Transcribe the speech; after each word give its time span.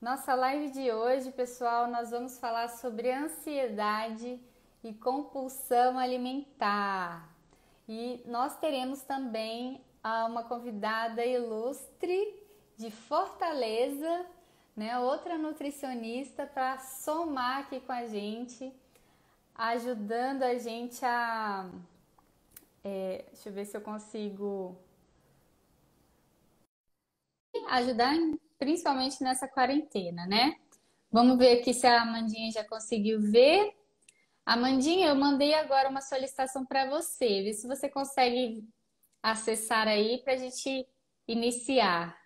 Nossa 0.00 0.32
live 0.32 0.70
de 0.70 0.92
hoje, 0.92 1.32
pessoal, 1.32 1.88
nós 1.88 2.10
vamos 2.12 2.38
falar 2.38 2.68
sobre 2.68 3.10
ansiedade 3.10 4.40
e 4.84 4.94
compulsão 4.94 5.98
alimentar. 5.98 7.28
E 7.88 8.22
nós 8.24 8.56
teremos 8.60 9.02
também 9.02 9.84
ah, 10.00 10.26
uma 10.26 10.44
convidada 10.44 11.26
ilustre 11.26 12.32
de 12.76 12.92
Fortaleza, 12.92 14.24
né? 14.76 14.96
Outra 15.00 15.36
nutricionista 15.36 16.46
para 16.46 16.78
somar 16.78 17.62
aqui 17.62 17.80
com 17.80 17.90
a 17.90 18.06
gente, 18.06 18.72
ajudando 19.52 20.44
a 20.44 20.56
gente 20.58 21.04
a. 21.04 21.68
É, 22.84 23.24
deixa 23.32 23.48
eu 23.48 23.52
ver 23.52 23.64
se 23.64 23.76
eu 23.76 23.80
consigo 23.80 24.76
ajudar 27.68 28.14
principalmente 28.58 29.22
nessa 29.22 29.48
quarentena, 29.48 30.26
né? 30.26 30.56
Vamos 31.10 31.38
ver 31.38 31.60
aqui 31.60 31.72
se 31.72 31.86
a 31.86 32.02
Amandinha 32.02 32.52
já 32.52 32.64
conseguiu 32.64 33.20
ver. 33.20 33.74
Amandinha, 34.44 35.08
eu 35.08 35.14
mandei 35.14 35.54
agora 35.54 35.88
uma 35.88 36.00
solicitação 36.00 36.66
para 36.66 36.88
você. 36.88 37.42
Vê 37.42 37.52
se 37.52 37.66
você 37.66 37.88
consegue 37.88 38.66
acessar 39.22 39.88
aí 39.88 40.18
para 40.22 40.34
a 40.34 40.36
gente 40.36 40.86
iniciar. 41.26 42.18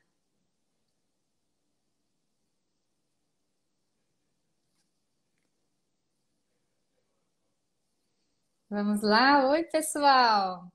Vamos 8.70 9.02
lá? 9.02 9.50
Oi, 9.50 9.64
pessoal! 9.64 10.72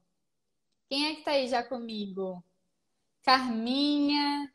Quem 0.89 1.07
é 1.07 1.13
que 1.13 1.19
está 1.19 1.31
aí 1.31 1.47
já 1.47 1.63
comigo? 1.63 2.43
Carminha, 3.23 4.51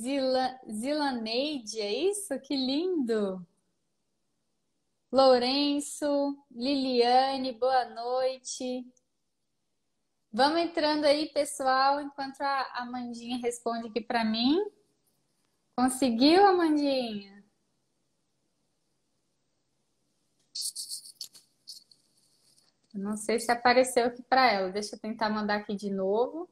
Zila, 0.00 0.60
Zilaneide, 0.70 1.80
é 1.80 2.10
isso? 2.10 2.38
Que 2.40 2.54
lindo! 2.54 3.44
Lourenço, 5.10 6.36
Liliane, 6.50 7.52
boa 7.52 7.86
noite. 7.86 8.86
Vamos 10.30 10.60
entrando 10.60 11.06
aí, 11.06 11.32
pessoal, 11.32 12.02
enquanto 12.02 12.42
a 12.42 12.82
Amandinha 12.82 13.38
responde 13.38 13.88
aqui 13.88 14.02
para 14.02 14.22
mim. 14.22 14.62
Conseguiu, 15.74 16.46
Amandinha? 16.46 17.42
Não 22.92 23.16
sei 23.16 23.40
se 23.40 23.50
apareceu 23.50 24.06
aqui 24.06 24.22
para 24.22 24.52
ela. 24.52 24.70
Deixa 24.70 24.94
eu 24.94 25.00
tentar 25.00 25.30
mandar 25.30 25.56
aqui 25.56 25.74
de 25.74 25.90
novo. 25.90 26.50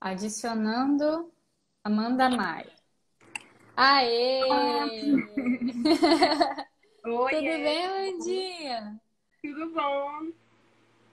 Adicionando 0.00 1.32
Amanda 1.90 2.30
Mai. 2.30 2.64
Aê! 3.76 4.40
Oi, 7.04 7.32
Tudo 7.32 7.42
bem, 7.42 7.84
Amandinha? 7.84 9.02
Tudo 9.42 9.74
bom? 9.74 10.32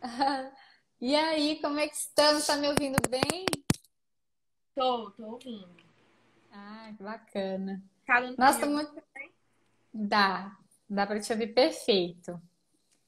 E 1.00 1.16
aí, 1.16 1.62
como 1.62 1.80
é 1.80 1.88
que 1.88 1.96
estamos? 1.96 2.48
Tá 2.48 2.56
me 2.58 2.68
ouvindo 2.70 2.98
bem? 3.08 3.46
Tô, 4.74 5.12
tô 5.12 5.26
ouvindo. 5.26 5.78
Ah, 6.52 6.92
que 6.98 7.04
bacana. 7.04 7.84
Tá 8.08 8.20
Nossa, 8.36 8.66
muito. 8.66 9.00
Dá, 9.94 10.58
dá 10.90 11.06
para 11.06 11.20
te 11.20 11.32
ouvir 11.32 11.54
perfeito. 11.54 12.42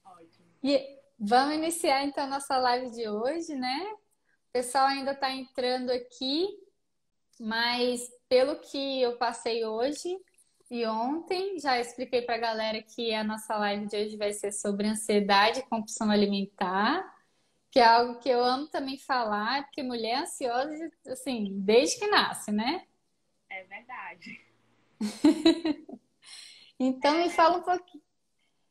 Ótimo. 0.05 0.45
E 0.63 0.99
vamos 1.19 1.55
iniciar 1.55 2.03
então 2.03 2.25
a 2.25 2.27
nossa 2.27 2.59
live 2.59 2.91
de 2.91 3.09
hoje, 3.09 3.55
né? 3.55 3.91
O 3.93 4.51
pessoal 4.53 4.85
ainda 4.85 5.13
está 5.13 5.31
entrando 5.31 5.89
aqui, 5.89 6.47
mas 7.39 8.01
pelo 8.27 8.57
que 8.57 9.01
eu 9.01 9.17
passei 9.17 9.65
hoje 9.65 10.19
e 10.69 10.85
ontem, 10.85 11.57
já 11.59 11.79
expliquei 11.79 12.21
para 12.21 12.35
a 12.35 12.39
galera 12.39 12.83
que 12.83 13.11
a 13.13 13.23
nossa 13.23 13.57
live 13.57 13.87
de 13.87 13.95
hoje 13.97 14.17
vai 14.17 14.31
ser 14.33 14.51
sobre 14.51 14.87
ansiedade 14.87 15.59
e 15.59 15.63
compulsão 15.63 16.11
alimentar, 16.11 17.03
que 17.71 17.79
é 17.79 17.85
algo 17.85 18.19
que 18.19 18.29
eu 18.29 18.43
amo 18.43 18.67
também 18.67 18.97
falar, 18.97 19.63
porque 19.63 19.81
mulher 19.81 20.11
é 20.11 20.19
ansiosa, 20.19 20.91
assim, 21.07 21.59
desde 21.61 21.97
que 21.99 22.07
nasce, 22.07 22.51
né? 22.51 22.85
É 23.49 23.63
verdade. 23.63 24.45
Então 26.81 27.17
me 27.17 27.29
fala 27.29 27.57
um 27.57 27.61
pouquinho, 27.61 28.03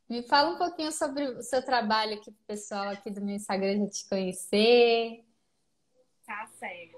me 0.08 0.22
fala 0.22 0.54
um 0.54 0.56
pouquinho 0.56 0.90
sobre 0.90 1.24
o 1.24 1.42
seu 1.42 1.62
trabalho 1.62 2.14
aqui 2.14 2.30
pro 2.30 2.44
pessoal 2.46 2.88
aqui 2.88 3.10
do 3.10 3.20
meu 3.20 3.36
Instagram 3.36 3.80
já 3.80 3.90
te 3.90 4.08
conhecer. 4.08 5.22
Tá 6.24 6.46
certo. 6.58 6.97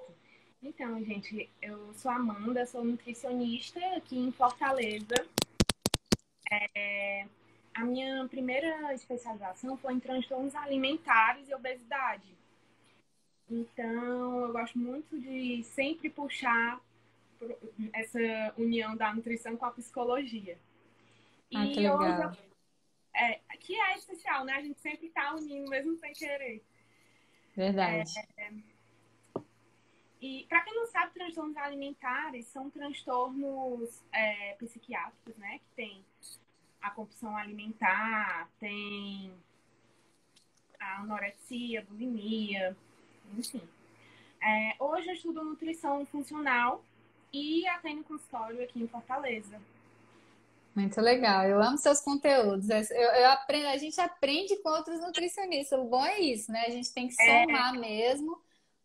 Então, 0.62 1.02
gente, 1.04 1.48
eu 1.62 1.92
sou 1.94 2.10
Amanda, 2.10 2.66
sou 2.66 2.84
nutricionista 2.84 3.80
aqui 3.96 4.18
em 4.18 4.30
Fortaleza. 4.30 5.14
É, 6.50 7.26
a 7.74 7.84
minha 7.84 8.28
primeira 8.28 8.92
especialização 8.92 9.76
foi 9.78 9.94
em 9.94 10.00
transtornos 10.00 10.54
alimentares 10.54 11.48
e 11.48 11.54
obesidade. 11.54 12.36
Então, 13.48 14.42
eu 14.42 14.52
gosto 14.52 14.78
muito 14.78 15.18
de 15.18 15.62
sempre 15.64 16.10
puxar 16.10 16.80
essa 17.94 18.54
união 18.58 18.94
da 18.96 19.14
nutrição 19.14 19.56
com 19.56 19.64
a 19.64 19.70
psicologia. 19.70 20.58
Ah, 21.54 21.64
E 21.64 21.72
que 21.72 21.80
legal. 21.80 21.98
hoje 21.98 22.38
É, 23.14 23.40
que 23.58 23.74
é 23.74 23.96
especial, 23.96 24.44
né? 24.44 24.54
A 24.54 24.62
gente 24.62 24.78
sempre 24.80 25.08
tá 25.08 25.34
unindo, 25.34 25.70
mesmo 25.70 25.96
sem 25.96 26.12
querer. 26.12 26.62
Verdade. 27.56 28.12
E 30.20 30.44
para 30.48 30.60
quem 30.60 30.74
não 30.74 30.86
sabe, 30.86 31.14
transtornos 31.14 31.56
alimentares 31.56 32.46
são 32.46 32.68
transtornos 32.68 34.02
é, 34.12 34.54
psiquiátricos, 34.54 35.36
né? 35.36 35.58
Que 35.58 35.76
tem 35.76 36.04
a 36.82 36.90
compulsão 36.90 37.36
alimentar, 37.36 38.48
tem 38.58 39.32
a 40.78 41.00
anorexia, 41.00 41.86
bulimia, 41.88 42.76
enfim. 43.36 43.62
É, 44.42 44.74
hoje 44.78 45.08
eu 45.08 45.14
estudo 45.14 45.44
nutrição 45.44 46.04
funcional 46.06 46.82
e 47.32 47.66
atendo 47.68 48.02
consultório 48.04 48.62
aqui 48.62 48.82
em 48.82 48.88
Fortaleza. 48.88 49.60
Muito 50.74 51.00
legal. 51.00 51.44
Eu 51.44 51.60
amo 51.60 51.76
seus 51.76 52.00
conteúdos. 52.00 52.68
Eu, 52.70 52.78
eu 52.78 53.30
aprendo, 53.30 53.66
a 53.66 53.76
gente 53.76 54.00
aprende 54.00 54.56
com 54.56 54.68
outros 54.70 55.00
nutricionistas. 55.00 55.78
O 55.78 55.84
bom 55.84 56.04
é 56.04 56.20
isso, 56.20 56.50
né? 56.50 56.64
A 56.66 56.70
gente 56.70 56.92
tem 56.92 57.08
que 57.08 57.14
somar 57.14 57.74
mesmo, 57.78 58.40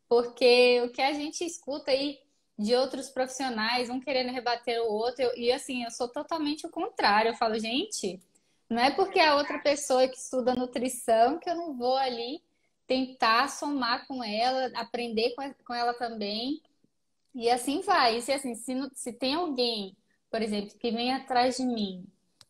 porque 0.08 0.82
o 0.84 0.92
que 0.92 1.02
a 1.02 1.14
gente 1.14 1.44
escuta 1.46 1.92
aí 1.92 2.20
de 2.58 2.76
outros 2.76 3.10
profissionais, 3.10 3.90
um 3.90 4.00
querendo 4.00 4.32
rebater 4.32 4.82
o 4.82 4.88
outro, 4.92 5.24
eu- 5.24 5.38
e 5.38 5.52
assim, 5.52 5.84
eu 5.84 5.92
sou 5.92 6.08
totalmente 6.08 6.66
o 6.66 6.70
contrário. 6.70 7.30
Eu 7.30 7.36
falo, 7.36 7.60
gente, 7.60 8.20
não 8.70 8.82
é 8.84 8.92
porque 8.92 9.20
a 9.20 9.36
outra 9.36 9.60
pessoa 9.60 10.08
que 10.08 10.18
estuda 10.18 10.56
nutrição 10.56 11.38
que 11.40 11.50
eu 11.50 11.56
não 11.56 11.76
vou 11.78 11.96
ali 11.98 12.42
tentar 12.88 13.50
somar 13.50 14.08
com 14.08 14.24
ela, 14.24 14.72
aprender 14.76 15.34
com 15.66 15.74
ela 15.74 15.94
também. 15.94 16.62
E 17.34 17.50
assim 17.50 17.82
vai. 17.82 18.18
E 18.18 18.22
se, 18.22 18.32
assim, 18.32 18.56
se, 18.56 18.74
se 18.94 19.14
tem 19.14 19.36
alguém, 19.36 19.96
por 20.32 20.42
exemplo, 20.42 20.78
que 20.80 20.92
vem 20.92 21.14
atrás 21.14 21.58
de 21.58 21.66
mim 21.66 22.06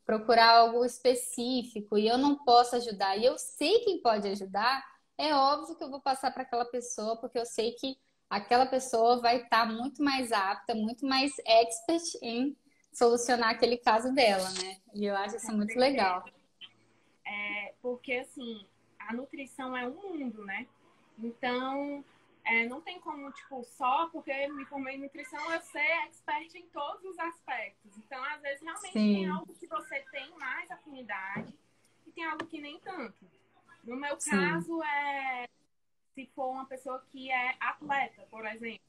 procurar 0.05 0.51
algo 0.57 0.85
específico 0.85 1.97
e 1.97 2.07
eu 2.07 2.17
não 2.17 2.35
posso 2.45 2.75
ajudar, 2.75 3.17
e 3.17 3.25
eu 3.25 3.37
sei 3.39 3.79
quem 3.79 3.99
pode 4.01 4.27
ajudar, 4.27 4.83
é 5.17 5.33
óbvio 5.33 5.75
que 5.75 5.83
eu 5.83 5.89
vou 5.89 6.01
passar 6.01 6.31
para 6.31 6.43
aquela 6.43 6.65
pessoa, 6.65 7.17
porque 7.17 7.39
eu 7.39 7.45
sei 7.45 7.71
que 7.73 7.97
aquela 8.29 8.65
pessoa 8.65 9.21
vai 9.21 9.43
estar 9.43 9.65
muito 9.65 10.03
mais 10.03 10.31
apta, 10.31 10.75
muito 10.75 11.05
mais 11.05 11.33
expert 11.45 12.03
em 12.21 12.55
solucionar 12.93 13.49
aquele 13.49 13.77
caso 13.77 14.13
dela, 14.13 14.49
né? 14.51 14.77
E 14.93 15.05
eu 15.05 15.15
acho 15.15 15.35
isso 15.35 15.55
muito 15.55 15.77
legal. 15.77 16.23
É, 17.25 17.73
porque, 17.81 18.13
assim, 18.13 18.65
a 18.99 19.13
nutrição 19.13 19.75
é 19.75 19.87
um 19.87 19.93
mundo, 19.93 20.43
né? 20.45 20.67
Então, 21.19 22.03
é, 22.43 22.67
não 22.67 22.81
tem 22.81 22.99
como, 22.99 23.31
tipo, 23.31 23.63
só 23.63 24.07
porque 24.09 24.47
me 24.49 24.65
formei 24.65 24.95
em 24.95 25.01
nutrição 25.01 25.39
eu 25.51 25.61
ser 25.61 25.91
expert 26.07 26.53
em 26.55 26.67
todos 26.67 27.03
os 27.03 27.17
aspectos. 27.19 27.97
Então, 27.97 28.23
às 28.23 28.41
vezes, 28.41 28.61
realmente 28.61 28.93
Sim. 28.93 29.15
tem 29.15 29.29
algo 29.29 29.53
que 29.53 29.67
você 29.67 29.99
tem 30.11 30.29
mais 30.37 30.69
afinidade 30.71 31.53
e 32.05 32.11
tem 32.11 32.23
algo 32.25 32.45
que 32.45 32.61
nem 32.61 32.79
tanto. 32.79 33.25
No 33.85 33.95
meu 33.95 34.19
Sim. 34.19 34.31
caso, 34.31 34.83
é 34.83 35.45
se 36.15 36.25
for 36.33 36.49
uma 36.49 36.65
pessoa 36.65 37.05
que 37.11 37.29
é 37.29 37.55
atleta, 37.59 38.25
por 38.31 38.45
exemplo, 38.45 38.79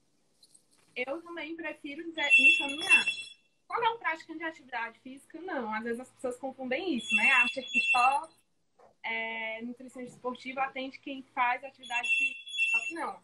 eu 0.94 1.20
também 1.22 1.56
prefiro 1.56 2.04
dizer, 2.04 2.30
encaminhar. 2.38 3.04
Quando 3.66 3.84
é 3.84 3.90
um 3.90 3.98
praticante 3.98 4.38
de 4.38 4.44
atividade 4.44 5.00
física, 5.00 5.40
não. 5.40 5.74
Às 5.74 5.82
vezes 5.82 6.00
as 6.00 6.10
pessoas 6.12 6.36
confundem 6.38 6.96
isso, 6.96 7.14
né? 7.16 7.32
Acha 7.32 7.60
que 7.60 7.80
só 7.90 8.28
é, 9.02 9.60
nutricionista 9.62 10.14
esportivo 10.16 10.60
atende 10.60 10.98
quem 11.00 11.22
faz 11.34 11.62
atividade 11.64 12.08
física. 12.16 12.94
Não. 12.94 13.20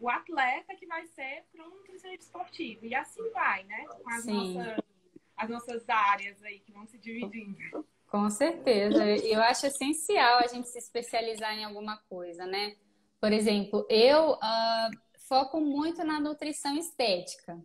O 0.00 0.08
atleta 0.08 0.74
que 0.74 0.86
vai 0.86 1.06
ser 1.08 1.44
para 1.52 1.64
um 1.66 1.70
nutricionista 1.70 2.24
esportivo. 2.24 2.86
E 2.86 2.94
assim 2.94 3.30
vai, 3.30 3.62
né? 3.64 3.84
Com 3.86 4.10
as 4.10 4.24
Sim. 4.24 4.54
nossas, 4.54 4.84
as 5.36 5.50
nossas 5.50 5.88
áreas 5.88 6.42
aí 6.42 6.60
que 6.60 6.72
vão 6.72 6.86
se 6.86 6.96
dividindo. 6.98 7.86
Com 8.08 8.28
certeza. 8.30 9.04
Eu 9.06 9.42
acho 9.42 9.66
essencial 9.66 10.38
a 10.38 10.46
gente 10.46 10.68
se 10.68 10.78
especializar 10.78 11.54
em 11.54 11.64
alguma 11.64 11.98
coisa, 12.08 12.46
né? 12.46 12.74
Por 13.20 13.32
exemplo, 13.32 13.86
eu 13.90 14.38
ah, 14.40 14.90
focam 15.28 15.60
muito 15.60 16.02
na 16.04 16.18
nutrição 16.18 16.76
estética. 16.76 17.58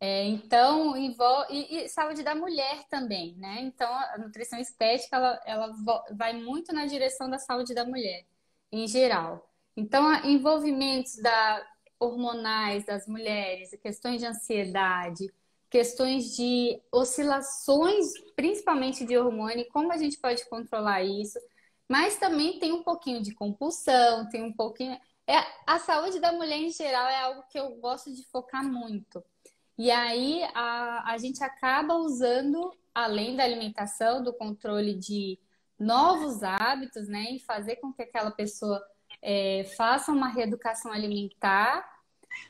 É, 0.00 0.24
então, 0.26 0.96
envolve, 0.96 1.52
e, 1.52 1.84
e, 1.84 1.88
saúde 1.88 2.22
da 2.22 2.34
mulher 2.34 2.84
também, 2.88 3.34
né? 3.36 3.62
Então, 3.62 3.92
a 3.92 4.18
nutrição 4.18 4.58
estética, 4.58 5.16
ela, 5.16 5.40
ela 5.44 5.72
vai 6.12 6.34
muito 6.34 6.72
na 6.72 6.86
direção 6.86 7.28
da 7.28 7.38
saúde 7.38 7.74
da 7.74 7.84
mulher, 7.84 8.24
em 8.70 8.86
geral. 8.86 9.50
Então, 9.76 10.12
envolvimentos 10.24 11.16
da, 11.20 11.66
hormonais 11.98 12.84
das 12.84 13.08
mulheres, 13.08 13.70
questões 13.82 14.20
de 14.20 14.26
ansiedade, 14.26 15.32
questões 15.68 16.36
de 16.36 16.80
oscilações, 16.92 18.06
principalmente 18.38 19.04
de 19.04 19.18
hormônio, 19.18 19.66
como 19.72 19.92
a 19.92 19.96
gente 19.96 20.16
pode 20.16 20.48
controlar 20.48 21.02
isso. 21.02 21.40
Mas 21.88 22.18
também 22.18 22.60
tem 22.60 22.70
um 22.70 22.84
pouquinho 22.84 23.20
de 23.20 23.34
compulsão, 23.34 24.28
tem 24.28 24.44
um 24.44 24.52
pouquinho. 24.52 24.96
É, 25.26 25.38
a 25.66 25.80
saúde 25.80 26.20
da 26.20 26.30
mulher 26.30 26.58
em 26.58 26.70
geral 26.70 27.08
é 27.08 27.20
algo 27.20 27.42
que 27.50 27.58
eu 27.58 27.70
gosto 27.80 28.14
de 28.14 28.24
focar 28.30 28.62
muito. 28.64 29.24
E 29.76 29.90
aí 29.90 30.44
a, 30.54 31.14
a 31.14 31.18
gente 31.18 31.42
acaba 31.42 31.94
usando, 31.94 32.72
além 32.94 33.34
da 33.34 33.42
alimentação, 33.42 34.22
do 34.22 34.32
controle 34.32 34.94
de 34.94 35.36
novos 35.76 36.44
hábitos, 36.44 37.08
né? 37.08 37.32
E 37.32 37.40
fazer 37.40 37.76
com 37.76 37.92
que 37.92 38.02
aquela 38.02 38.30
pessoa 38.30 38.80
é, 39.20 39.64
faça 39.76 40.12
uma 40.12 40.28
reeducação 40.28 40.92
alimentar 40.92 41.84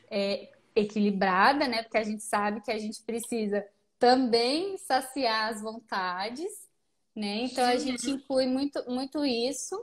é, 0.07 0.51
equilibrada, 0.75 1.67
né? 1.67 1.81
Porque 1.81 1.97
a 1.97 2.03
gente 2.03 2.21
sabe 2.21 2.61
que 2.61 2.71
a 2.71 2.77
gente 2.77 3.01
precisa 3.01 3.65
também 3.99 4.77
saciar 4.77 5.49
as 5.49 5.61
vontades, 5.61 6.49
né? 7.15 7.43
Então 7.43 7.65
a 7.65 7.75
gente 7.75 8.09
inclui 8.09 8.47
muito, 8.47 8.83
muito 8.89 9.25
isso. 9.25 9.75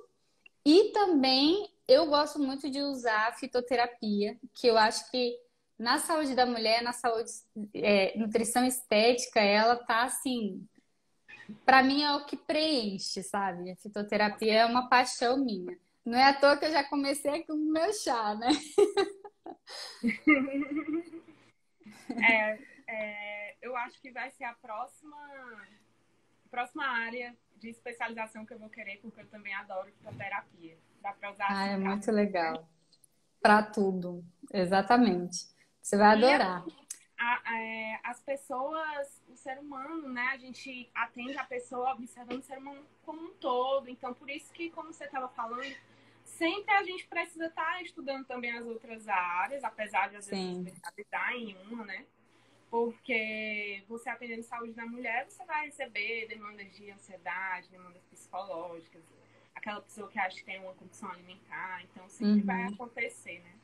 E 0.64 0.90
também 0.92 1.70
eu 1.86 2.06
gosto 2.06 2.38
muito 2.38 2.68
de 2.68 2.80
usar 2.80 3.28
a 3.28 3.32
fitoterapia, 3.32 4.36
que 4.54 4.66
eu 4.66 4.76
acho 4.76 5.08
que 5.10 5.38
na 5.78 5.98
saúde 5.98 6.34
da 6.34 6.46
mulher, 6.46 6.82
na 6.82 6.92
saúde, 6.92 7.30
é, 7.74 8.16
nutrição 8.18 8.64
estética, 8.64 9.40
ela 9.40 9.76
tá 9.76 10.04
assim. 10.04 10.66
Para 11.64 11.82
mim 11.82 12.02
é 12.02 12.12
o 12.14 12.24
que 12.24 12.36
preenche, 12.36 13.22
sabe? 13.22 13.70
A 13.70 13.76
fitoterapia 13.76 14.54
é 14.54 14.66
uma 14.66 14.88
paixão 14.88 15.36
minha. 15.36 15.78
Não 16.04 16.18
é 16.18 16.24
à 16.24 16.32
toa 16.32 16.56
que 16.56 16.64
eu 16.64 16.72
já 16.72 16.82
comecei 16.84 17.44
com 17.44 17.52
o 17.52 17.72
meu 17.72 17.92
chá, 17.92 18.34
né? 18.34 18.48
é, 22.24 22.58
é, 22.88 23.35
eu 23.66 23.76
acho 23.76 24.00
que 24.00 24.10
vai 24.10 24.30
ser 24.30 24.44
a 24.44 24.54
próxima, 24.54 25.16
próxima 26.50 26.86
área 26.86 27.36
de 27.56 27.68
especialização 27.68 28.46
que 28.46 28.54
eu 28.54 28.58
vou 28.58 28.70
querer, 28.70 28.98
porque 29.00 29.20
eu 29.20 29.26
também 29.26 29.52
adoro 29.54 29.90
fitoterapia. 29.92 30.78
Dá 31.02 31.12
para 31.12 31.32
usar 31.32 31.46
Ah, 31.50 31.66
é 31.66 31.76
muito 31.76 32.10
legal. 32.10 32.68
Para 33.40 33.62
tudo, 33.62 34.24
exatamente. 34.52 35.48
Você 35.82 35.96
vai 35.96 36.16
adorar. 36.16 36.64
A, 37.18 37.50
a, 37.50 37.62
é, 37.62 38.00
as 38.04 38.20
pessoas, 38.20 39.22
o 39.28 39.36
ser 39.36 39.58
humano, 39.58 40.08
né? 40.08 40.28
A 40.32 40.36
gente 40.36 40.90
atende 40.94 41.36
a 41.38 41.44
pessoa 41.44 41.92
observando 41.92 42.40
o 42.40 42.42
ser 42.42 42.58
humano 42.58 42.84
como 43.04 43.22
um 43.22 43.34
todo. 43.34 43.88
Então, 43.88 44.12
por 44.14 44.28
isso 44.28 44.52
que, 44.52 44.70
como 44.70 44.92
você 44.92 45.04
estava 45.04 45.28
falando, 45.28 45.74
sempre 46.24 46.74
a 46.74 46.82
gente 46.82 47.06
precisa 47.06 47.46
estar 47.46 47.64
tá 47.64 47.82
estudando 47.82 48.26
também 48.26 48.52
as 48.52 48.66
outras 48.66 49.08
áreas, 49.08 49.64
apesar 49.64 50.10
de 50.10 50.16
às 50.16 50.26
vezes 50.26 50.66
especializar 50.66 51.32
em 51.32 51.56
uma, 51.68 51.84
né? 51.84 52.04
Porque 52.76 53.82
você 53.88 54.10
atendendo 54.10 54.42
saúde 54.42 54.74
da 54.74 54.84
mulher, 54.84 55.24
você 55.26 55.42
vai 55.46 55.64
receber 55.64 56.28
demandas 56.28 56.70
de 56.76 56.90
ansiedade, 56.90 57.70
demandas 57.70 58.02
psicológicas, 58.10 59.00
aquela 59.54 59.80
pessoa 59.80 60.06
que 60.08 60.18
acha 60.18 60.36
que 60.36 60.44
tem 60.44 60.60
uma 60.60 60.74
condição 60.74 61.10
alimentar, 61.10 61.82
então 61.84 62.06
sempre 62.06 62.40
uhum. 62.40 62.44
vai 62.44 62.64
acontecer, 62.64 63.40
né? 63.42 63.54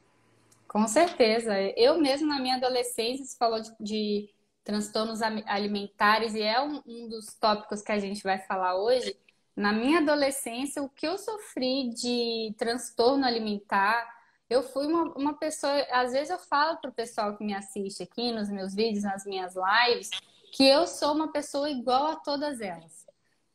Com 0.66 0.88
certeza. 0.88 1.52
Eu 1.76 2.00
mesmo 2.00 2.26
na 2.26 2.40
minha 2.40 2.56
adolescência, 2.56 3.26
você 3.26 3.36
falou 3.36 3.60
de, 3.60 3.70
de 3.78 4.30
transtornos 4.64 5.20
alimentares 5.20 6.34
e 6.34 6.40
é 6.40 6.58
um, 6.62 6.80
um, 6.86 7.06
dos 7.06 7.34
tópicos 7.34 7.82
que 7.82 7.92
a 7.92 7.98
gente 7.98 8.22
vai 8.22 8.38
falar 8.38 8.76
hoje. 8.76 9.14
Na 9.54 9.74
minha 9.74 9.98
adolescência, 9.98 10.82
o 10.82 10.88
que 10.88 11.06
eu 11.06 11.18
sofri 11.18 11.90
de 11.90 12.54
transtorno 12.56 13.26
alimentar, 13.26 14.08
eu 14.52 14.62
fui 14.62 14.86
uma, 14.86 15.04
uma 15.14 15.34
pessoa. 15.34 15.72
Às 15.90 16.12
vezes 16.12 16.30
eu 16.30 16.38
falo 16.38 16.78
para 16.78 16.90
o 16.90 16.94
pessoal 16.94 17.36
que 17.36 17.44
me 17.44 17.54
assiste 17.54 18.02
aqui 18.02 18.30
nos 18.30 18.48
meus 18.50 18.74
vídeos, 18.74 19.04
nas 19.04 19.24
minhas 19.24 19.54
lives, 19.54 20.10
que 20.52 20.64
eu 20.64 20.86
sou 20.86 21.14
uma 21.14 21.32
pessoa 21.32 21.70
igual 21.70 22.08
a 22.08 22.16
todas 22.16 22.60
elas. 22.60 23.06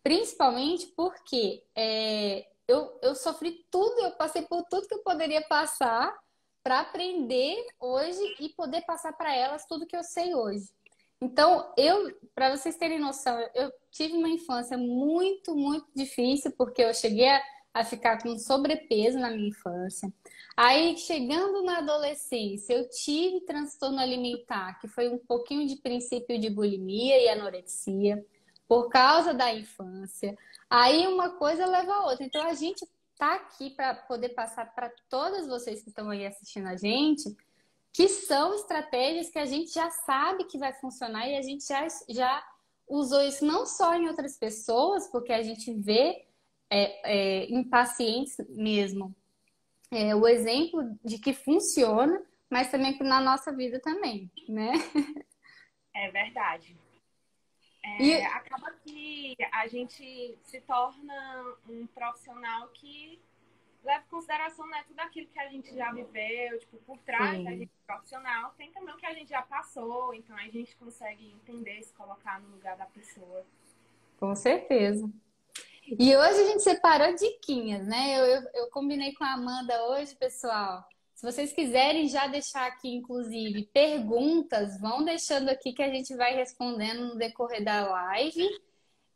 Principalmente 0.03 0.87
porque 0.95 1.63
é, 1.75 2.47
eu, 2.67 2.97
eu 3.01 3.13
sofri 3.13 3.65
tudo, 3.69 4.01
eu 4.01 4.11
passei 4.11 4.41
por 4.41 4.63
tudo 4.63 4.87
que 4.87 4.95
eu 4.95 5.03
poderia 5.03 5.41
passar 5.41 6.17
para 6.63 6.79
aprender 6.81 7.65
hoje 7.79 8.19
e 8.39 8.49
poder 8.49 8.81
passar 8.81 9.13
para 9.13 9.33
elas 9.33 9.65
tudo 9.65 9.85
que 9.85 9.95
eu 9.95 10.03
sei 10.03 10.33
hoje. 10.33 10.69
Então, 11.21 11.73
eu, 11.77 12.15
para 12.35 12.55
vocês 12.55 12.75
terem 12.75 12.99
noção, 12.99 13.39
eu 13.55 13.71
tive 13.91 14.15
uma 14.15 14.29
infância 14.29 14.77
muito, 14.77 15.55
muito 15.55 15.87
difícil, 15.95 16.51
porque 16.57 16.81
eu 16.83 16.93
cheguei 16.93 17.27
a, 17.27 17.41
a 17.79 17.85
ficar 17.85 18.21
com 18.21 18.37
sobrepeso 18.39 19.19
na 19.19 19.29
minha 19.29 19.49
infância. 19.49 20.11
Aí, 20.55 20.97
chegando 20.97 21.61
na 21.61 21.77
adolescência, 21.77 22.73
eu 22.73 22.89
tive 22.89 23.41
transtorno 23.41 23.99
alimentar, 23.99 24.79
que 24.79 24.87
foi 24.87 25.07
um 25.07 25.19
pouquinho 25.19 25.67
de 25.67 25.75
princípio 25.75 26.39
de 26.39 26.49
bulimia 26.49 27.21
e 27.21 27.29
anorexia, 27.29 28.25
por 28.67 28.89
causa 28.89 29.33
da 29.33 29.53
infância. 29.53 30.35
Aí, 30.67 31.05
uma 31.07 31.37
coisa 31.37 31.67
leva 31.67 31.93
a 31.93 32.05
outra. 32.07 32.25
Então, 32.25 32.43
a 32.47 32.55
gente 32.55 32.83
tá 33.15 33.35
aqui 33.35 33.69
para 33.69 33.93
poder 33.93 34.29
passar 34.29 34.73
para 34.73 34.91
todas 35.07 35.47
vocês 35.47 35.83
que 35.83 35.89
estão 35.89 36.09
aí 36.09 36.25
assistindo 36.25 36.67
a 36.67 36.75
gente, 36.75 37.35
que 37.93 38.07
são 38.07 38.55
estratégias 38.55 39.29
que 39.29 39.39
a 39.39 39.45
gente 39.45 39.71
já 39.71 39.89
sabe 39.89 40.45
que 40.45 40.57
vai 40.57 40.73
funcionar 40.73 41.27
e 41.27 41.37
a 41.37 41.41
gente 41.41 41.65
já, 41.67 41.87
já 42.09 42.43
usou 42.87 43.21
isso 43.21 43.45
não 43.45 43.65
só 43.65 43.95
em 43.95 44.07
outras 44.07 44.37
pessoas, 44.37 45.07
porque 45.09 45.31
a 45.31 45.43
gente 45.43 45.73
vê 45.73 46.26
é, 46.69 47.45
é, 47.45 47.47
mesmo 48.49 49.15
é, 49.91 50.15
o 50.15 50.27
exemplo 50.27 50.97
de 51.03 51.17
que 51.17 51.33
funciona, 51.33 52.21
mas 52.49 52.69
também 52.69 52.97
na 52.99 53.21
nossa 53.21 53.51
vida 53.53 53.79
também, 53.79 54.31
né? 54.47 54.71
É 55.93 56.11
verdade. 56.11 56.77
É, 57.83 58.03
e... 58.03 58.21
Acaba 58.21 58.71
que 58.85 59.35
a 59.51 59.67
gente 59.67 60.37
se 60.43 60.61
torna 60.61 61.55
um 61.67 61.87
profissional 61.87 62.67
que 62.69 63.19
leva 63.83 64.03
em 64.05 64.09
consideração 64.09 64.67
né, 64.67 64.83
tudo 64.87 64.99
aquilo 64.99 65.27
que 65.27 65.39
a 65.39 65.47
gente 65.47 65.73
já 65.73 65.91
viveu, 65.91 66.59
tipo, 66.59 66.77
por 66.79 66.97
trás 66.99 67.37
Sim. 67.37 67.43
da 67.45 67.51
gente 67.51 67.71
profissional, 67.85 68.53
tem 68.57 68.71
também 68.71 68.93
o 68.93 68.97
que 68.97 69.05
a 69.05 69.13
gente 69.13 69.29
já 69.29 69.41
passou, 69.41 70.13
então 70.13 70.35
a 70.35 70.47
gente 70.49 70.75
consegue 70.75 71.31
entender, 71.31 71.81
se 71.83 71.93
colocar 71.93 72.41
no 72.41 72.49
lugar 72.49 72.75
da 72.75 72.85
pessoa. 72.85 73.45
Com 74.19 74.35
certeza. 74.35 75.09
E 75.87 76.15
hoje 76.15 76.41
a 76.41 76.47
gente 76.47 76.63
separou 76.63 77.15
diquinhas, 77.15 77.87
né? 77.87 78.19
Eu, 78.19 78.25
eu, 78.25 78.49
eu 78.53 78.69
combinei 78.69 79.13
com 79.13 79.23
a 79.23 79.33
Amanda 79.33 79.85
hoje, 79.87 80.15
pessoal. 80.15 80.83
Se 81.15 81.25
vocês 81.25 81.53
quiserem 81.53 82.07
já 82.09 82.27
deixar 82.27 82.67
aqui, 82.67 82.89
inclusive, 82.93 83.65
perguntas, 83.73 84.79
vão 84.79 85.03
deixando 85.03 85.49
aqui 85.49 85.73
que 85.73 85.81
a 85.81 85.89
gente 85.89 86.15
vai 86.15 86.35
respondendo 86.35 87.07
no 87.07 87.15
decorrer 87.15 87.63
da 87.63 87.87
live. 87.87 88.47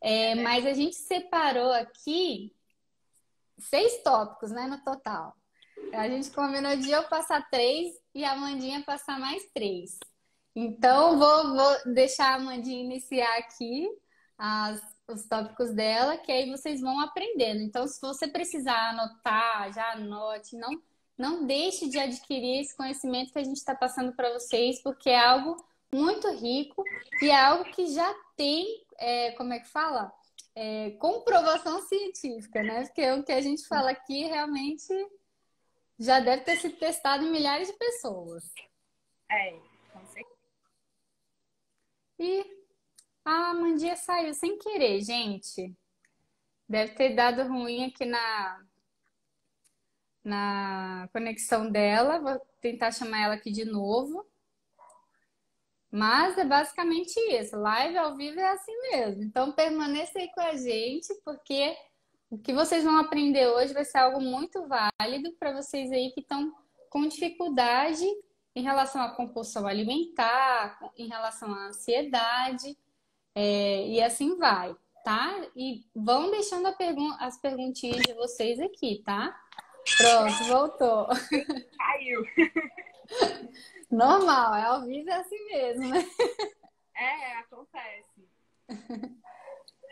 É, 0.00 0.34
mas 0.34 0.66
a 0.66 0.72
gente 0.72 0.96
separou 0.96 1.70
aqui 1.72 2.52
seis 3.58 4.02
tópicos, 4.02 4.50
né, 4.50 4.66
no 4.66 4.82
total. 4.82 5.36
A 5.92 6.08
gente 6.08 6.30
combinou 6.30 6.76
de 6.76 6.90
eu 6.90 7.04
passar 7.04 7.48
três 7.50 7.94
e 8.14 8.24
a 8.24 8.32
Amandinha 8.32 8.82
passar 8.82 9.20
mais 9.20 9.44
três. 9.52 9.98
Então, 10.56 11.18
vou, 11.18 11.54
vou 11.54 11.94
deixar 11.94 12.32
a 12.32 12.34
Amandinha 12.34 12.82
iniciar 12.82 13.38
aqui 13.38 13.88
as, 14.36 14.82
os 15.08 15.26
tópicos 15.26 15.72
dela, 15.72 16.16
que 16.16 16.30
aí 16.30 16.50
vocês 16.50 16.80
vão 16.80 17.00
aprendendo. 17.00 17.60
Então, 17.60 17.86
se 17.86 18.00
você 18.00 18.28
precisar 18.28 18.90
anotar, 18.90 19.72
já 19.72 19.92
anote, 19.92 20.56
não 20.56 20.80
não 21.16 21.46
deixe 21.46 21.88
de 21.88 21.98
adquirir 21.98 22.60
esse 22.60 22.76
conhecimento 22.76 23.32
que 23.32 23.38
a 23.38 23.44
gente 23.44 23.58
está 23.58 23.74
passando 23.74 24.12
para 24.12 24.32
vocês, 24.32 24.82
porque 24.82 25.10
é 25.10 25.20
algo 25.20 25.56
muito 25.94 26.28
rico 26.32 26.82
e 27.20 27.28
é 27.28 27.38
algo 27.38 27.64
que 27.70 27.86
já 27.86 28.12
tem, 28.34 28.84
é, 28.98 29.32
como 29.32 29.52
é 29.52 29.60
que 29.60 29.68
fala? 29.68 30.12
É, 30.54 30.90
comprovação 30.92 31.80
científica, 31.82 32.62
né? 32.62 32.84
Porque 32.86 33.10
o 33.12 33.22
que 33.22 33.32
a 33.32 33.40
gente 33.40 33.66
fala 33.66 33.90
aqui 33.90 34.24
realmente 34.24 34.92
já 35.98 36.18
deve 36.18 36.42
ter 36.42 36.56
sido 36.56 36.76
testado 36.76 37.24
em 37.24 37.30
milhares 37.30 37.68
de 37.68 37.74
pessoas. 37.74 38.44
É, 39.30 39.52
com 39.92 40.04
certeza. 40.06 40.36
E 42.18 42.61
a 43.24 43.54
Mandia 43.54 43.96
saiu 43.96 44.34
sem 44.34 44.58
querer, 44.58 45.00
gente. 45.00 45.74
Deve 46.68 46.94
ter 46.94 47.14
dado 47.14 47.42
ruim 47.44 47.84
aqui 47.84 48.04
na, 48.04 48.62
na 50.24 51.08
conexão 51.12 51.70
dela. 51.70 52.18
Vou 52.18 52.40
tentar 52.60 52.92
chamar 52.92 53.24
ela 53.24 53.34
aqui 53.34 53.50
de 53.50 53.64
novo. 53.64 54.26
Mas 55.90 56.38
é 56.38 56.44
basicamente 56.44 57.18
isso. 57.30 57.54
Live 57.56 57.98
ao 57.98 58.16
vivo 58.16 58.40
é 58.40 58.50
assim 58.50 58.72
mesmo. 58.90 59.22
Então 59.22 59.52
permaneça 59.52 60.18
aí 60.18 60.30
com 60.32 60.40
a 60.40 60.56
gente, 60.56 61.14
porque 61.22 61.76
o 62.30 62.38
que 62.38 62.54
vocês 62.54 62.82
vão 62.82 62.96
aprender 62.96 63.46
hoje 63.48 63.74
vai 63.74 63.84
ser 63.84 63.98
algo 63.98 64.18
muito 64.18 64.66
válido 64.66 65.32
para 65.38 65.52
vocês 65.52 65.92
aí 65.92 66.10
que 66.12 66.20
estão 66.20 66.50
com 66.88 67.06
dificuldade 67.06 68.06
em 68.54 68.62
relação 68.62 69.02
à 69.02 69.10
compulsão 69.10 69.66
alimentar, 69.66 70.78
em 70.96 71.08
relação 71.08 71.52
à 71.52 71.66
ansiedade, 71.66 72.76
é, 73.34 73.86
e 73.86 74.02
assim 74.02 74.36
vai, 74.36 74.74
tá? 75.04 75.34
E 75.56 75.84
vão 75.94 76.30
deixando 76.30 76.74
pergun 76.76 77.14
as 77.18 77.38
perguntinhas 77.38 78.02
de 78.02 78.12
vocês 78.14 78.60
aqui, 78.60 79.02
tá? 79.04 79.38
Pronto, 79.96 80.44
voltou. 80.44 81.06
Caiu. 81.76 82.24
Normal, 83.90 84.54
é 84.54 84.62
ao 84.64 84.86
vivo 84.86 85.10
é 85.10 85.16
assim 85.16 85.44
mesmo, 85.46 85.88
né? 85.88 86.06
É, 86.96 87.38
acontece. 87.38 88.28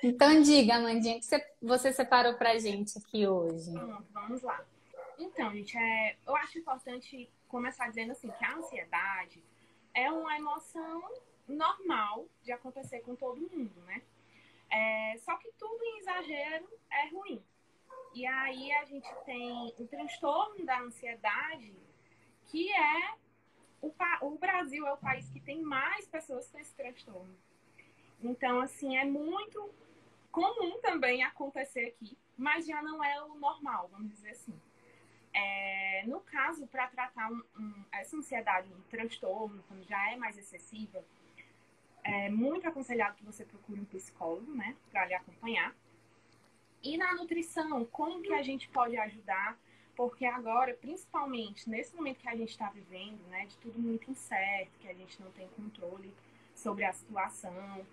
Então 0.03 0.41
diga, 0.41 0.77
Amandinha, 0.77 1.19
o 1.19 1.21
que 1.21 1.27
você 1.61 1.93
separou 1.93 2.33
pra 2.33 2.59
gente 2.59 2.97
aqui 2.97 3.29
hoje? 3.29 3.71
Pronto, 3.71 4.07
vamos 4.15 4.41
lá. 4.41 4.65
Então, 5.19 5.53
gente, 5.53 5.77
é, 5.77 6.17
eu 6.27 6.35
acho 6.37 6.59
importante 6.59 7.31
começar 7.47 7.87
dizendo 7.89 8.13
assim 8.13 8.31
que 8.31 8.43
a 8.43 8.57
ansiedade 8.57 9.45
é 9.95 10.11
uma 10.11 10.35
emoção 10.37 11.03
normal 11.51 12.27
de 12.43 12.53
acontecer 12.53 13.01
com 13.01 13.15
todo 13.15 13.41
mundo, 13.41 13.81
né? 13.83 14.03
É, 14.71 15.17
só 15.19 15.37
que 15.37 15.51
tudo 15.59 15.83
em 15.85 15.99
exagero 15.99 16.69
é 16.91 17.09
ruim. 17.09 17.43
E 18.15 18.27
aí 18.27 18.73
a 18.73 18.85
gente 18.85 19.09
tem 19.25 19.75
o 19.79 19.87
transtorno 19.87 20.65
da 20.65 20.81
ansiedade, 20.81 21.75
que 22.47 22.73
é 22.73 23.15
o, 23.81 23.93
o 24.23 24.39
Brasil 24.39 24.87
é 24.87 24.93
o 24.93 24.97
país 24.97 25.29
que 25.31 25.41
tem 25.41 25.61
mais 25.61 26.07
pessoas 26.07 26.49
com 26.51 26.59
esse 26.59 26.75
transtorno. 26.75 27.35
Então, 28.23 28.61
assim, 28.61 28.97
é 28.97 29.05
muito 29.05 29.73
comum 30.31 30.79
também 30.81 31.23
acontecer 31.23 31.87
aqui, 31.87 32.17
mas 32.37 32.67
já 32.67 32.83
não 32.83 33.03
é 33.03 33.23
o 33.23 33.35
normal, 33.35 33.89
vamos 33.89 34.11
dizer 34.11 34.31
assim. 34.31 34.61
É, 35.33 36.05
no 36.07 36.21
caso, 36.21 36.67
para 36.67 36.89
tratar 36.89 37.31
um, 37.31 37.43
um, 37.59 37.85
essa 37.93 38.17
ansiedade, 38.17 38.73
um 38.73 38.83
transtorno, 38.91 39.63
quando 39.69 39.85
já 39.85 40.11
é 40.11 40.17
mais 40.17 40.37
excessiva, 40.37 41.05
é 42.05 42.29
muito 42.29 42.67
aconselhado 42.67 43.17
que 43.17 43.25
você 43.25 43.45
procure 43.45 43.81
um 43.81 43.85
psicólogo, 43.85 44.53
né, 44.55 44.77
para 44.91 45.07
lhe 45.07 45.15
acompanhar. 45.15 45.75
E 46.83 46.97
na 46.97 47.15
nutrição, 47.15 47.85
como 47.85 48.23
que 48.23 48.33
a 48.33 48.43
gente 48.43 48.69
pode 48.69 48.97
ajudar? 48.97 49.59
Porque 49.95 50.25
agora, 50.25 50.73
principalmente 50.75 51.69
nesse 51.69 51.95
momento 51.95 52.21
que 52.21 52.29
a 52.29 52.37
gente 52.37 52.51
está 52.51 52.71
vivendo, 52.71 53.21
né, 53.29 53.45
de 53.47 53.57
tudo 53.59 53.79
muito 53.79 54.11
incerto, 54.11 54.79
que 54.81 54.89
a 54.89 54.95
gente 54.95 55.21
não 55.21 55.31
tem 55.33 55.47
controle 55.49 56.15
sobre 56.55 56.85
a 56.85 56.93
situação, 56.93 57.85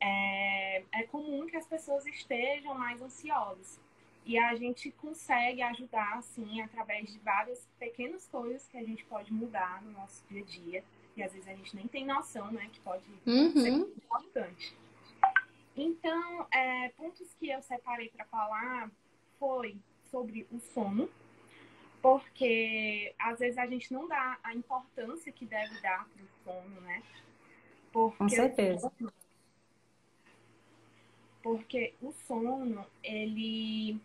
é, 0.00 0.82
é 0.92 1.02
comum 1.04 1.46
que 1.46 1.56
as 1.56 1.66
pessoas 1.66 2.04
estejam 2.06 2.74
mais 2.74 3.00
ansiosas. 3.00 3.80
E 4.26 4.38
a 4.38 4.54
gente 4.54 4.90
consegue 4.92 5.60
ajudar, 5.62 6.14
assim, 6.14 6.60
através 6.62 7.12
de 7.12 7.18
várias 7.18 7.68
pequenas 7.78 8.26
coisas 8.26 8.66
que 8.66 8.76
a 8.76 8.82
gente 8.82 9.04
pode 9.04 9.32
mudar 9.32 9.82
no 9.82 9.92
nosso 9.92 10.24
dia 10.28 10.42
a 10.42 10.44
dia. 10.44 10.84
E 11.16 11.22
às 11.22 11.32
vezes 11.32 11.48
a 11.48 11.54
gente 11.54 11.74
nem 11.76 11.86
tem 11.86 12.04
noção, 12.04 12.50
né, 12.50 12.68
que 12.72 12.80
pode 12.80 13.08
uhum. 13.26 13.52
ser 13.52 13.70
muito 13.70 13.96
importante. 13.98 14.76
Então, 15.76 16.46
é, 16.52 16.88
pontos 16.90 17.32
que 17.34 17.48
eu 17.48 17.62
separei 17.62 18.08
para 18.08 18.24
falar 18.26 18.90
foi 19.38 19.76
sobre 20.10 20.46
o 20.52 20.60
sono, 20.60 21.08
porque 22.00 23.14
às 23.18 23.38
vezes 23.38 23.58
a 23.58 23.66
gente 23.66 23.92
não 23.92 24.06
dá 24.06 24.38
a 24.42 24.54
importância 24.54 25.32
que 25.32 25.44
deve 25.44 25.80
dar 25.80 26.06
para 26.08 26.22
o 26.22 26.28
sono, 26.44 26.80
né? 26.82 27.02
Porque 27.92 28.18
Com 28.18 28.28
certeza. 28.28 28.86
O 28.86 28.92
sono, 28.98 29.12
porque 31.42 31.94
o 32.00 32.12
sono, 32.26 32.86
ele 33.02 34.00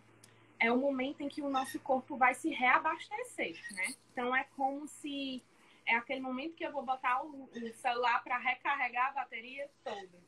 é 0.58 0.70
o 0.70 0.76
momento 0.76 1.22
em 1.22 1.28
que 1.28 1.40
o 1.40 1.48
nosso 1.48 1.80
corpo 1.80 2.16
vai 2.16 2.34
se 2.34 2.50
reabastecer, 2.50 3.58
né? 3.72 3.94
Então 4.12 4.36
é 4.36 4.44
como 4.56 4.86
se 4.86 5.42
é 5.90 5.96
aquele 5.96 6.20
momento 6.20 6.54
que 6.54 6.64
eu 6.64 6.70
vou 6.70 6.84
botar 6.84 7.20
o, 7.24 7.44
o 7.44 7.74
celular 7.74 8.22
para 8.22 8.38
recarregar 8.38 9.08
a 9.08 9.12
bateria 9.12 9.68
toda. 9.82 10.18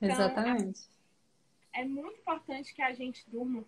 Então, 0.00 0.14
Exatamente. 0.14 0.88
É, 1.72 1.80
é 1.80 1.84
muito 1.84 2.20
importante 2.20 2.72
que 2.72 2.80
a 2.80 2.92
gente 2.92 3.28
durma 3.28 3.64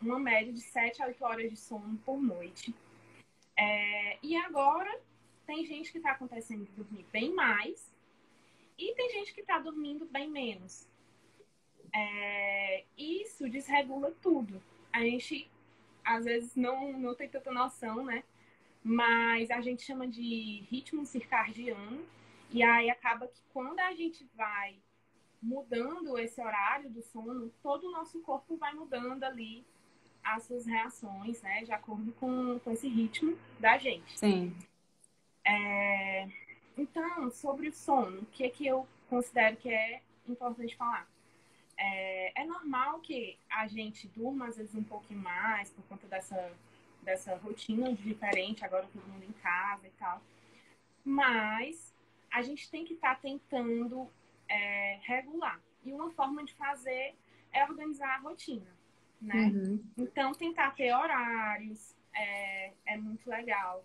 uma 0.00 0.18
média 0.18 0.50
de 0.50 0.60
7 0.60 1.02
a 1.02 1.06
8 1.06 1.22
horas 1.22 1.50
de 1.50 1.56
sono 1.56 1.98
por 1.98 2.20
noite. 2.20 2.74
É, 3.54 4.18
e 4.22 4.34
agora 4.36 4.90
tem 5.46 5.66
gente 5.66 5.92
que 5.92 5.98
está 5.98 6.12
acontecendo 6.12 6.64
de 6.64 6.72
dormir 6.72 7.04
bem 7.12 7.34
mais 7.34 7.92
e 8.78 8.94
tem 8.94 9.10
gente 9.10 9.34
que 9.34 9.42
está 9.42 9.58
dormindo 9.58 10.06
bem 10.06 10.30
menos. 10.30 10.88
É, 11.94 12.84
isso 12.96 13.50
desregula 13.50 14.14
tudo. 14.22 14.62
A 14.90 15.00
gente 15.00 15.50
às 16.02 16.24
vezes 16.24 16.56
não, 16.56 16.94
não 16.94 17.14
tem 17.14 17.28
tanta 17.28 17.52
noção, 17.52 18.02
né? 18.02 18.24
Mas 18.82 19.50
a 19.50 19.60
gente 19.60 19.82
chama 19.82 20.08
de 20.08 20.64
ritmo 20.70 21.04
circadiano. 21.04 22.04
E 22.50 22.62
aí 22.62 22.90
acaba 22.90 23.28
que 23.28 23.40
quando 23.52 23.78
a 23.78 23.92
gente 23.92 24.28
vai 24.34 24.76
mudando 25.42 26.18
esse 26.18 26.40
horário 26.40 26.90
do 26.90 27.02
sono, 27.02 27.50
todo 27.62 27.86
o 27.86 27.92
nosso 27.92 28.20
corpo 28.20 28.56
vai 28.56 28.74
mudando 28.74 29.24
ali 29.24 29.64
as 30.22 30.44
suas 30.44 30.66
reações, 30.66 31.40
né? 31.42 31.62
De 31.62 31.72
acordo 31.72 32.12
com, 32.12 32.58
com 32.58 32.70
esse 32.70 32.88
ritmo 32.88 33.38
da 33.58 33.78
gente. 33.78 34.18
Sim. 34.18 34.54
É... 35.44 36.28
Então, 36.76 37.30
sobre 37.30 37.68
o 37.68 37.72
sono, 37.72 38.22
o 38.22 38.26
que, 38.26 38.44
é 38.44 38.48
que 38.48 38.66
eu 38.66 38.86
considero 39.08 39.56
que 39.56 39.68
é 39.68 40.02
importante 40.28 40.76
falar? 40.76 41.08
É, 41.76 42.42
é 42.42 42.46
normal 42.46 43.00
que 43.00 43.38
a 43.50 43.66
gente 43.66 44.06
durma, 44.08 44.48
às 44.48 44.56
vezes, 44.56 44.74
um 44.74 44.84
pouquinho 44.84 45.20
mais 45.20 45.70
por 45.70 45.82
conta 45.84 46.06
dessa, 46.06 46.52
dessa 47.02 47.34
rotina 47.36 47.92
diferente, 47.94 48.64
agora 48.64 48.88
todo 48.92 49.06
mundo 49.08 49.24
em 49.24 49.32
casa 49.32 49.86
e 49.86 49.90
tal. 49.92 50.22
Mas 51.04 51.94
a 52.30 52.42
gente 52.42 52.70
tem 52.70 52.84
que 52.84 52.94
estar 52.94 53.14
tá 53.14 53.20
tentando 53.20 54.08
é, 54.48 54.98
regular. 55.02 55.60
E 55.84 55.92
uma 55.92 56.10
forma 56.10 56.44
de 56.44 56.54
fazer 56.54 57.14
é 57.52 57.64
organizar 57.64 58.16
a 58.16 58.18
rotina, 58.18 58.70
né? 59.20 59.46
Uhum. 59.46 59.84
Então, 59.96 60.32
tentar 60.32 60.72
ter 60.72 60.94
horários 60.94 61.96
é, 62.14 62.72
é 62.86 62.96
muito 62.96 63.28
legal. 63.28 63.84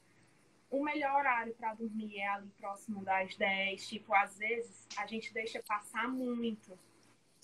O 0.69 0.83
melhor 0.83 1.15
horário 1.15 1.53
para 1.53 1.73
dormir 1.73 2.17
é 2.17 2.27
ali 2.27 2.49
próximo 2.57 3.03
das 3.03 3.35
10. 3.35 3.87
Tipo, 3.87 4.13
às 4.13 4.37
vezes 4.37 4.87
a 4.97 5.05
gente 5.05 5.33
deixa 5.33 5.61
passar 5.63 6.07
muito 6.09 6.77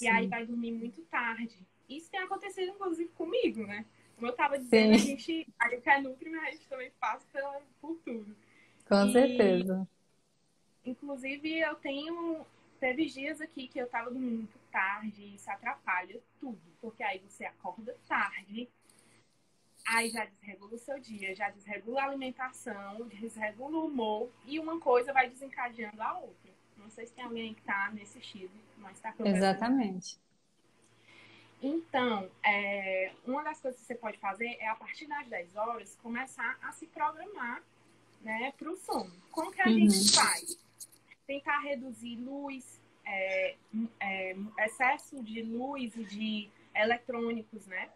e 0.02 0.08
aí 0.08 0.28
vai 0.28 0.46
dormir 0.46 0.72
muito 0.72 1.02
tarde. 1.04 1.66
Isso 1.88 2.10
tem 2.10 2.20
acontecido, 2.20 2.72
inclusive, 2.72 3.10
comigo, 3.12 3.66
né? 3.66 3.86
Como 4.22 4.30
eu 4.30 4.34
estava 4.34 4.60
dizendo, 4.60 4.94
Sim. 4.94 4.94
a 4.94 4.98
gente, 4.98 5.48
a 5.58 5.70
gente 5.70 5.90
é 5.90 6.00
nutri, 6.00 6.30
mas 6.30 6.44
a 6.44 6.52
gente 6.52 6.68
também 6.68 6.92
passa 7.00 7.26
pela, 7.34 7.60
por 7.82 7.96
tudo. 8.06 8.36
Com 8.88 9.08
e, 9.08 9.14
certeza. 9.14 9.88
Inclusive, 10.86 11.60
eu 11.60 11.74
tenho. 11.74 12.46
Teve 12.80 13.08
dias 13.08 13.42
aqui 13.42 13.68
que 13.68 13.80
eu 13.80 13.86
estava 13.86 14.12
dormindo 14.12 14.38
muito 14.38 14.60
tarde 14.72 15.24
e 15.24 15.36
isso 15.36 15.50
atrapalha 15.50 16.20
tudo. 16.40 16.62
Porque 16.80 17.02
aí 17.02 17.18
você 17.18 17.46
acorda 17.46 17.96
tarde, 18.08 18.70
aí 19.88 20.10
já 20.10 20.26
desregula 20.26 20.76
o 20.76 20.80
seu 20.80 21.00
dia, 21.00 21.36
já 21.36 21.50
desregula 21.50 22.04
a 22.04 22.06
alimentação, 22.06 23.08
desregula 23.08 23.80
o 23.80 23.88
humor 23.88 24.30
e 24.46 24.60
uma 24.60 24.80
coisa 24.80 25.12
vai 25.12 25.32
desencadeando 25.32 26.02
a 26.02 26.20
outra. 26.20 26.52
Não 26.78 26.92
sei 26.92 27.08
se 27.08 27.14
tem 27.14 27.24
alguém 27.24 27.56
que 27.56 27.62
está 27.62 27.90
nesse 27.92 28.20
estilo, 28.20 28.52
mas 28.78 28.98
está 28.98 29.16
Exatamente. 29.26 30.20
Então, 31.62 32.30
é, 32.44 33.12
uma 33.26 33.44
das 33.44 33.62
coisas 33.62 33.80
que 33.80 33.86
você 33.86 33.96
pode 33.96 34.18
fazer 34.18 34.58
é, 34.60 34.68
a 34.68 34.76
partir 34.76 35.06
das 35.08 35.28
10 35.28 35.56
horas, 35.56 35.98
começar 36.02 36.58
a 36.62 36.72
se 36.72 36.88
programar 36.88 37.62
né, 38.22 38.54
para 38.58 38.72
o 38.72 38.76
sono. 38.78 39.12
Como 39.32 39.52
que 39.52 39.62
a 39.62 39.68
uhum. 39.68 39.90
gente 39.90 40.16
faz? 40.16 40.58
Tentar 41.28 41.60
reduzir 41.60 42.16
luz, 42.18 42.82
é, 43.06 43.56
é, 44.00 44.36
excesso 44.60 45.24
de 45.24 45.44
luz 45.44 45.96
e 45.96 46.04
de 46.04 46.50
eletrônicos, 46.74 47.68
né? 47.68 47.90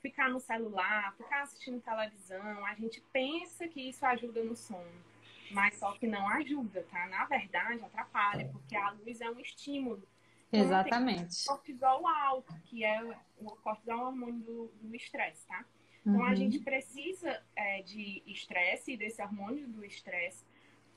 Ficar 0.00 0.30
no 0.30 0.38
celular, 0.38 1.14
ficar 1.16 1.42
assistindo 1.42 1.80
televisão. 1.80 2.64
A 2.66 2.74
gente 2.74 3.00
pensa 3.12 3.66
que 3.66 3.88
isso 3.88 4.06
ajuda 4.06 4.44
no 4.44 4.54
sono 4.54 5.04
mas 5.50 5.78
só 5.78 5.92
que 5.92 6.06
não 6.06 6.28
ajuda, 6.28 6.84
tá? 6.90 7.06
Na 7.06 7.24
verdade, 7.24 7.84
atrapalha, 7.84 8.48
porque 8.52 8.76
a 8.76 8.90
luz 8.90 9.20
é 9.20 9.30
um 9.30 9.40
estímulo. 9.40 10.02
Então, 10.48 10.60
Exatamente. 10.60 11.44
Tem 11.44 11.46
cortisol 11.46 12.06
alto, 12.06 12.54
que 12.64 12.84
é 12.84 13.02
o 13.38 13.46
cortisol 13.56 13.98
é 13.98 14.04
hormônio 14.04 14.70
do 14.80 14.94
estresse, 14.94 15.46
tá? 15.46 15.64
Então, 16.00 16.20
uhum. 16.20 16.26
a 16.26 16.34
gente 16.34 16.60
precisa 16.60 17.42
é, 17.56 17.82
de 17.82 18.22
estresse, 18.26 18.96
desse 18.96 19.20
hormônio 19.20 19.66
do 19.66 19.84
estresse, 19.84 20.44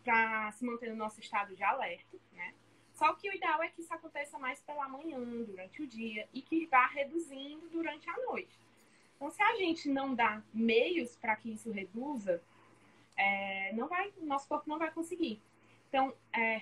para 0.03 0.51
se 0.51 0.63
manter 0.63 0.91
no 0.91 0.96
nosso 0.96 1.20
estado 1.20 1.56
de 1.56 1.63
alerta, 1.63 2.18
né? 2.34 2.53
Só 2.94 3.13
que 3.13 3.29
o 3.29 3.34
ideal 3.34 3.63
é 3.63 3.70
que 3.70 3.82
isso 3.82 3.94
aconteça 3.94 4.38
mais 4.38 4.62
pela 4.62 4.88
manhã, 4.88 5.20
durante 5.46 5.82
o 5.82 5.88
dia, 5.88 6.27
e 6.34 6.41
que 6.41 6.65
vá 6.68 6.86
reduzindo 6.88 7.68
durante 7.70 8.10
a 8.10 8.18
noite. 8.18 8.60
Então, 9.15 9.32
se 9.32 9.41
a 9.41 9.56
gente 9.56 9.89
não 9.89 10.13
dá 10.13 10.44
meios 10.53 11.15
para 11.15 11.36
que 11.36 11.51
isso 11.51 11.72
reduza, 11.72 12.41
é, 13.18 13.74
não 13.74 13.88
vai, 13.88 14.13
nosso 14.22 14.48
corpo 14.48 14.70
não 14.70 14.77
vai 14.77 14.91
conseguir. 14.91 15.41
Então, 15.88 16.13
é, 16.32 16.62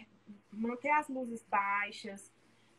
manter 0.51 0.89
as 0.89 1.08
luzes 1.10 1.44
baixas, 1.50 2.32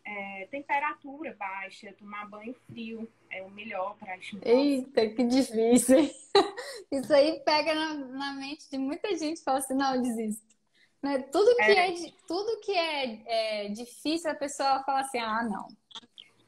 é, 0.09 0.49
temperatura 0.51 1.37
baixa, 1.39 1.93
tomar 1.99 2.29
banho 2.29 2.55
frio 2.67 3.07
é 3.31 3.43
o 3.43 3.51
melhor 3.51 3.95
para 3.99 4.17
estimular. 4.17 4.49
Eita, 4.49 5.07
que 5.09 5.25
difícil! 5.25 6.11
Isso 6.91 7.13
aí 7.13 7.41
pega 7.41 7.75
na, 7.75 7.95
na 7.95 8.33
mente 8.33 8.71
de 8.71 8.79
muita 8.79 9.15
gente 9.17 9.43
fala 9.43 9.59
assim, 9.59 9.75
não, 9.75 10.01
desisto. 10.01 10.57
Né? 11.03 11.19
Tudo 11.19 11.55
que 11.57 11.63
é, 11.63 11.91
é 11.91 12.13
tudo 12.27 12.61
que 12.61 12.73
é, 12.73 13.67
é, 13.67 13.69
difícil, 13.69 14.31
a 14.31 14.35
pessoa 14.35 14.83
fala 14.85 15.01
assim, 15.01 15.19
ah, 15.19 15.43
não, 15.45 15.69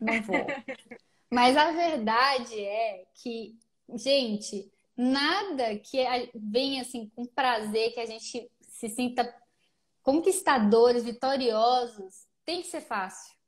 não 0.00 0.22
vou. 0.22 0.46
Mas 1.30 1.56
a 1.56 1.70
verdade 1.70 2.58
é 2.58 3.04
que, 3.14 3.56
gente, 3.94 4.72
nada 4.96 5.76
que 5.78 5.98
venha 6.34 6.80
assim 6.80 7.10
com 7.14 7.26
prazer, 7.26 7.92
que 7.92 8.00
a 8.00 8.06
gente 8.06 8.50
se 8.62 8.88
sinta 8.88 9.32
conquistadores, 10.02 11.04
vitoriosos, 11.04 12.26
tem 12.44 12.62
que 12.62 12.68
ser 12.68 12.80
fácil. 12.80 13.39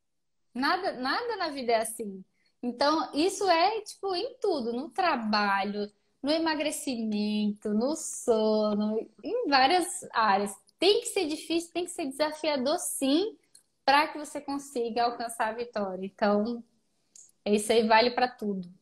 Nada, 0.55 0.93
nada 0.93 1.37
na 1.37 1.49
vida 1.49 1.73
é 1.73 1.77
assim. 1.77 2.25
Então, 2.63 3.11
isso 3.15 3.49
é 3.51 3.81
tipo 3.83 4.15
em 4.15 4.37
tudo, 4.39 4.73
no 4.73 4.91
trabalho, 4.91 5.91
no 6.23 6.31
emagrecimento, 6.31 7.71
no 7.75 7.97
sono, 7.97 8.99
em 9.23 9.49
várias 9.49 9.87
áreas. 10.13 10.55
Tem 10.79 11.01
que 11.01 11.07
ser 11.07 11.27
difícil, 11.27 11.73
tem 11.73 11.85
que 11.85 11.91
ser 11.91 12.07
desafiador, 12.07 12.79
sim, 12.79 13.37
para 13.85 14.09
que 14.09 14.19
você 14.19 14.41
consiga 14.41 15.05
alcançar 15.05 15.49
a 15.49 15.53
vitória. 15.53 16.07
Então, 16.07 16.63
isso 17.45 17.73
aí 17.73 17.87
vale 17.87 18.13
para 18.13 18.29
tudo. 18.29 18.73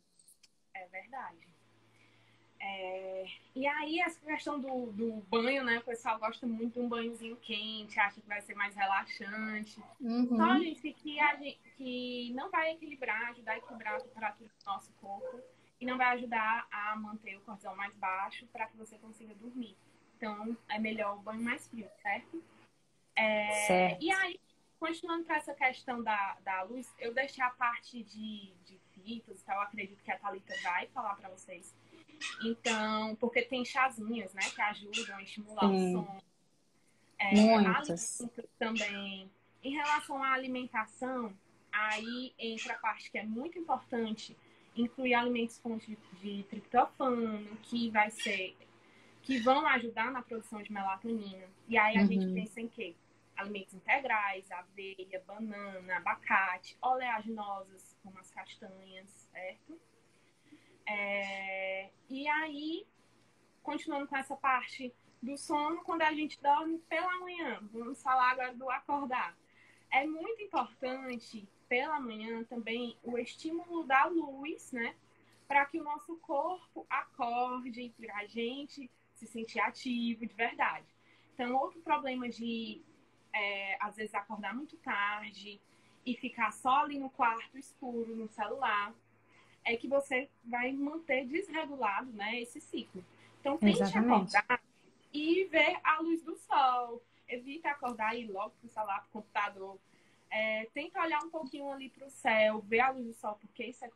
É 0.75 0.87
verdade. 0.89 1.49
É... 2.61 3.40
E 3.55 3.67
aí, 3.67 4.01
essa 4.01 4.21
questão 4.21 4.61
do, 4.61 4.93
do 4.93 5.13
banho, 5.29 5.65
né? 5.65 5.79
O 5.79 5.85
pessoal 5.85 6.19
gosta 6.19 6.47
muito 6.47 6.75
de 6.75 6.81
um 6.81 6.89
banhozinho 6.89 7.37
quente, 7.37 7.99
acha 7.99 8.21
que 8.21 8.29
vai 8.29 8.41
ser 8.41 8.55
mais 8.55 8.75
relaxante. 8.75 9.83
Uhum. 10.01 10.37
Só, 10.37 10.57
gente, 10.59 10.93
que, 10.93 11.19
a 11.19 11.35
gente, 11.35 11.59
que 11.77 12.33
não 12.35 12.51
vai 12.51 12.73
equilibrar, 12.73 13.31
ajudar 13.31 13.53
a 13.53 13.59
equilibrar 13.59 13.97
a 13.97 14.01
temperatura 14.01 14.49
do 14.49 14.65
nosso 14.65 14.93
corpo 15.01 15.41
e 15.81 15.87
não 15.87 15.97
vai 15.97 16.15
ajudar 16.15 16.69
a 16.71 16.95
manter 16.95 17.37
o 17.37 17.41
cortisol 17.41 17.75
mais 17.75 17.95
baixo 17.97 18.47
para 18.53 18.67
que 18.67 18.77
você 18.77 18.97
consiga 18.99 19.35
dormir. 19.35 19.77
Então, 20.17 20.57
é 20.69 20.79
melhor 20.79 21.17
o 21.17 21.21
banho 21.21 21.43
mais 21.43 21.67
frio, 21.67 21.89
certo? 22.03 22.43
É... 23.17 23.67
certo. 23.67 24.03
E 24.03 24.13
aí, 24.13 24.39
continuando 24.79 25.25
com 25.25 25.33
essa 25.33 25.55
questão 25.55 26.03
da, 26.03 26.37
da 26.45 26.63
luz, 26.63 26.95
eu 26.99 27.13
deixei 27.13 27.43
a 27.43 27.51
parte 27.51 28.03
de, 28.05 28.53
de 28.65 28.79
fitas 28.93 29.41
e 29.41 29.45
tal, 29.45 29.57
eu 29.57 29.63
acredito 29.63 30.03
que 30.05 30.11
a 30.13 30.19
Thalita 30.19 30.55
vai 30.63 30.87
falar 30.89 31.17
para 31.17 31.31
vocês 31.31 31.75
então, 32.45 33.17
porque 33.17 33.43
tem 33.43 33.65
chazinhas, 33.65 34.33
né, 34.35 34.43
que 34.55 34.61
ajudam 34.61 35.17
a 35.17 35.23
estimular 35.23 35.69
Sim. 35.69 35.97
o 35.97 36.05
som. 36.05 36.21
É, 37.19 37.35
Muitas. 37.35 38.23
também. 38.59 39.31
Em 39.63 39.75
relação 39.75 40.23
à 40.23 40.33
alimentação, 40.33 41.33
aí 41.71 42.33
entra 42.39 42.75
a 42.75 42.79
parte 42.79 43.11
que 43.11 43.19
é 43.19 43.25
muito 43.25 43.59
importante, 43.59 44.37
incluir 44.75 45.15
alimentos 45.15 45.59
fontes 45.59 45.87
de, 45.87 46.37
de 46.37 46.43
triptofano, 46.45 47.57
que 47.63 47.91
vai 47.91 48.11
ser 48.11 48.57
que 49.23 49.39
vão 49.39 49.67
ajudar 49.67 50.11
na 50.11 50.23
produção 50.23 50.63
de 50.63 50.73
melatonina. 50.73 51.47
E 51.69 51.77
aí 51.77 51.97
a 51.97 52.01
uhum. 52.01 52.07
gente 52.07 52.33
pensa 52.33 52.61
em 52.61 52.69
quê? 52.69 52.97
Alimentos 53.37 53.75
integrais, 53.75 54.51
aveia, 54.51 55.23
banana, 55.27 55.97
abacate, 55.97 56.77
oleaginosas, 56.81 57.97
como 58.03 58.19
as 58.19 58.31
castanhas, 58.31 59.09
certo? 59.33 59.79
É, 60.93 61.89
e 62.09 62.27
aí, 62.27 62.85
continuando 63.63 64.09
com 64.09 64.17
essa 64.17 64.37
parte 64.37 64.93
do 65.23 65.39
sono, 65.39 65.85
quando 65.85 66.03
a 66.03 66.13
gente 66.13 66.43
dorme 66.43 66.79
pela 66.89 67.17
manhã, 67.21 67.61
vamos 67.73 68.03
falar 68.03 68.33
agora 68.33 68.53
do 68.55 68.69
acordar. 68.69 69.37
É 69.89 70.05
muito 70.05 70.43
importante 70.43 71.49
pela 71.69 72.01
manhã 72.01 72.43
também 72.45 72.97
o 73.05 73.17
estímulo 73.17 73.85
da 73.85 74.07
luz, 74.07 74.73
né? 74.73 74.97
Para 75.47 75.65
que 75.65 75.79
o 75.79 75.85
nosso 75.85 76.17
corpo 76.17 76.85
acorde, 76.91 77.95
para 77.97 78.17
a 78.17 78.27
gente 78.27 78.91
se 79.15 79.27
sentir 79.29 79.61
ativo 79.61 80.27
de 80.27 80.35
verdade. 80.35 80.87
Então, 81.35 81.55
outro 81.55 81.81
problema 81.83 82.29
de, 82.29 82.83
é, 83.33 83.77
às 83.81 83.95
vezes, 83.95 84.13
acordar 84.13 84.55
muito 84.55 84.77
tarde 84.79 85.61
e 86.05 86.17
ficar 86.17 86.53
só 86.53 86.83
ali 86.83 86.99
no 86.99 87.11
quarto 87.11 87.57
escuro, 87.57 88.17
no 88.17 88.29
celular, 88.29 88.93
é 89.65 89.77
que 89.77 89.89
você 89.89 90.29
vai 90.45 90.73
manter 90.73 91.27
desregulado 91.27 92.11
né, 92.13 92.41
esse 92.41 92.61
ciclo. 92.61 93.05
Então, 93.41 93.57
tente 93.57 93.83
Exatamente. 93.83 94.37
acordar 94.37 94.63
e 95.13 95.45
ver 95.45 95.79
a 95.83 96.01
luz 96.01 96.23
do 96.23 96.37
sol. 96.37 97.03
Evita 97.29 97.71
acordar 97.71 98.15
e 98.15 98.23
ir 98.25 98.31
logo 98.31 98.51
para 98.61 98.67
o 98.67 98.71
celular, 98.71 98.99
para 99.01 99.09
o 99.09 99.13
computador. 99.13 99.79
É, 100.31 100.69
tenta 100.73 101.01
olhar 101.01 101.23
um 101.25 101.31
pouquinho 101.31 101.71
ali 101.71 101.89
para 101.89 102.07
o 102.07 102.11
céu, 102.11 102.61
ver 102.61 102.81
a 102.81 102.91
luz 102.91 103.07
do 103.07 103.15
sol, 103.15 103.37
porque 103.41 103.65
isso 103.65 103.85
é 103.85 103.91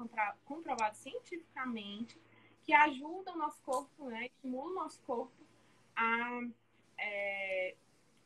comprovado 0.44 0.96
cientificamente, 0.96 2.18
que 2.64 2.72
ajuda 2.72 3.32
o 3.32 3.36
nosso 3.36 3.60
corpo, 3.62 4.06
né, 4.06 4.26
estimula 4.26 4.70
o 4.70 4.74
nosso 4.74 5.00
corpo 5.02 5.32
a 5.94 6.40
é, 6.98 7.74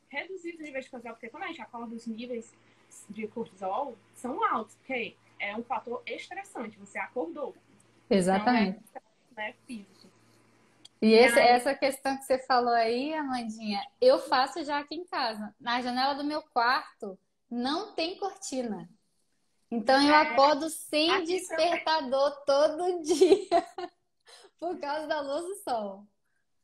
reduzir 0.09 0.55
os 0.55 0.61
níveis 0.61 0.85
de 0.87 0.90
cortisol, 0.90 1.12
porque 1.12 1.29
quando 1.29 1.42
a 1.42 1.48
gente 1.48 1.61
acorda, 1.61 1.94
os 1.94 2.07
níveis 2.07 2.55
de 3.11 3.29
cortisol 3.29 3.96
são 4.14 4.42
altos, 4.42 4.74
porque 4.77 5.16
é 5.38 5.57
um 5.57 5.62
fator 5.62 6.03
estressante. 6.07 6.79
Você 6.79 6.98
acordou. 6.98 7.57
Exatamente. 8.11 8.81
Então, 8.90 9.03
é, 9.37 9.40
né, 9.40 9.55
físico. 9.66 10.09
E 11.01 11.12
esse, 11.12 11.38
aí... 11.38 11.48
essa 11.48 11.74
questão 11.74 12.16
que 12.16 12.24
você 12.24 12.38
falou 12.38 12.72
aí, 12.72 13.14
Amandinha, 13.14 13.81
eu 14.01 14.18
faço 14.18 14.64
já 14.64 14.79
aqui 14.79 14.96
em 14.96 15.05
casa. 15.05 15.55
Na 15.61 15.81
janela 15.81 16.14
do 16.14 16.24
meu 16.24 16.42
quarto 16.42 17.18
não 17.51 17.92
tem 17.92 18.16
cortina. 18.18 18.88
Então 19.70 20.03
eu 20.03 20.14
é, 20.14 20.33
acordo 20.33 20.68
sem 20.70 21.24
despertador 21.24 22.31
também. 22.44 22.96
todo 22.96 23.03
dia 23.05 23.66
por 24.59 24.79
causa 24.81 25.07
da 25.07 25.20
luz 25.20 25.44
do 25.44 25.55
sol. 25.62 26.05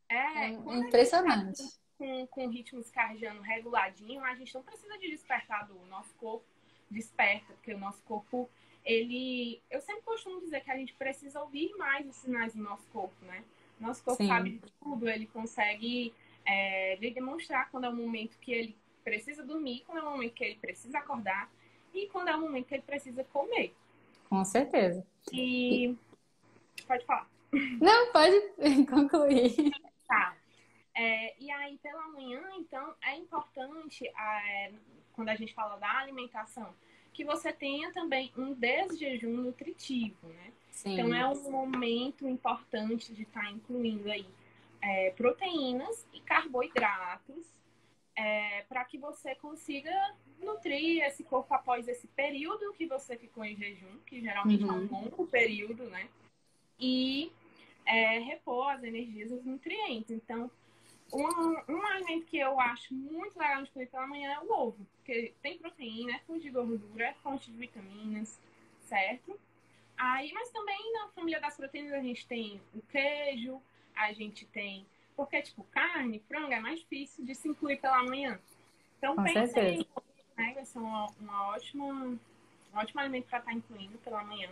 É, 0.08 0.46
é 0.46 0.48
impressionante. 0.48 1.62
Tá 1.62 1.68
com, 1.98 2.26
com 2.26 2.48
ritmos 2.48 2.90
cardiano 2.90 3.40
reguladinho, 3.40 4.24
a 4.24 4.34
gente 4.34 4.52
não 4.54 4.62
precisa 4.62 4.98
de 4.98 5.10
despertador. 5.10 5.76
O 5.76 5.86
nosso 5.86 6.12
corpo 6.14 6.44
desperta, 6.90 7.52
porque 7.54 7.72
o 7.72 7.78
nosso 7.78 8.02
corpo 8.02 8.48
ele. 8.84 9.62
Eu 9.70 9.80
sempre 9.80 10.02
costumo 10.02 10.40
dizer 10.40 10.62
que 10.62 10.70
a 10.70 10.76
gente 10.76 10.94
precisa 10.94 11.40
ouvir 11.40 11.74
mais 11.76 12.06
os 12.06 12.16
sinais 12.16 12.54
do 12.54 12.62
nosso 12.62 12.86
corpo, 12.88 13.24
né? 13.24 13.44
Nosso 13.80 14.04
corpo 14.04 14.22
Sim. 14.22 14.28
sabe 14.28 14.60
tudo, 14.80 15.08
ele 15.08 15.26
consegue 15.26 16.14
é, 16.46 16.96
demonstrar 16.96 17.70
quando 17.70 17.84
é 17.84 17.88
o 17.88 17.94
momento 17.94 18.38
que 18.38 18.52
ele 18.52 18.76
precisa 19.02 19.42
dormir, 19.42 19.82
quando 19.86 19.98
é 19.98 20.02
o 20.02 20.10
momento 20.10 20.32
que 20.32 20.44
ele 20.44 20.56
precisa 20.56 20.98
acordar 20.98 21.50
e 21.92 22.06
quando 22.08 22.28
é 22.28 22.36
o 22.36 22.40
momento 22.40 22.66
que 22.66 22.74
ele 22.74 22.82
precisa 22.82 23.24
comer. 23.24 23.74
Com 24.28 24.44
certeza. 24.44 25.06
E. 25.32 25.88
e... 25.88 25.98
Pode 26.86 27.04
falar. 27.04 27.28
Não, 27.80 28.12
pode 28.12 28.40
concluir. 28.86 29.54
Tá. 30.06 30.36
É, 30.94 31.34
e 31.40 31.50
aí, 31.50 31.78
pela 31.78 32.08
manhã, 32.08 32.42
então, 32.56 32.94
é 33.02 33.16
importante, 33.16 34.06
é, 34.06 34.72
quando 35.12 35.28
a 35.28 35.34
gente 35.34 35.54
fala 35.54 35.76
da 35.76 35.98
alimentação, 35.98 36.74
que 37.14 37.24
você 37.24 37.52
tenha 37.52 37.92
também 37.92 38.32
um 38.36 38.52
desjejum 38.52 39.30
nutritivo, 39.30 40.28
né? 40.28 40.52
Sim. 40.70 40.94
Então 40.94 41.14
é 41.14 41.26
um 41.26 41.50
momento 41.50 42.28
importante 42.28 43.14
de 43.14 43.22
estar 43.22 43.44
tá 43.44 43.50
incluindo 43.50 44.10
aí 44.10 44.26
é, 44.82 45.10
proteínas 45.10 46.04
e 46.12 46.20
carboidratos 46.20 47.46
é, 48.16 48.62
para 48.68 48.84
que 48.84 48.98
você 48.98 49.34
consiga 49.36 49.92
nutrir 50.40 51.02
esse 51.04 51.22
corpo 51.22 51.54
após 51.54 51.88
esse 51.88 52.06
período 52.08 52.74
que 52.74 52.86
você 52.86 53.16
ficou 53.16 53.44
em 53.44 53.56
jejum, 53.56 53.96
que 54.06 54.20
geralmente 54.20 54.64
uhum. 54.64 54.70
é 54.70 54.72
um 54.74 54.80
uhum. 54.80 55.04
longo 55.04 55.26
período, 55.28 55.84
né? 55.84 56.08
E 56.78 57.32
é, 57.86 58.18
repor 58.18 58.70
as 58.70 58.82
energias 58.82 59.30
e 59.30 59.34
os 59.34 59.44
nutrientes. 59.44 60.10
Então, 60.10 60.50
um, 61.12 61.72
um 61.72 61.86
alimento 61.86 62.26
que 62.26 62.38
eu 62.38 62.58
acho 62.58 62.92
muito 62.92 63.38
legal 63.38 63.62
de 63.62 63.70
comer 63.70 63.86
pela 63.86 64.06
manhã 64.06 64.32
é 64.32 64.40
o 64.40 64.52
ovo, 64.52 64.86
porque 65.04 65.34
tem 65.42 65.58
proteína, 65.58 66.16
é 66.16 66.18
fonte 66.20 66.40
de 66.40 66.50
gordura, 66.50 67.04
é 67.04 67.12
fonte 67.22 67.50
de 67.50 67.58
vitaminas, 67.58 68.40
certo? 68.80 69.38
Aí, 69.98 70.32
mas 70.32 70.48
também 70.48 70.92
na 70.94 71.08
família 71.08 71.38
das 71.38 71.56
proteínas 71.56 71.92
a 71.92 72.00
gente 72.00 72.26
tem 72.26 72.58
o 72.74 72.80
queijo, 72.80 73.60
a 73.94 74.12
gente 74.14 74.46
tem. 74.46 74.86
Porque, 75.14 75.42
tipo, 75.42 75.62
carne, 75.64 76.22
frango 76.26 76.52
é 76.52 76.58
mais 76.58 76.80
difícil 76.80 77.24
de 77.24 77.34
se 77.34 77.46
incluir 77.46 77.80
pela 77.80 78.02
manhã. 78.02 78.40
Então, 78.98 79.14
pense 79.22 79.60
em 79.60 79.86
né? 80.36 80.52
Vai 80.54 80.64
ser 80.64 80.78
uma, 80.78 81.06
uma 81.20 81.48
ótima, 81.48 81.84
um 81.84 82.18
ótimo 82.74 83.00
alimento 83.00 83.26
para 83.26 83.38
estar 83.40 83.50
tá 83.50 83.56
incluindo 83.56 83.98
pela 83.98 84.24
manhã. 84.24 84.50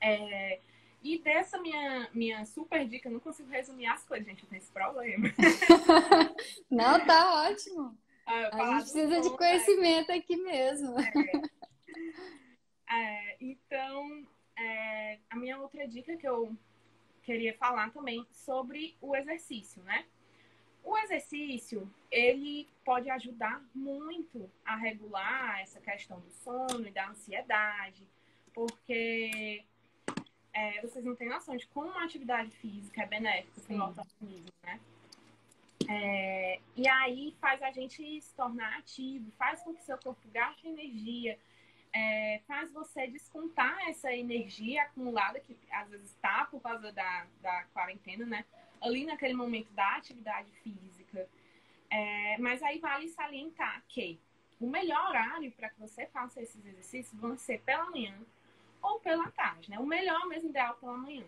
É, 0.00 0.60
e 1.02 1.18
dessa 1.18 1.58
minha, 1.58 2.08
minha 2.14 2.46
super 2.46 2.86
dica, 2.86 3.08
eu 3.08 3.12
não 3.12 3.20
consigo 3.20 3.50
resumir 3.50 3.86
as 3.86 4.04
coisas, 4.04 4.26
gente, 4.26 4.44
eu 4.44 4.48
tenho 4.48 4.62
esse 4.62 4.70
problema. 4.70 5.28
não, 6.70 7.04
tá 7.04 7.48
ótimo. 7.48 7.98
Ah, 8.32 8.50
a 8.52 8.80
gente 8.80 8.92
precisa 8.92 9.20
de 9.20 9.36
conhecimento 9.36 10.12
aqui 10.12 10.36
mesmo. 10.36 10.94
É. 11.00 11.60
É, 12.92 13.36
então, 13.40 14.26
é, 14.56 15.18
a 15.30 15.36
minha 15.36 15.58
outra 15.58 15.86
dica 15.86 16.16
que 16.16 16.28
eu 16.28 16.56
queria 17.22 17.56
falar 17.56 17.92
também 17.92 18.26
sobre 18.32 18.96
o 19.00 19.14
exercício, 19.14 19.82
né? 19.84 20.04
O 20.82 20.96
exercício, 20.98 21.88
ele 22.10 22.68
pode 22.84 23.08
ajudar 23.10 23.62
muito 23.74 24.50
a 24.64 24.76
regular 24.76 25.60
essa 25.60 25.80
questão 25.80 26.18
do 26.18 26.30
sono 26.30 26.86
e 26.86 26.90
da 26.90 27.08
ansiedade, 27.08 28.04
porque 28.52 29.62
é, 30.52 30.80
vocês 30.80 31.04
não 31.04 31.14
têm 31.14 31.28
noção 31.28 31.56
de 31.56 31.66
como 31.68 31.90
uma 31.90 32.04
atividade 32.04 32.50
física 32.56 33.02
é 33.02 33.06
benéfica 33.06 33.60
para 33.60 33.74
o 33.74 33.78
nosso 33.78 34.00
organismo, 34.00 34.48
né? 34.64 34.80
É, 35.92 36.60
e 36.76 36.88
aí 36.88 37.34
faz 37.40 37.60
a 37.62 37.72
gente 37.72 38.20
se 38.20 38.32
tornar 38.36 38.78
ativo, 38.78 39.28
faz 39.32 39.60
com 39.64 39.74
que 39.74 39.82
seu 39.82 39.98
corpo 39.98 40.20
gaste 40.32 40.68
energia, 40.68 41.36
é, 41.92 42.40
faz 42.46 42.72
você 42.72 43.08
descontar 43.08 43.76
essa 43.88 44.14
energia 44.14 44.82
acumulada, 44.82 45.40
que 45.40 45.58
às 45.68 45.90
vezes 45.90 46.12
está 46.12 46.44
por 46.44 46.60
causa 46.60 46.92
da, 46.92 47.26
da 47.42 47.64
quarentena, 47.74 48.24
né? 48.24 48.44
Ali 48.80 49.04
naquele 49.04 49.34
momento 49.34 49.72
da 49.72 49.96
atividade 49.96 50.52
física. 50.62 51.28
É, 51.90 52.38
mas 52.38 52.62
aí 52.62 52.78
vale 52.78 53.08
salientar 53.08 53.82
que 53.88 54.20
o 54.60 54.68
melhor 54.68 55.08
horário 55.08 55.50
para 55.50 55.70
que 55.70 55.80
você 55.80 56.06
faça 56.06 56.40
esses 56.40 56.64
exercícios 56.64 57.20
vão 57.20 57.36
ser 57.36 57.62
pela 57.62 57.90
manhã 57.90 58.16
ou 58.80 59.00
pela 59.00 59.28
tarde, 59.32 59.68
né? 59.68 59.78
O 59.80 59.86
melhor 59.86 60.24
mesmo 60.28 60.50
ideal 60.50 60.76
pela 60.76 60.96
manhã. 60.96 61.24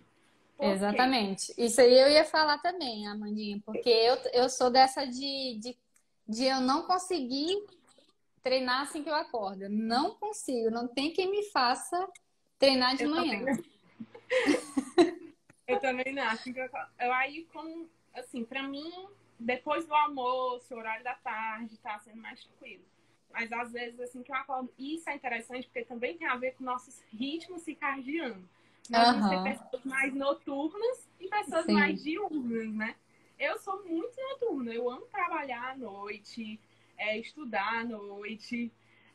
Exatamente. 0.71 1.53
Isso 1.59 1.81
aí 1.81 1.99
eu 1.99 2.09
ia 2.09 2.25
falar 2.25 2.59
também, 2.59 3.07
Amandinha, 3.07 3.61
porque 3.65 3.89
eu, 3.89 4.17
eu 4.33 4.49
sou 4.49 4.71
dessa 4.71 5.05
de, 5.05 5.59
de, 5.59 5.77
de 6.29 6.45
eu 6.45 6.61
não 6.61 6.83
conseguir 6.87 7.65
treinar 8.43 8.83
assim 8.83 9.03
que 9.03 9.11
eu 9.11 9.15
acordo. 9.15 9.65
Eu 9.65 9.71
não 9.71 10.15
consigo, 10.15 10.71
não 10.71 10.87
tem 10.87 11.13
quem 11.13 11.31
me 11.31 11.43
faça 11.51 12.09
treinar 12.59 12.97
de 12.97 13.05
eu 13.05 13.11
manhã. 13.11 13.39
Também 13.39 13.73
eu 15.67 15.81
também 15.81 16.15
não. 16.15 16.29
Assim 16.29 16.53
eu, 16.57 16.69
eu 17.01 17.13
aí, 17.13 17.45
como, 17.53 17.89
assim, 18.15 18.45
pra 18.45 18.63
mim, 18.63 18.91
depois 19.39 19.87
do 19.87 19.95
almoço, 19.95 20.75
horário 20.75 21.05
da 21.05 21.15
tarde, 21.15 21.77
tá 21.79 21.99
sendo 21.99 22.21
mais 22.21 22.43
tranquilo. 22.43 22.85
Mas 23.33 23.51
às 23.51 23.73
vezes, 23.73 23.99
assim, 23.99 24.23
que 24.23 24.31
eu 24.31 24.37
acordo, 24.37 24.73
isso 24.79 25.09
é 25.09 25.15
interessante 25.17 25.67
porque 25.67 25.85
também 25.85 26.17
tem 26.17 26.27
a 26.27 26.37
ver 26.37 26.55
com 26.55 26.65
nossos 26.65 27.01
ritmos 27.13 27.63
circadianos. 27.63 28.45
Nós 28.91 29.17
uhum. 29.17 29.45
pessoas 29.45 29.85
mais 29.85 30.15
noturnas 30.15 31.09
e 31.21 31.29
pessoas 31.29 31.67
Sim. 31.67 31.73
mais 31.73 32.03
diurnas, 32.03 32.75
né? 32.75 32.95
Eu 33.39 33.59
sou 33.59 33.83
muito 33.85 34.15
noturna, 34.21 34.73
eu 34.73 34.89
amo 34.91 35.07
trabalhar 35.07 35.71
à 35.71 35.77
noite, 35.77 36.61
é, 36.97 37.19
estudar 37.19 37.81
à 37.81 37.85
noite, 37.85 38.73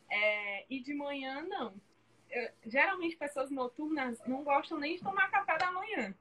é, 0.10 0.66
e 0.70 0.82
de 0.82 0.94
manhã 0.94 1.44
não. 1.44 1.74
Eu, 2.30 2.50
geralmente 2.66 3.16
pessoas 3.16 3.50
noturnas 3.50 4.20
não 4.26 4.44
gostam 4.44 4.78
nem 4.78 4.98
de 4.98 5.04
tomar 5.04 5.30
café 5.32 5.58
da 5.58 5.72
manhã. 5.72 6.16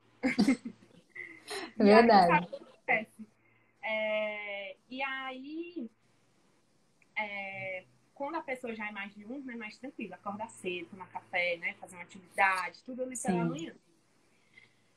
Verdade. 1.76 2.48
E 2.88 2.92
aí, 2.92 3.06
é, 3.82 4.76
e 4.90 5.02
aí 5.02 5.90
é, 7.16 7.84
quando 8.16 8.36
a 8.36 8.42
pessoa 8.42 8.74
já 8.74 8.88
é 8.88 8.90
mais 8.90 9.14
de 9.14 9.24
um, 9.26 9.44
é 9.48 9.54
mais 9.54 9.76
tranquila, 9.76 10.16
acordar 10.16 10.48
cedo, 10.48 10.88
tomar 10.88 11.06
café, 11.08 11.58
né, 11.58 11.74
fazer 11.78 11.96
uma 11.96 12.02
atividade, 12.02 12.82
tudo 12.82 13.02
ali 13.02 13.16
pela 13.16 13.44
manhã. 13.44 13.74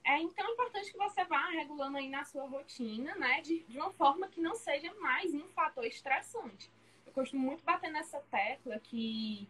É, 0.05 0.19
então 0.21 0.47
é 0.47 0.51
importante 0.51 0.91
que 0.91 0.97
você 0.97 1.23
vá 1.25 1.49
regulando 1.49 1.97
aí 1.97 2.10
na 2.10 2.23
sua 2.23 2.47
rotina, 2.47 3.13
né, 3.15 3.41
de, 3.41 3.60
de 3.63 3.77
uma 3.77 3.91
forma 3.91 4.27
que 4.29 4.41
não 4.41 4.55
seja 4.55 4.91
mais 4.95 5.34
um 5.34 5.47
fator 5.49 5.86
estressante. 5.86 6.71
Eu 7.05 7.12
costumo 7.12 7.45
muito 7.45 7.63
bater 7.63 7.91
nessa 7.91 8.19
tecla 8.32 8.79
que 8.79 9.47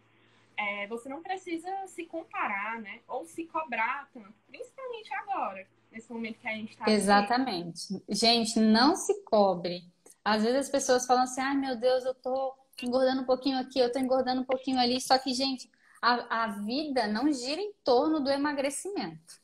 é, 0.56 0.88
você 0.88 1.08
não 1.08 1.22
precisa 1.22 1.70
se 1.86 2.04
comparar, 2.06 2.80
né, 2.80 3.00
ou 3.06 3.24
se 3.24 3.46
cobrar 3.46 4.10
tanto, 4.12 4.34
principalmente 4.48 5.14
agora, 5.14 5.64
nesse 5.92 6.12
momento 6.12 6.40
que 6.40 6.48
a 6.48 6.54
gente 6.54 6.70
está 6.70 6.90
Exatamente. 6.90 7.86
Vivendo. 7.88 8.04
Gente, 8.08 8.58
não 8.58 8.96
se 8.96 9.22
cobre. 9.22 9.84
Às 10.24 10.42
vezes 10.42 10.66
as 10.66 10.68
pessoas 10.68 11.06
falam 11.06 11.22
assim, 11.22 11.40
ai 11.40 11.52
ah, 11.52 11.54
meu 11.54 11.76
Deus, 11.76 12.04
eu 12.04 12.14
tô 12.14 12.59
engordando 12.86 13.22
um 13.22 13.26
pouquinho 13.26 13.58
aqui, 13.58 13.78
eu 13.78 13.90
tô 13.90 13.98
engordando 13.98 14.40
um 14.40 14.44
pouquinho 14.44 14.78
ali. 14.78 15.00
Só 15.00 15.18
que, 15.18 15.32
gente, 15.32 15.70
a, 16.00 16.44
a 16.44 16.46
vida 16.48 17.06
não 17.06 17.32
gira 17.32 17.60
em 17.60 17.72
torno 17.84 18.20
do 18.20 18.30
emagrecimento. 18.30 19.40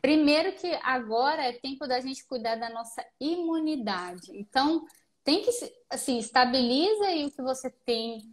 Primeiro 0.00 0.52
que 0.52 0.78
agora 0.82 1.42
é 1.42 1.52
tempo 1.52 1.86
da 1.86 2.00
gente 2.00 2.24
cuidar 2.24 2.56
da 2.56 2.70
nossa 2.70 3.04
imunidade. 3.20 4.30
Então, 4.36 4.84
tem 5.24 5.42
que, 5.42 5.50
assim, 5.90 6.18
estabiliza 6.18 7.04
aí 7.06 7.24
o 7.24 7.30
que 7.30 7.42
você 7.42 7.70
tem 7.70 8.32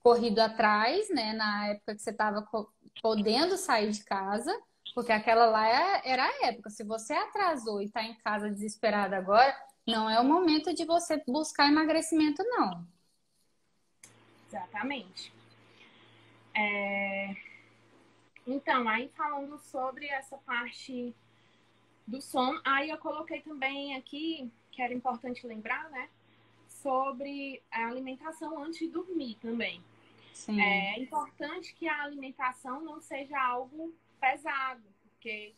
corrido 0.00 0.40
atrás, 0.40 1.08
né? 1.10 1.32
Na 1.32 1.68
época 1.68 1.94
que 1.94 2.02
você 2.02 2.10
estava 2.10 2.46
podendo 3.02 3.56
sair 3.56 3.90
de 3.90 4.02
casa, 4.04 4.56
porque 4.94 5.12
aquela 5.12 5.46
lá 5.46 5.68
é, 5.68 6.02
era 6.04 6.24
a 6.24 6.46
época. 6.46 6.70
Se 6.70 6.82
você 6.82 7.12
atrasou 7.12 7.80
e 7.80 7.86
está 7.86 8.02
em 8.02 8.14
casa 8.14 8.50
desesperada 8.50 9.16
agora, 9.16 9.54
não 9.86 10.08
é 10.08 10.18
o 10.20 10.24
momento 10.24 10.74
de 10.74 10.84
você 10.84 11.22
buscar 11.26 11.68
emagrecimento, 11.68 12.42
não. 12.44 12.86
Exatamente. 14.50 15.32
É... 16.54 17.36
Então, 18.46 18.88
aí 18.88 19.08
falando 19.16 19.58
sobre 19.58 20.06
essa 20.08 20.36
parte 20.38 21.14
do 22.06 22.20
sono, 22.20 22.60
aí 22.64 22.90
eu 22.90 22.98
coloquei 22.98 23.40
também 23.42 23.94
aqui, 23.94 24.50
que 24.72 24.82
era 24.82 24.92
importante 24.92 25.46
lembrar, 25.46 25.88
né? 25.90 26.08
Sobre 26.66 27.62
a 27.70 27.86
alimentação 27.86 28.62
antes 28.62 28.80
de 28.80 28.88
dormir 28.88 29.36
também. 29.40 29.82
Sim. 30.34 30.60
É 30.60 30.98
importante 30.98 31.74
que 31.74 31.86
a 31.86 32.02
alimentação 32.02 32.80
não 32.80 33.00
seja 33.00 33.38
algo 33.40 33.94
pesado, 34.18 34.82
porque 35.02 35.54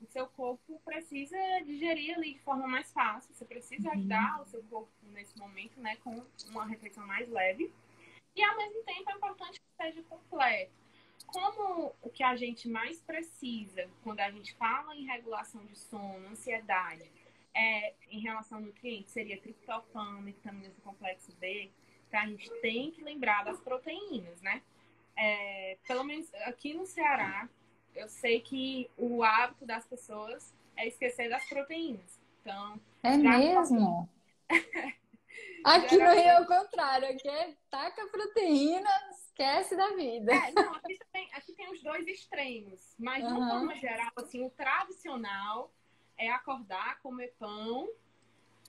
o 0.00 0.06
seu 0.06 0.26
corpo 0.26 0.80
precisa 0.84 1.36
digerir 1.64 2.16
ali 2.16 2.34
de 2.34 2.40
forma 2.40 2.66
mais 2.66 2.90
fácil. 2.92 3.32
Você 3.34 3.44
precisa 3.44 3.88
uhum. 3.88 3.94
ajudar 3.94 4.42
o 4.42 4.46
seu 4.46 4.62
corpo 4.64 4.90
nesse 5.12 5.38
momento, 5.38 5.78
né, 5.80 5.96
com 5.96 6.24
uma 6.48 6.64
refeição 6.64 7.06
mais 7.06 7.28
leve. 7.28 7.70
E 8.34 8.42
ao 8.42 8.56
mesmo 8.56 8.82
tempo 8.84 9.10
é 9.10 9.14
importante 9.14 9.60
que 9.60 9.84
seja 9.84 10.02
completo. 10.02 10.72
Como 11.26 11.94
o 12.02 12.10
que 12.10 12.22
a 12.22 12.34
gente 12.36 12.68
mais 12.68 13.00
precisa 13.00 13.88
quando 14.02 14.20
a 14.20 14.30
gente 14.30 14.54
fala 14.54 14.94
em 14.96 15.04
regulação 15.04 15.64
de 15.66 15.76
sono, 15.76 16.28
ansiedade, 16.28 17.10
é, 17.54 17.94
em 18.10 18.20
relação 18.20 18.58
ao 18.58 18.64
nutriente, 18.64 19.10
seria 19.10 19.40
triptofano, 19.40 20.22
vitaminas 20.22 20.74
do 20.74 20.80
complexo 20.82 21.32
B, 21.38 21.70
então 22.08 22.20
a 22.20 22.26
gente 22.26 22.50
tem 22.60 22.90
que 22.90 23.02
lembrar 23.02 23.42
das 23.44 23.58
proteínas, 23.60 24.40
né? 24.42 24.62
É, 25.16 25.78
pelo 25.86 26.04
menos 26.04 26.32
aqui 26.44 26.74
no 26.74 26.86
Ceará, 26.86 27.48
eu 27.94 28.08
sei 28.08 28.40
que 28.40 28.90
o 28.96 29.22
hábito 29.22 29.64
das 29.64 29.86
pessoas 29.86 30.54
é 30.76 30.86
esquecer 30.86 31.28
das 31.30 31.46
proteínas. 31.48 32.20
Então, 32.40 32.80
é 33.02 33.16
mesmo? 33.16 34.08
Aqui 35.64 35.96
no 35.96 36.10
Rio 36.10 36.22
é 36.22 36.40
o 36.40 36.46
contrário, 36.46 37.08
aqui 37.08 37.28
é 37.28 37.56
taca 37.70 38.06
proteína, 38.08 38.90
esquece 39.10 39.76
da 39.76 39.88
vida. 39.94 40.32
É, 40.32 40.52
não, 40.52 40.74
aqui 40.74 40.98
tem, 41.12 41.28
aqui 41.34 41.52
tem 41.52 41.72
os 41.72 41.82
dois 41.82 42.06
extremos, 42.06 42.94
mas 42.98 43.22
uhum. 43.22 43.28
de 43.28 43.34
uma 43.34 43.50
forma 43.50 43.74
geral, 43.76 44.12
assim, 44.16 44.44
o 44.44 44.50
tradicional 44.50 45.72
é 46.16 46.30
acordar, 46.30 47.00
comer 47.00 47.34
pão, 47.38 47.88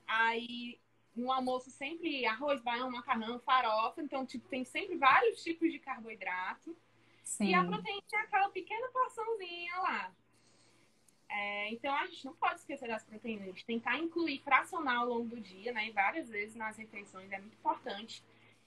aí 0.08 0.80
no 1.16 1.32
almoço 1.32 1.70
sempre 1.70 2.26
arroz, 2.26 2.62
baião, 2.62 2.90
macarrão, 2.90 3.40
farofa, 3.40 4.02
então 4.02 4.26
tipo, 4.26 4.48
tem 4.50 4.66
sempre 4.66 4.98
vários 4.98 5.44
tipos 5.44 5.72
de 5.72 5.80
carboidrato. 5.80 6.76
Sim. 7.24 7.50
E 7.50 7.54
a 7.54 7.64
proteína 7.64 8.02
é 8.14 8.18
aquela 8.18 8.50
pequena 8.50 8.88
porçãozinha 8.90 9.76
lá. 9.78 10.12
É, 11.36 11.72
então 11.72 11.94
a 11.96 12.06
gente 12.06 12.24
não 12.26 12.34
pode 12.36 12.60
esquecer 12.60 12.88
das 12.88 13.04
proteínas, 13.04 13.44
a 13.44 13.48
gente 13.48 13.66
tentar 13.66 13.98
incluir 13.98 14.40
fracionar 14.44 15.00
ao 15.00 15.08
longo 15.08 15.36
do 15.36 15.42
dia, 15.42 15.72
né? 15.74 15.88
E 15.88 15.92
várias 15.92 16.30
vezes 16.30 16.56
nas 16.56 16.78
refeições 16.78 17.32
é 17.32 17.40
muito 17.40 17.56
importante. 17.56 18.24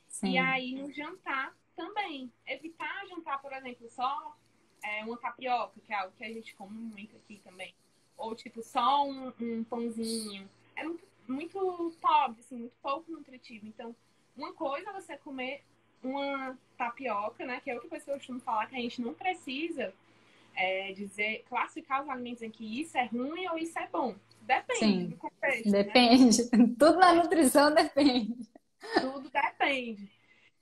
Sim. 0.09 0.33
E 0.33 0.39
aí 0.39 0.75
no 0.75 0.93
jantar 0.93 1.55
também. 1.77 2.33
Evitar 2.45 3.07
jantar, 3.07 3.41
por 3.41 3.53
exemplo, 3.53 3.89
só 3.89 4.37
é, 4.83 5.05
uma 5.05 5.17
tapioca, 5.17 5.81
que 5.87 5.93
é 5.93 5.97
algo 5.97 6.13
que 6.17 6.25
a 6.25 6.33
gente 6.33 6.57
come 6.57 6.77
muito 6.77 7.17
aqui 7.17 7.41
também. 7.45 7.73
Ou 8.17 8.35
tipo, 8.35 8.61
só 8.65 9.07
um, 9.07 9.33
um 9.41 9.63
pãozinho. 9.63 10.49
É 10.75 10.83
muito, 10.83 11.07
muito 11.29 11.97
pobre, 12.01 12.41
assim, 12.41 12.57
muito 12.57 12.75
pouco 12.83 13.13
nutritivo. 13.13 13.69
Então, 13.69 13.95
uma 14.37 14.53
coisa 14.55 14.91
é 14.91 14.93
você 14.93 15.17
comer 15.19 15.63
uma 16.03 16.59
tapioca, 16.77 17.47
né? 17.47 17.61
Que 17.61 17.71
é 17.71 17.75
outra 17.75 17.89
coisa 17.89 18.05
que 18.05 18.11
eu 18.11 18.17
costumo 18.17 18.41
falar 18.41 18.67
que 18.67 18.75
a 18.75 18.81
gente 18.81 19.01
não 19.01 19.15
precisa 19.15 19.95
é, 20.57 20.93
dizer, 20.93 21.45
classificar 21.49 22.03
os 22.03 22.09
alimentos 22.09 22.43
em 22.43 22.51
que 22.51 22.81
isso 22.81 22.97
é 22.97 23.05
ruim 23.05 23.47
ou 23.49 23.59
isso 23.59 23.79
é 23.79 23.87
bom. 23.89 24.17
Depende 24.41 24.79
Sim, 24.79 25.07
do 25.09 25.17
contexto. 25.17 25.71
Né? 25.71 25.85
Depende. 25.85 26.43
Né? 26.43 26.75
Tudo 26.79 26.99
na 26.99 27.15
nutrição 27.15 27.75
depende. 27.75 28.49
Tudo 29.01 29.29
depende. 29.31 30.11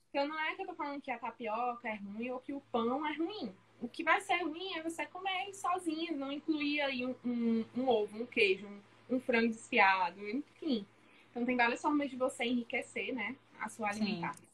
Então 0.09 0.27
não 0.29 0.39
é 0.39 0.55
que 0.55 0.63
eu 0.63 0.67
tô 0.67 0.75
falando 0.75 1.03
que 1.03 1.11
a 1.11 1.19
tapioca 1.19 1.89
é 1.89 1.97
ruim 1.97 2.31
ou 2.31 2.41
que 2.41 2.53
o 2.53 2.61
pão 2.73 3.07
é 3.07 3.15
ruim. 3.17 3.53
O 3.81 3.89
que 3.89 4.03
vai 4.03 4.21
ser 4.21 4.43
ruim 4.43 4.75
é 4.75 4.83
você 4.83 5.05
comer 5.07 5.53
sozinho, 5.53 6.17
não 6.17 6.33
incluir 6.33 6.81
aí 6.81 7.05
um, 7.05 7.15
um, 7.25 7.65
um 7.77 7.89
ovo, 7.89 8.23
um 8.23 8.27
queijo, 8.27 8.67
um, 8.67 9.17
um, 9.17 9.21
frango 9.21 9.49
desfiado, 9.49 10.27
enfim. 10.29 10.87
Então 11.31 11.45
tem 11.45 11.57
várias 11.57 11.83
formas 11.83 12.09
de 12.09 12.17
você 12.17 12.45
enriquecer, 12.45 13.13
né, 13.13 13.37
a 13.61 13.69
sua 13.69 13.91
alimentação. 13.91 14.45
Sim. 14.45 14.51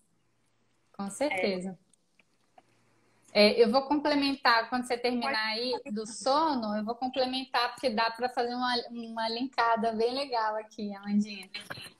Com 0.92 1.10
certeza. 1.10 1.78
É, 1.86 1.89
é, 3.32 3.62
eu 3.62 3.70
vou 3.70 3.82
complementar, 3.82 4.68
quando 4.68 4.86
você 4.86 4.98
terminar 4.98 5.46
aí 5.48 5.72
do 5.92 6.06
sono, 6.06 6.76
eu 6.76 6.84
vou 6.84 6.94
complementar, 6.94 7.72
porque 7.72 7.90
dá 7.90 8.10
para 8.10 8.28
fazer 8.28 8.54
uma, 8.54 8.74
uma 8.90 9.28
linkada 9.28 9.92
bem 9.92 10.12
legal 10.12 10.56
aqui, 10.56 10.94
Amandinha. 10.94 11.48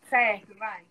Certo, 0.08 0.54
vai. 0.56 0.84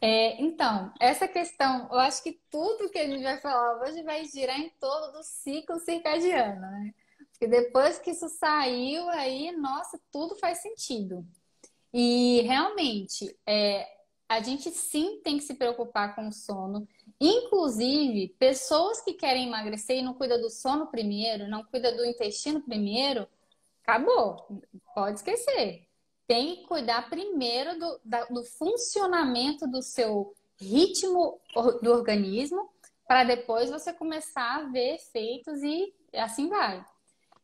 É, 0.00 0.40
então, 0.40 0.92
essa 1.00 1.26
questão, 1.26 1.88
eu 1.90 1.98
acho 1.98 2.22
que 2.22 2.38
tudo 2.50 2.90
que 2.90 2.98
a 2.98 3.06
gente 3.06 3.22
vai 3.22 3.38
falar 3.40 3.80
hoje 3.82 4.02
vai 4.02 4.24
girar 4.24 4.58
em 4.58 4.70
torno 4.80 5.12
do 5.12 5.22
ciclo 5.22 5.78
circadiano, 5.78 6.60
né? 6.60 6.94
Porque 7.32 7.46
depois 7.46 7.98
que 7.98 8.12
isso 8.12 8.28
saiu, 8.28 9.08
aí, 9.10 9.52
nossa, 9.52 10.00
tudo 10.10 10.36
faz 10.36 10.58
sentido. 10.62 11.26
E 11.92 12.40
realmente, 12.42 13.36
é, 13.46 13.86
a 14.28 14.40
gente 14.40 14.70
sim 14.70 15.20
tem 15.22 15.36
que 15.36 15.44
se 15.44 15.54
preocupar 15.54 16.14
com 16.14 16.28
o 16.28 16.32
sono. 16.32 16.88
Inclusive, 17.20 18.34
pessoas 18.38 19.00
que 19.00 19.14
querem 19.14 19.46
emagrecer 19.46 19.98
e 19.98 20.02
não 20.02 20.14
cuidam 20.14 20.40
do 20.40 20.50
sono 20.50 20.86
primeiro, 20.88 21.48
não 21.48 21.64
cuidam 21.64 21.96
do 21.96 22.04
intestino 22.04 22.60
primeiro, 22.60 23.26
acabou. 23.82 24.46
Pode 24.94 25.18
esquecer. 25.18 25.86
Tem 26.26 26.56
que 26.56 26.66
cuidar 26.66 27.08
primeiro 27.08 27.78
do, 27.78 28.00
da, 28.04 28.24
do 28.26 28.44
funcionamento 28.44 29.66
do 29.66 29.80
seu 29.80 30.34
ritmo 30.58 31.40
do 31.82 31.90
organismo, 31.90 32.70
para 33.06 33.24
depois 33.24 33.70
você 33.70 33.92
começar 33.92 34.56
a 34.56 34.62
ver 34.64 34.96
efeitos 34.96 35.62
e 35.62 35.94
assim 36.14 36.48
vai. 36.48 36.84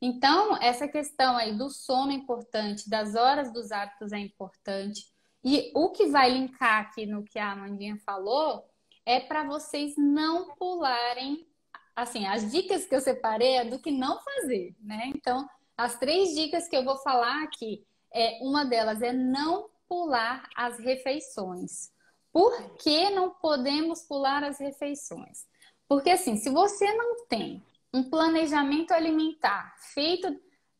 Então, 0.00 0.56
essa 0.60 0.88
questão 0.88 1.36
aí 1.36 1.56
do 1.56 1.70
sono 1.70 2.10
é 2.10 2.14
importante, 2.14 2.90
das 2.90 3.14
horas 3.14 3.52
dos 3.52 3.70
hábitos 3.70 4.12
é 4.12 4.18
importante. 4.18 5.06
E 5.44 5.70
o 5.74 5.90
que 5.90 6.06
vai 6.06 6.30
linkar 6.30 6.80
aqui 6.80 7.06
no 7.06 7.22
que 7.22 7.38
a 7.38 7.52
Amandinha 7.52 7.96
falou 8.04 8.68
é 9.04 9.20
para 9.20 9.44
vocês 9.44 9.94
não 9.96 10.54
pularem. 10.56 11.46
Assim, 11.94 12.26
as 12.26 12.50
dicas 12.50 12.86
que 12.86 12.94
eu 12.94 13.00
separei 13.00 13.56
é 13.56 13.64
do 13.64 13.78
que 13.78 13.90
não 13.90 14.20
fazer, 14.20 14.74
né? 14.80 15.10
Então, 15.14 15.46
as 15.76 15.98
três 15.98 16.34
dicas 16.34 16.68
que 16.68 16.76
eu 16.76 16.84
vou 16.84 16.96
falar 16.98 17.42
aqui, 17.42 17.84
é, 18.12 18.38
uma 18.42 18.64
delas 18.64 19.02
é 19.02 19.12
não 19.12 19.68
pular 19.88 20.48
as 20.56 20.78
refeições. 20.78 21.90
Por 22.32 22.76
que 22.76 23.10
não 23.10 23.30
podemos 23.30 24.02
pular 24.02 24.42
as 24.42 24.58
refeições? 24.58 25.46
Porque 25.86 26.10
assim, 26.10 26.36
se 26.36 26.48
você 26.48 26.92
não 26.94 27.26
tem 27.26 27.62
um 27.92 28.08
planejamento 28.08 28.92
alimentar 28.92 29.74
feito 29.92 30.34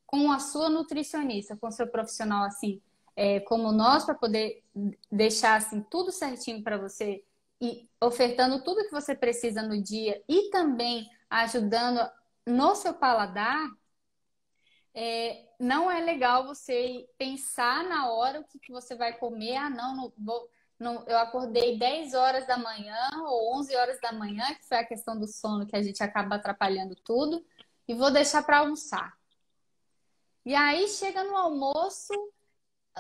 com 0.07 0.33
a 0.33 0.39
sua 0.39 0.71
nutricionista, 0.71 1.57
com 1.57 1.67
o 1.67 1.73
seu 1.73 1.87
profissional 1.87 2.45
assim, 2.45 2.81
é, 3.15 3.41
como 3.41 3.73
nós, 3.73 4.05
para 4.05 4.15
poder 4.15 4.63
deixar 5.11 5.57
assim 5.57 5.83
tudo 5.91 6.11
certinho 6.11 6.63
para 6.63 6.79
você 6.79 7.23
e 7.63 7.89
ofertando 8.01 8.65
tudo 8.65 8.85
que 8.85 8.91
você 8.91 9.15
precisa 9.15 9.63
no 9.63 9.81
dia 9.81 10.21
e 10.29 10.51
também 10.51 11.09
ajudando 11.31 12.11
no 12.45 12.75
seu 12.75 12.93
paladar, 12.93 13.71
é, 14.93 15.49
não 15.61 15.89
é 15.89 16.01
legal 16.01 16.45
você 16.45 17.09
pensar 17.17 17.85
na 17.85 18.11
hora 18.11 18.41
o 18.41 18.45
que, 18.45 18.59
que 18.59 18.73
você 18.73 18.97
vai 18.97 19.17
comer. 19.17 19.55
Ah, 19.55 19.71
não, 19.71 19.95
não 19.95 20.13
vou, 20.19 20.51
não, 20.77 21.05
eu 21.07 21.17
acordei 21.19 21.79
10 21.79 22.15
horas 22.15 22.49
da 22.49 22.57
manhã 22.57 22.99
ou 23.29 23.57
11 23.57 23.77
horas 23.77 24.01
da 24.01 24.11
manhã, 24.11 24.45
que 24.57 24.67
foi 24.67 24.79
a 24.79 24.85
questão 24.85 25.17
do 25.17 25.29
sono 25.29 25.65
que 25.65 25.77
a 25.77 25.83
gente 25.83 26.03
acaba 26.03 26.35
atrapalhando 26.35 26.97
tudo, 26.97 27.47
e 27.87 27.95
vou 27.95 28.11
deixar 28.11 28.43
para 28.43 28.59
almoçar. 28.59 29.17
E 30.45 30.53
aí 30.53 30.89
chega 30.89 31.23
no 31.23 31.37
almoço, 31.37 32.13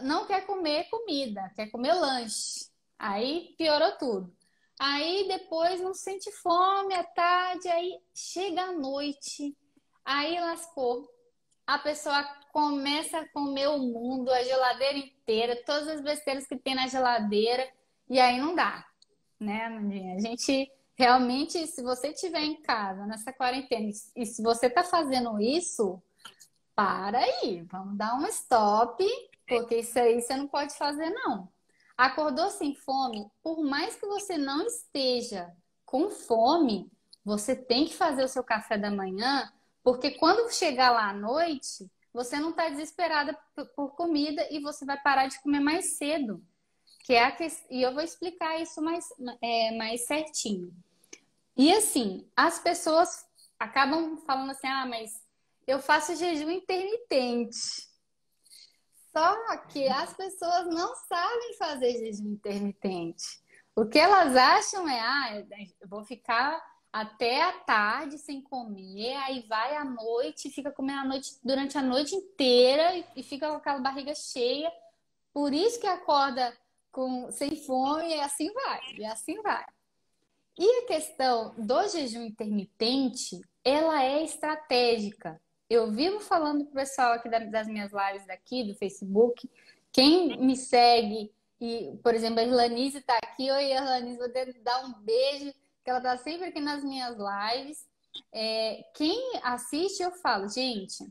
não 0.02 0.24
quer 0.24 0.46
comer 0.46 0.88
comida, 0.88 1.50
quer 1.56 1.68
comer 1.68 1.94
lanche. 1.94 2.70
Aí 2.96 3.56
piorou 3.58 3.98
tudo. 3.98 4.41
Aí 4.84 5.28
depois 5.28 5.80
não 5.80 5.94
sente 5.94 6.28
fome 6.32 6.92
à 6.92 7.04
tarde, 7.04 7.68
aí 7.68 8.00
chega 8.12 8.62
a 8.62 8.72
noite, 8.72 9.56
aí 10.04 10.40
lascou. 10.40 11.08
A 11.64 11.78
pessoa 11.78 12.20
começa 12.52 13.20
a 13.20 13.28
comer 13.28 13.68
o 13.68 13.78
mundo, 13.78 14.32
a 14.32 14.42
geladeira 14.42 14.98
inteira, 14.98 15.62
todas 15.64 15.86
as 15.86 16.00
besteiras 16.00 16.48
que 16.48 16.56
tem 16.56 16.74
na 16.74 16.88
geladeira, 16.88 17.64
e 18.10 18.18
aí 18.18 18.40
não 18.40 18.56
dá, 18.56 18.84
né, 19.38 19.66
Amandinha? 19.66 20.16
A 20.16 20.18
gente 20.18 20.68
realmente, 20.96 21.64
se 21.68 21.80
você 21.80 22.08
estiver 22.08 22.42
em 22.42 22.60
casa 22.60 23.06
nessa 23.06 23.32
quarentena 23.32 23.88
e 24.16 24.26
se 24.26 24.42
você 24.42 24.66
está 24.66 24.82
fazendo 24.82 25.40
isso, 25.40 26.02
para 26.74 27.20
aí, 27.20 27.62
vamos 27.70 27.96
dar 27.96 28.16
um 28.16 28.26
stop, 28.26 29.06
porque 29.46 29.76
isso 29.76 29.96
aí 29.96 30.20
você 30.20 30.36
não 30.36 30.48
pode 30.48 30.74
fazer, 30.74 31.08
não. 31.10 31.48
Acordou 31.96 32.50
sem 32.50 32.74
fome, 32.74 33.30
por 33.42 33.62
mais 33.62 33.96
que 33.96 34.06
você 34.06 34.36
não 34.38 34.66
esteja 34.66 35.50
com 35.84 36.10
fome, 36.10 36.90
você 37.24 37.54
tem 37.54 37.86
que 37.86 37.94
fazer 37.94 38.24
o 38.24 38.28
seu 38.28 38.42
café 38.42 38.76
da 38.76 38.90
manhã, 38.90 39.52
porque 39.82 40.12
quando 40.12 40.52
chegar 40.52 40.90
lá 40.90 41.10
à 41.10 41.12
noite, 41.12 41.90
você 42.12 42.38
não 42.38 42.50
está 42.50 42.68
desesperada 42.68 43.36
por 43.74 43.94
comida 43.94 44.46
e 44.50 44.60
você 44.60 44.84
vai 44.84 45.00
parar 45.00 45.28
de 45.28 45.40
comer 45.42 45.60
mais 45.60 45.96
cedo. 45.96 46.42
Que 47.04 47.14
é 47.14 47.24
a 47.24 47.32
que... 47.32 47.46
E 47.70 47.82
eu 47.82 47.92
vou 47.92 48.02
explicar 48.02 48.60
isso 48.60 48.80
mais, 48.80 49.06
é, 49.40 49.76
mais 49.76 50.06
certinho. 50.06 50.72
E 51.56 51.72
assim, 51.72 52.26
as 52.36 52.58
pessoas 52.58 53.26
acabam 53.58 54.16
falando 54.26 54.50
assim: 54.50 54.66
ah, 54.66 54.86
mas 54.86 55.22
eu 55.66 55.78
faço 55.78 56.16
jejum 56.16 56.50
intermitente. 56.50 57.88
Só 59.12 59.56
que 59.68 59.86
as 59.88 60.14
pessoas 60.14 60.66
não 60.68 60.94
sabem 60.96 61.54
fazer 61.58 61.92
jejum 61.98 62.32
intermitente. 62.32 63.42
O 63.76 63.86
que 63.86 63.98
elas 63.98 64.34
acham 64.34 64.88
é: 64.88 65.00
ah, 65.00 65.44
eu 65.80 65.88
vou 65.88 66.02
ficar 66.04 66.60
até 66.92 67.42
a 67.42 67.52
tarde 67.52 68.18
sem 68.18 68.42
comer, 68.42 69.14
aí 69.16 69.46
vai 69.48 69.76
à 69.76 69.84
noite, 69.84 70.50
fica 70.50 70.70
comendo 70.70 71.00
a 71.00 71.04
noite, 71.04 71.38
durante 71.42 71.78
a 71.78 71.82
noite 71.82 72.14
inteira 72.14 73.04
e, 73.16 73.22
fica 73.22 73.48
com 73.48 73.56
aquela 73.56 73.80
barriga 73.80 74.14
cheia. 74.14 74.70
Por 75.32 75.54
isso 75.54 75.80
que 75.80 75.86
acorda 75.86 76.54
com, 76.90 77.30
sem 77.32 77.56
fome 77.64 78.08
e 78.08 78.20
assim 78.20 78.52
vai, 78.52 78.80
e 78.98 79.04
assim 79.06 79.40
vai. 79.40 79.64
E 80.58 80.80
a 80.80 80.86
questão 80.86 81.54
do 81.56 81.88
jejum 81.88 82.24
intermitente, 82.24 83.40
ela 83.64 84.04
é 84.04 84.22
estratégica. 84.22 85.40
Eu 85.72 85.90
vivo 85.90 86.20
falando 86.20 86.66
pro 86.66 86.74
pessoal 86.74 87.14
aqui 87.14 87.30
das 87.30 87.66
minhas 87.66 87.90
lives 87.92 88.26
daqui, 88.26 88.62
do 88.62 88.74
Facebook, 88.74 89.50
quem 89.90 90.36
me 90.38 90.54
segue, 90.54 91.32
e, 91.58 91.98
por 92.02 92.14
exemplo, 92.14 92.40
a 92.40 92.42
Irlanise 92.42 92.98
está 92.98 93.16
aqui. 93.16 93.50
Oi, 93.50 93.72
Irlanise, 93.72 94.18
vou 94.18 94.30
dar 94.62 94.84
um 94.84 94.92
beijo 95.00 95.50
que 95.82 95.88
ela 95.88 95.98
tá 95.98 96.18
sempre 96.18 96.48
aqui 96.48 96.60
nas 96.60 96.84
minhas 96.84 97.16
lives. 97.16 97.86
É, 98.30 98.84
quem 98.94 99.40
assiste, 99.42 100.02
eu 100.02 100.12
falo, 100.12 100.46
gente, 100.46 101.10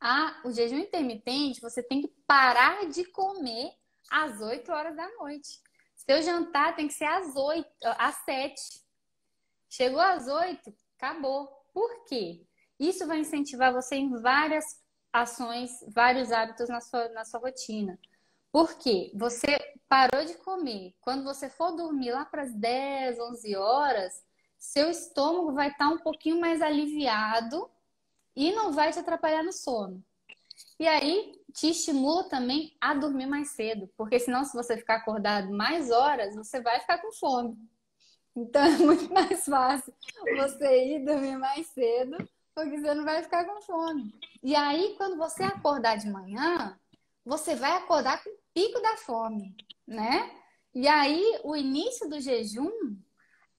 a, 0.00 0.40
o 0.46 0.50
jejum 0.50 0.78
intermitente, 0.78 1.60
você 1.60 1.82
tem 1.82 2.00
que 2.00 2.08
parar 2.26 2.88
de 2.88 3.04
comer 3.04 3.70
às 4.10 4.40
8 4.40 4.72
horas 4.72 4.96
da 4.96 5.06
noite. 5.18 5.60
Seu 5.94 6.22
jantar 6.22 6.74
tem 6.74 6.88
que 6.88 6.94
ser 6.94 7.04
às 7.04 7.36
8, 7.36 7.68
às 7.98 8.14
7. 8.24 8.82
Chegou 9.68 10.00
às 10.00 10.26
8, 10.26 10.74
acabou. 10.96 11.48
Por 11.74 12.06
quê? 12.06 12.47
Isso 12.78 13.06
vai 13.06 13.20
incentivar 13.20 13.72
você 13.72 13.96
em 13.96 14.10
várias 14.20 14.64
ações, 15.12 15.70
vários 15.88 16.30
hábitos 16.30 16.68
na 16.68 16.80
sua, 16.80 17.08
na 17.10 17.24
sua 17.24 17.40
rotina. 17.40 17.98
Porque 18.52 19.10
você 19.14 19.58
parou 19.88 20.24
de 20.24 20.34
comer. 20.34 20.94
Quando 21.00 21.24
você 21.24 21.48
for 21.50 21.72
dormir 21.72 22.12
lá 22.12 22.24
para 22.24 22.42
as 22.42 22.54
10, 22.54 23.18
11 23.18 23.56
horas, 23.56 24.24
seu 24.58 24.90
estômago 24.90 25.52
vai 25.52 25.68
estar 25.68 25.88
tá 25.88 25.94
um 25.94 25.98
pouquinho 25.98 26.40
mais 26.40 26.60
aliviado 26.62 27.70
e 28.34 28.52
não 28.52 28.72
vai 28.72 28.92
te 28.92 28.98
atrapalhar 28.98 29.42
no 29.42 29.52
sono. 29.52 30.02
E 30.78 30.86
aí 30.86 31.32
te 31.52 31.70
estimula 31.70 32.28
também 32.28 32.76
a 32.80 32.94
dormir 32.94 33.26
mais 33.26 33.50
cedo, 33.50 33.88
porque 33.96 34.18
senão 34.18 34.44
se 34.44 34.56
você 34.56 34.76
ficar 34.76 34.96
acordado 34.96 35.50
mais 35.50 35.90
horas, 35.90 36.34
você 36.34 36.60
vai 36.60 36.80
ficar 36.80 36.98
com 36.98 37.12
fome. 37.12 37.56
Então 38.36 38.62
é 38.64 38.78
muito 38.78 39.12
mais 39.12 39.44
fácil 39.44 39.92
você 40.36 40.94
ir 40.94 41.04
dormir 41.04 41.36
mais 41.36 41.66
cedo, 41.68 42.16
porque 42.64 42.80
você 42.80 42.92
não 42.94 43.04
vai 43.04 43.22
ficar 43.22 43.44
com 43.44 43.62
fome. 43.62 44.12
E 44.42 44.56
aí 44.56 44.94
quando 44.96 45.16
você 45.16 45.44
acordar 45.44 45.96
de 45.96 46.10
manhã, 46.10 46.76
você 47.24 47.54
vai 47.54 47.76
acordar 47.76 48.22
com 48.22 48.30
o 48.30 48.38
pico 48.52 48.80
da 48.80 48.96
fome, 48.96 49.54
né? 49.86 50.30
E 50.74 50.86
aí, 50.88 51.40
o 51.44 51.56
início 51.56 52.08
do 52.08 52.20
jejum 52.20 52.70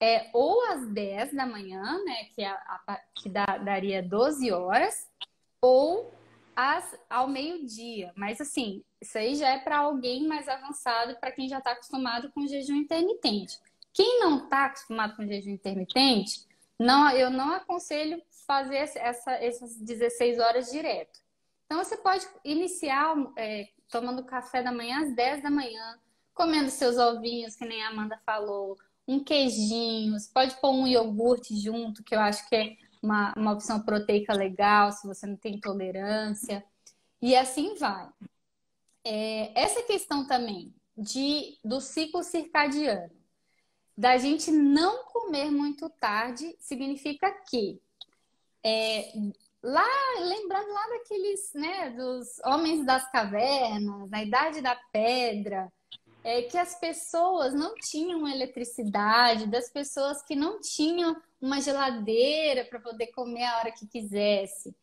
é 0.00 0.30
ou 0.32 0.62
às 0.70 0.86
10 0.88 1.34
da 1.34 1.46
manhã, 1.46 1.82
né? 2.04 2.24
Que, 2.34 2.42
é 2.42 2.48
a, 2.48 3.00
que 3.14 3.28
dá, 3.28 3.44
daria 3.58 4.02
12 4.02 4.50
horas, 4.52 5.08
ou 5.60 6.12
às, 6.54 6.98
ao 7.08 7.26
meio-dia. 7.28 8.12
Mas, 8.16 8.40
assim, 8.40 8.82
isso 9.00 9.16
aí 9.18 9.34
já 9.34 9.48
é 9.48 9.58
para 9.58 9.78
alguém 9.78 10.26
mais 10.26 10.48
avançado, 10.48 11.16
para 11.18 11.32
quem 11.32 11.48
já 11.48 11.58
está 11.58 11.72
acostumado 11.72 12.30
com 12.32 12.46
jejum 12.46 12.76
intermitente. 12.76 13.58
Quem 13.92 14.20
não 14.20 14.44
está 14.44 14.66
acostumado 14.66 15.16
com 15.16 15.26
jejum 15.26 15.50
intermitente, 15.50 16.46
não, 16.78 17.10
eu 17.10 17.28
não 17.28 17.52
aconselho 17.52 18.22
fazer 18.50 18.78
essa, 18.96 19.30
essas 19.34 19.76
16 19.76 20.40
horas 20.40 20.72
direto. 20.72 21.20
Então, 21.66 21.84
você 21.84 21.96
pode 21.96 22.26
iniciar 22.44 23.14
é, 23.38 23.68
tomando 23.88 24.24
café 24.24 24.60
da 24.60 24.72
manhã 24.72 25.02
às 25.04 25.14
10 25.14 25.40
da 25.44 25.48
manhã, 25.48 25.96
comendo 26.34 26.68
seus 26.68 26.98
ovinhos, 26.98 27.54
que 27.54 27.64
nem 27.64 27.80
a 27.80 27.90
Amanda 27.90 28.20
falou, 28.26 28.76
um 29.06 29.22
queijinho, 29.22 30.18
você 30.18 30.28
pode 30.34 30.60
pôr 30.60 30.72
um 30.72 30.84
iogurte 30.84 31.54
junto, 31.56 32.02
que 32.02 32.12
eu 32.12 32.18
acho 32.18 32.48
que 32.48 32.56
é 32.56 32.76
uma, 33.00 33.32
uma 33.36 33.52
opção 33.52 33.80
proteica 33.82 34.32
legal, 34.32 34.90
se 34.90 35.06
você 35.06 35.28
não 35.28 35.36
tem 35.36 35.54
intolerância. 35.54 36.64
E 37.22 37.36
assim 37.36 37.76
vai. 37.76 38.08
É, 39.04 39.62
essa 39.62 39.80
questão 39.84 40.26
também 40.26 40.74
de, 40.98 41.56
do 41.64 41.80
ciclo 41.80 42.24
circadiano, 42.24 43.12
da 43.96 44.18
gente 44.18 44.50
não 44.50 45.04
comer 45.04 45.52
muito 45.52 45.88
tarde, 45.88 46.56
significa 46.58 47.30
que 47.48 47.80
é, 48.64 49.12
lá, 49.62 49.86
lembrando 50.20 50.72
lá 50.72 50.88
daqueles, 50.88 51.52
né, 51.54 51.90
dos 51.90 52.38
homens 52.44 52.84
das 52.84 53.10
cavernas, 53.10 54.10
na 54.10 54.22
idade 54.22 54.60
da 54.60 54.74
pedra, 54.92 55.72
é 56.22 56.42
que 56.42 56.58
as 56.58 56.78
pessoas 56.78 57.54
não 57.54 57.74
tinham 57.76 58.28
eletricidade, 58.28 59.46
das 59.46 59.70
pessoas 59.70 60.22
que 60.22 60.36
não 60.36 60.60
tinham 60.60 61.16
uma 61.40 61.60
geladeira 61.60 62.64
para 62.64 62.78
poder 62.78 63.08
comer 63.08 63.44
a 63.44 63.58
hora 63.58 63.72
que 63.72 63.86
quisesse. 63.86 64.74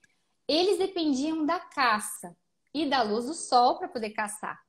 Eles 0.47 0.79
dependiam 0.79 1.45
da 1.45 1.59
caça 1.59 2.35
e 2.73 2.89
da 2.89 3.03
luz 3.03 3.25
do 3.25 3.33
sol 3.33 3.77
para 3.77 3.87
poder 3.87 4.11
caçar. 4.11 4.59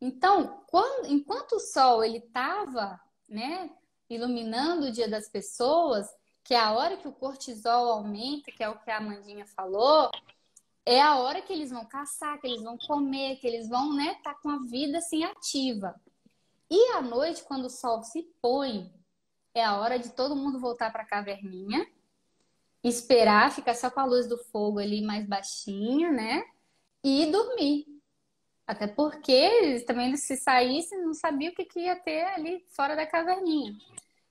Então, 0.00 0.62
quando, 0.66 1.06
enquanto 1.06 1.52
o 1.52 1.60
sol 1.60 2.02
ele 2.02 2.18
estava, 2.18 3.00
né, 3.28 3.70
iluminando 4.08 4.86
o 4.86 4.92
dia 4.92 5.08
das 5.08 5.28
pessoas, 5.28 6.08
que 6.48 6.54
a 6.54 6.72
hora 6.72 6.96
que 6.96 7.06
o 7.06 7.12
cortisol 7.12 7.92
aumenta, 7.92 8.50
que 8.50 8.64
é 8.64 8.68
o 8.70 8.78
que 8.78 8.90
a 8.90 8.96
Amandinha 8.96 9.44
falou, 9.44 10.10
é 10.86 10.98
a 10.98 11.18
hora 11.18 11.42
que 11.42 11.52
eles 11.52 11.70
vão 11.70 11.84
caçar, 11.84 12.40
que 12.40 12.46
eles 12.46 12.62
vão 12.62 12.78
comer, 12.78 13.36
que 13.36 13.46
eles 13.46 13.68
vão, 13.68 13.92
né, 13.92 14.14
estar 14.14 14.32
tá 14.32 14.40
com 14.42 14.48
a 14.48 14.58
vida 14.60 14.96
assim 14.96 15.24
ativa. 15.24 15.94
E 16.70 16.92
à 16.92 17.02
noite, 17.02 17.44
quando 17.44 17.66
o 17.66 17.70
sol 17.70 18.02
se 18.02 18.22
põe, 18.40 18.90
é 19.52 19.62
a 19.62 19.78
hora 19.78 19.98
de 19.98 20.08
todo 20.08 20.34
mundo 20.34 20.58
voltar 20.58 20.90
para 20.90 21.02
a 21.02 21.06
caverninha, 21.06 21.86
esperar, 22.82 23.52
ficar 23.52 23.74
só 23.74 23.90
com 23.90 24.00
a 24.00 24.06
luz 24.06 24.26
do 24.26 24.38
fogo 24.38 24.78
ali 24.78 25.02
mais 25.02 25.26
baixinha, 25.26 26.10
né? 26.10 26.46
E 27.04 27.26
dormir. 27.26 27.84
Até 28.66 28.86
porque 28.86 29.32
eles 29.32 29.84
também, 29.84 30.16
se 30.16 30.34
saíssem, 30.38 31.04
não 31.04 31.12
sabiam 31.12 31.52
o 31.52 31.54
que, 31.54 31.66
que 31.66 31.80
ia 31.80 31.96
ter 31.96 32.24
ali 32.24 32.64
fora 32.70 32.96
da 32.96 33.04
caverninha. 33.04 33.76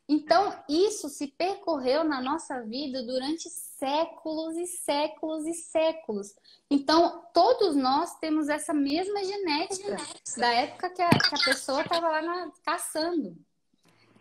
Então, 0.10 0.58
isso 0.70 1.10
se 1.10 1.28
percorreu 1.28 2.04
na 2.06 2.22
nossa 2.22 2.62
vida 2.62 3.04
durante 3.04 3.50
séculos 3.50 4.56
e 4.56 4.66
séculos 4.66 5.46
e 5.46 5.54
séculos. 5.54 6.34
Então, 6.72 7.26
todos 7.34 7.76
nós 7.76 8.16
temos 8.18 8.48
essa 8.48 8.74
mesma 8.74 9.22
genética 9.24 9.98
da 10.38 10.48
época 10.48 10.90
que 10.92 11.02
a, 11.02 11.10
que 11.10 11.36
a 11.36 11.44
pessoa 11.44 11.82
estava 11.82 12.08
lá 12.08 12.22
na, 12.22 12.52
caçando. 12.64 13.38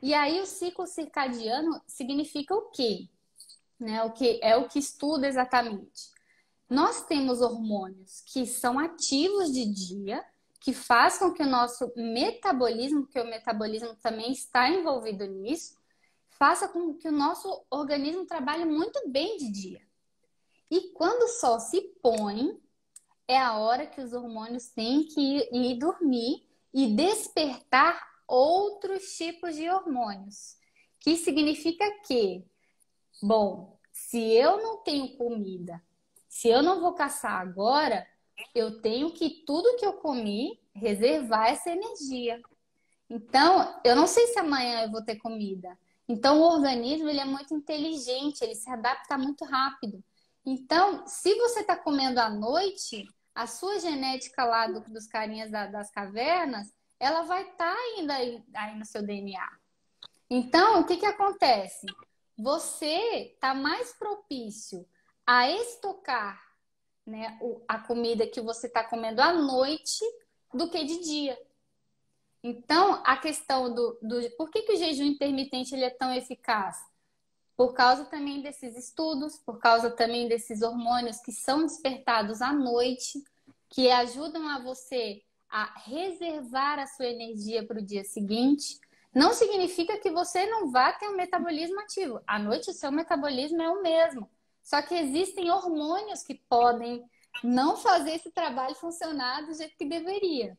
E 0.02 0.12
aí, 0.12 0.40
o 0.40 0.46
ciclo 0.46 0.88
circadiano 0.88 1.80
significa 1.86 2.52
o 2.52 2.62
quê? 2.70 3.08
Né? 3.78 4.02
O 4.02 4.10
que 4.10 4.40
é 4.42 4.56
o 4.56 4.68
que 4.68 4.80
estuda 4.80 5.28
exatamente. 5.28 6.10
Nós 6.68 7.06
temos 7.06 7.40
hormônios 7.40 8.22
que 8.26 8.44
são 8.44 8.76
ativos 8.76 9.52
de 9.52 9.64
dia, 9.66 10.24
que 10.66 10.74
faz 10.74 11.16
com 11.16 11.32
que 11.32 11.44
o 11.44 11.48
nosso 11.48 11.92
metabolismo, 11.94 13.06
que 13.06 13.20
o 13.20 13.24
metabolismo 13.24 13.94
também 14.02 14.32
está 14.32 14.68
envolvido 14.68 15.24
nisso, 15.24 15.76
faça 16.30 16.66
com 16.66 16.92
que 16.92 17.06
o 17.06 17.12
nosso 17.12 17.64
organismo 17.70 18.26
trabalhe 18.26 18.64
muito 18.64 19.00
bem 19.08 19.36
de 19.36 19.48
dia. 19.48 19.80
E 20.68 20.90
quando 20.90 21.22
o 21.22 21.28
sol 21.28 21.60
se 21.60 21.80
põe, 22.02 22.60
é 23.28 23.38
a 23.38 23.56
hora 23.56 23.86
que 23.86 24.00
os 24.00 24.12
hormônios 24.12 24.66
têm 24.70 25.04
que 25.04 25.20
ir, 25.20 25.48
ir 25.52 25.78
dormir 25.78 26.44
e 26.74 26.88
despertar 26.96 28.04
outros 28.26 29.16
tipos 29.16 29.54
de 29.54 29.70
hormônios. 29.70 30.56
Que 30.98 31.16
significa 31.16 31.88
que, 32.04 32.44
bom, 33.22 33.78
se 33.92 34.18
eu 34.18 34.60
não 34.60 34.78
tenho 34.78 35.16
comida, 35.16 35.80
se 36.28 36.48
eu 36.48 36.60
não 36.60 36.80
vou 36.80 36.92
caçar 36.92 37.40
agora, 37.40 38.04
eu 38.54 38.80
tenho 38.80 39.10
que 39.10 39.42
tudo 39.46 39.76
que 39.76 39.86
eu 39.86 39.94
comi 39.94 40.60
reservar 40.74 41.48
essa 41.48 41.70
energia. 41.70 42.40
Então, 43.08 43.80
eu 43.84 43.94
não 43.94 44.06
sei 44.06 44.26
se 44.28 44.38
amanhã 44.38 44.82
eu 44.82 44.90
vou 44.90 45.02
ter 45.02 45.16
comida. 45.16 45.76
Então, 46.08 46.40
o 46.40 46.44
organismo 46.44 47.08
ele 47.08 47.20
é 47.20 47.24
muito 47.24 47.54
inteligente, 47.54 48.42
ele 48.42 48.54
se 48.54 48.70
adapta 48.70 49.16
muito 49.18 49.44
rápido. 49.44 50.02
Então, 50.44 51.06
se 51.06 51.34
você 51.34 51.60
está 51.60 51.76
comendo 51.76 52.20
à 52.20 52.30
noite, 52.30 53.08
a 53.34 53.46
sua 53.46 53.78
genética 53.80 54.44
lá 54.44 54.66
do, 54.66 54.80
dos 54.80 55.06
carinhas 55.06 55.50
da, 55.50 55.66
das 55.66 55.90
cavernas, 55.90 56.72
ela 56.98 57.22
vai 57.22 57.42
estar 57.42 57.74
tá 57.74 57.80
ainda 57.80 58.14
aí, 58.14 58.42
aí 58.54 58.78
no 58.78 58.84
seu 58.84 59.02
DNA. 59.02 59.48
Então, 60.30 60.80
o 60.80 60.84
que, 60.84 60.96
que 60.96 61.06
acontece? 61.06 61.86
Você 62.38 63.32
está 63.34 63.54
mais 63.54 63.92
propício 63.94 64.86
a 65.26 65.50
estocar 65.50 66.45
né, 67.06 67.38
a 67.68 67.78
comida 67.78 68.26
que 68.26 68.40
você 68.40 68.66
está 68.66 68.82
comendo 68.82 69.22
à 69.22 69.32
noite 69.32 70.04
do 70.52 70.68
que 70.68 70.84
de 70.84 71.00
dia. 71.00 71.38
Então, 72.42 73.02
a 73.04 73.16
questão 73.16 73.72
do, 73.72 73.98
do 74.02 74.30
por 74.36 74.50
que, 74.50 74.62
que 74.62 74.72
o 74.72 74.76
jejum 74.76 75.04
intermitente 75.04 75.74
ele 75.74 75.84
é 75.84 75.90
tão 75.90 76.12
eficaz? 76.12 76.76
Por 77.56 77.72
causa 77.72 78.04
também 78.04 78.42
desses 78.42 78.76
estudos, 78.76 79.38
por 79.38 79.58
causa 79.58 79.90
também 79.90 80.28
desses 80.28 80.62
hormônios 80.62 81.18
que 81.20 81.32
são 81.32 81.62
despertados 81.62 82.42
à 82.42 82.52
noite, 82.52 83.22
que 83.70 83.90
ajudam 83.90 84.48
a 84.48 84.58
você 84.58 85.22
a 85.48 85.72
reservar 85.80 86.78
a 86.78 86.86
sua 86.86 87.06
energia 87.06 87.66
para 87.66 87.78
o 87.78 87.84
dia 87.84 88.04
seguinte. 88.04 88.78
Não 89.14 89.32
significa 89.32 89.98
que 89.98 90.10
você 90.10 90.46
não 90.46 90.70
vá 90.70 90.92
ter 90.92 91.08
um 91.08 91.16
metabolismo 91.16 91.80
ativo. 91.80 92.20
À 92.26 92.38
noite, 92.38 92.70
o 92.70 92.74
seu 92.74 92.92
metabolismo 92.92 93.62
é 93.62 93.70
o 93.70 93.82
mesmo. 93.82 94.30
Só 94.66 94.82
que 94.82 94.96
existem 94.96 95.48
hormônios 95.48 96.24
que 96.24 96.34
podem 96.34 97.08
não 97.44 97.76
fazer 97.76 98.14
esse 98.16 98.32
trabalho 98.32 98.74
funcionar 98.74 99.42
do 99.42 99.54
jeito 99.54 99.76
que 99.76 99.84
deveria. 99.84 100.58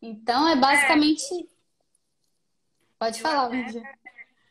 Então, 0.00 0.48
é 0.48 0.56
basicamente. 0.56 1.22
É. 1.34 1.46
Pode 2.98 3.20
falar, 3.20 3.50
Lídia. 3.50 3.82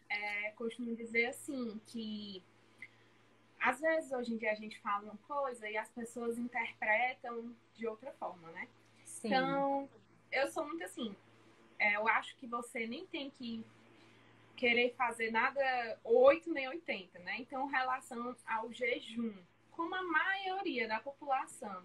É, 0.07 0.51
costumo 0.51 0.95
dizer 0.95 1.25
assim, 1.25 1.81
que 1.87 2.43
às 3.59 3.81
vezes 3.81 4.11
hoje 4.11 4.35
em 4.35 4.37
dia 4.37 4.51
a 4.51 4.55
gente 4.55 4.79
fala 4.81 5.03
uma 5.03 5.17
coisa 5.27 5.67
e 5.67 5.75
as 5.75 5.89
pessoas 5.89 6.37
interpretam 6.37 7.51
de 7.73 7.87
outra 7.87 8.11
forma, 8.19 8.51
né? 8.51 8.67
Sim. 9.03 9.29
Então, 9.29 9.89
eu 10.31 10.47
sou 10.51 10.63
muito 10.63 10.83
assim. 10.83 11.15
É, 11.79 11.95
eu 11.95 12.07
acho 12.07 12.37
que 12.37 12.45
você 12.45 12.85
nem 12.85 13.07
tem 13.07 13.31
que 13.31 13.65
querer 14.59 14.93
fazer 14.95 15.31
nada 15.31 15.99
8 16.03 16.51
nem 16.51 16.67
80, 16.67 17.19
né? 17.19 17.37
Então, 17.39 17.65
relação 17.67 18.35
ao 18.45 18.71
jejum, 18.73 19.33
como 19.71 19.95
a 19.95 20.03
maioria 20.03 20.87
da 20.87 20.99
população 20.99 21.83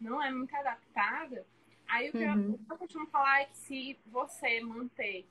não 0.00 0.22
é 0.22 0.30
muito 0.30 0.54
adaptada, 0.54 1.46
Aí 1.90 2.08
o 2.08 2.12
que, 2.12 2.24
uhum. 2.24 2.52
eu, 2.52 2.60
eu 2.70 2.78
costumo 2.78 3.06
falar 3.08 3.42
é 3.42 3.44
que 3.46 3.56
se 3.56 3.98
você 4.06 4.60
manter 4.60 5.26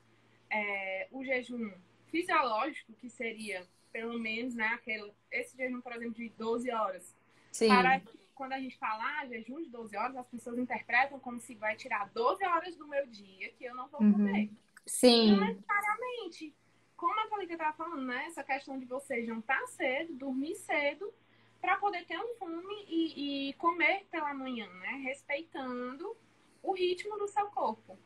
é, 0.52 1.08
o 1.10 1.24
jejum 1.24 1.72
fisiológico, 2.08 2.92
que 2.94 3.10
seria 3.10 3.66
pelo 3.94 4.20
menos, 4.20 4.54
né, 4.54 4.68
aquele, 4.68 5.12
esse 5.32 5.56
jejum, 5.56 5.82
por 5.82 5.94
exemplo, 5.94 6.16
de 6.16 6.30
12 6.30 6.70
horas. 6.70 7.16
Sim. 7.52 7.70
Para 7.70 8.02
quando 8.36 8.54
a 8.54 8.60
gente 8.60 8.78
fala 8.78 9.04
ah, 9.04 9.26
jejum 9.28 9.62
de 9.62 9.70
12 9.70 9.96
horas, 9.96 10.16
as 10.18 10.28
pessoas 10.28 10.58
interpretam 10.58 11.20
como 11.20 11.40
se 11.40 11.56
vai 11.56 11.76
tirar 11.76 12.10
12 12.10 12.46
horas 12.46 12.76
do 12.76 12.88
meu 12.88 13.08
dia 13.08 13.52
que 13.54 13.64
eu 13.64 13.74
não 13.74 13.88
vou 13.88 14.02
uhum. 14.02 14.12
comer. 14.12 14.52
Sim. 14.86 15.32
Não 15.32 15.48
necessariamente. 15.48 16.54
Como 17.00 17.18
a 17.18 17.28
Thalita 17.28 17.54
estava 17.54 17.78
falando, 17.78 18.06
né? 18.06 18.26
Essa 18.26 18.44
questão 18.44 18.78
de 18.78 18.86
você 18.86 19.24
jantar 19.24 19.66
cedo, 19.68 20.14
dormir 20.16 20.56
cedo, 20.56 21.14
para 21.62 21.78
poder 21.78 22.06
ter 22.06 22.20
um 22.20 22.36
fome 22.36 22.86
e, 22.90 23.50
e 23.50 23.54
comer 23.54 24.06
pela 24.12 24.34
manhã, 24.34 24.68
né? 24.68 25.02
Respeitando 25.02 26.14
o 26.62 26.74
ritmo 26.74 27.18
do 27.18 27.26
seu 27.30 27.48
corpo. 27.52 27.98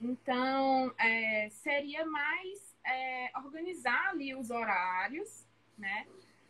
Então, 0.00 0.94
é, 0.96 1.50
seria 1.50 2.06
mais 2.06 2.74
é, 2.82 3.30
organizar 3.36 4.08
ali 4.08 4.34
os 4.34 4.48
horários, 4.48 5.46
né? 5.76 6.06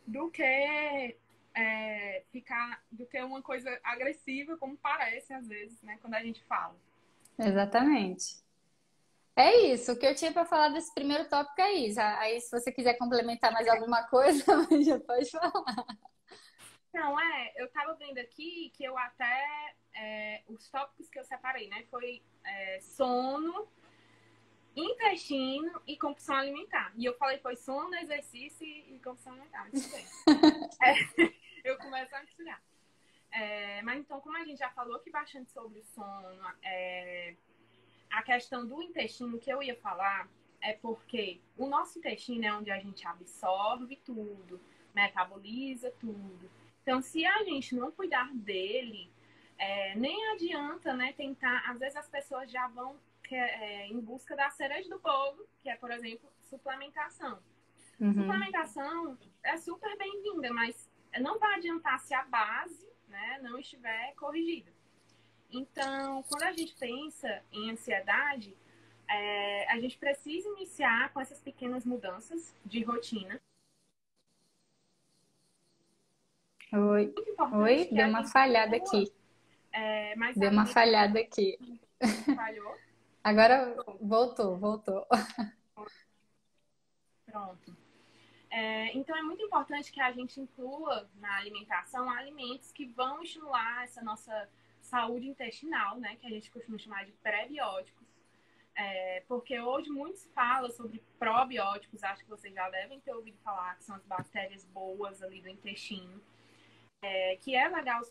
Do 0.07 0.31
que 0.31 0.41
é, 0.41 2.23
ficar, 2.31 2.81
do 2.89 3.05
que 3.05 3.21
uma 3.21 3.41
coisa 3.41 3.77
agressiva, 3.83 4.55
como 4.55 4.77
parece 4.77 5.33
às 5.33 5.45
vezes, 5.45 5.81
né? 5.81 5.97
Quando 6.01 6.13
a 6.13 6.23
gente 6.23 6.41
fala. 6.45 6.77
Exatamente. 7.37 8.44
É 9.35 9.53
isso. 9.67 9.91
O 9.91 9.99
que 9.99 10.05
eu 10.05 10.15
tinha 10.15 10.31
para 10.31 10.45
falar 10.45 10.69
desse 10.69 10.93
primeiro 10.93 11.27
tópico 11.27 11.61
é 11.61 11.73
isso. 11.73 11.99
Aí, 11.99 12.39
se 12.39 12.49
você 12.49 12.71
quiser 12.71 12.93
complementar 12.93 13.51
mais 13.51 13.67
alguma 13.67 14.03
coisa, 14.07 14.43
já 14.81 14.99
pode 14.99 15.29
falar. 15.29 15.85
Não, 16.93 17.19
é, 17.19 17.53
eu 17.57 17.69
tava 17.69 17.93
vendo 17.95 18.17
aqui 18.19 18.71
que 18.73 18.83
eu 18.83 18.97
até. 18.97 19.75
É, 19.97 20.43
os 20.47 20.69
tópicos 20.69 21.09
que 21.09 21.19
eu 21.19 21.23
separei, 21.23 21.67
né? 21.69 21.83
Foi 21.89 22.21
é, 22.45 22.79
sono, 22.81 23.67
intestino 24.75 25.81
e 25.85 25.97
compulsão 25.97 26.35
alimentar. 26.35 26.93
E 26.95 27.05
eu 27.05 27.13
falei, 27.17 27.37
foi 27.39 27.55
sono, 27.57 27.93
exercício 27.95 28.65
e 28.65 28.99
compulsão 29.03 29.33
alimentar. 29.33 29.69
Muito 29.71 29.89
bem. 29.89 30.05
é, 30.81 31.31
eu 31.69 31.77
começo 31.77 32.15
a 32.15 32.21
misturar. 32.21 32.61
É, 33.31 33.81
mas 33.81 33.99
então, 33.99 34.21
como 34.21 34.37
a 34.37 34.45
gente 34.45 34.59
já 34.59 34.69
falou 34.69 34.95
aqui 34.95 35.09
bastante 35.09 35.51
sobre 35.51 35.79
o 35.79 35.83
sono, 35.83 36.55
é, 36.63 37.35
a 38.15 38.23
questão 38.23 38.65
do 38.65 38.81
intestino 38.81 39.37
que 39.37 39.51
eu 39.51 39.61
ia 39.61 39.75
falar 39.75 40.29
é 40.61 40.73
porque 40.73 41.41
o 41.57 41.67
nosso 41.67 41.99
intestino 41.99 42.45
é 42.45 42.53
onde 42.53 42.71
a 42.71 42.79
gente 42.79 43.05
absorve 43.05 43.97
tudo, 43.97 44.59
metaboliza 44.93 45.91
tudo. 45.99 46.49
Então, 46.81 47.01
se 47.01 47.25
a 47.25 47.43
gente 47.43 47.75
não 47.75 47.91
cuidar 47.91 48.33
dele, 48.33 49.11
é, 49.57 49.95
nem 49.95 50.31
adianta, 50.31 50.95
né, 50.95 51.13
tentar. 51.13 51.69
Às 51.69 51.77
vezes 51.77 51.97
as 51.97 52.07
pessoas 52.07 52.49
já 52.49 52.67
vão 52.67 52.97
é, 53.29 53.87
em 53.87 53.99
busca 53.99 54.35
da 54.35 54.49
cereja 54.49 54.89
do 54.89 54.99
bolo, 54.99 55.45
que 55.61 55.69
é, 55.69 55.75
por 55.75 55.91
exemplo, 55.91 56.29
suplementação. 56.41 57.39
Uhum. 57.99 58.13
Suplementação 58.13 59.17
é 59.43 59.57
super 59.57 59.97
bem-vinda, 59.97 60.53
mas 60.53 60.89
não 61.19 61.37
vai 61.37 61.55
adiantar 61.55 61.99
se 61.99 62.13
a 62.13 62.23
base 62.23 62.87
né, 63.07 63.39
não 63.41 63.59
estiver 63.59 64.13
corrigida. 64.15 64.71
Então, 65.51 66.23
quando 66.23 66.43
a 66.43 66.51
gente 66.51 66.75
pensa 66.75 67.41
em 67.51 67.71
ansiedade, 67.71 68.55
é, 69.09 69.71
a 69.71 69.79
gente 69.79 69.97
precisa 69.97 70.47
iniciar 70.49 71.11
com 71.13 71.21
essas 71.21 71.39
pequenas 71.39 71.85
mudanças 71.85 72.55
de 72.65 72.83
rotina. 72.83 73.41
Oi, 76.73 77.13
Oi, 77.53 77.89
deu 77.91 78.07
uma 78.07 78.25
falhada 78.25 78.75
aqui. 78.75 79.11
É, 79.71 80.13
deu 80.35 80.51
uma 80.51 80.65
falhada 80.65 81.19
aqui. 81.19 81.57
Falhou? 82.35 82.77
Agora 83.23 83.75
voltou, 84.01 84.57
voltou. 84.57 85.07
Pronto. 87.25 87.77
É, 88.49 88.95
então 88.95 89.15
é 89.15 89.21
muito 89.21 89.43
importante 89.43 89.91
que 89.91 89.99
a 89.99 90.11
gente 90.11 90.39
inclua 90.39 91.09
na 91.15 91.37
alimentação 91.37 92.09
alimentos 92.09 92.71
que 92.71 92.85
vão 92.85 93.21
estimular 93.21 93.83
essa 93.83 94.01
nossa 94.01 94.49
saúde 94.85 95.27
intestinal, 95.27 95.99
né? 95.99 96.15
Que 96.17 96.27
a 96.27 96.29
gente 96.29 96.49
costuma 96.51 96.77
chamar 96.77 97.05
de 97.05 97.11
pré-bióticos. 97.13 98.05
É, 98.77 99.23
porque 99.27 99.57
hoje 99.59 99.89
muito 99.89 100.17
se 100.17 100.29
fala 100.29 100.69
sobre 100.69 101.01
probióticos, 101.17 102.03
acho 102.03 102.23
que 102.23 102.29
vocês 102.29 102.53
já 102.53 102.69
devem 102.69 102.99
ter 102.99 103.13
ouvido 103.13 103.37
falar, 103.37 103.75
que 103.77 103.85
são 103.85 103.95
as 103.95 104.03
bactérias 104.03 104.65
boas 104.65 105.23
ali 105.23 105.41
do 105.41 105.47
intestino, 105.47 106.21
é, 107.01 107.37
que 107.37 107.55
é 107.55 107.69
legal, 107.69 108.01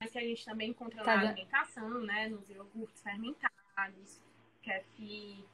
mas 0.00 0.10
que 0.10 0.18
a 0.18 0.22
gente 0.22 0.42
também 0.42 0.70
encontra 0.70 1.04
tá 1.04 1.16
na 1.16 1.28
alimentação, 1.28 2.00
né? 2.00 2.28
Nos 2.28 2.48
iogurtes 2.48 3.02
fermentados, 3.02 4.22
kefir, 4.62 5.44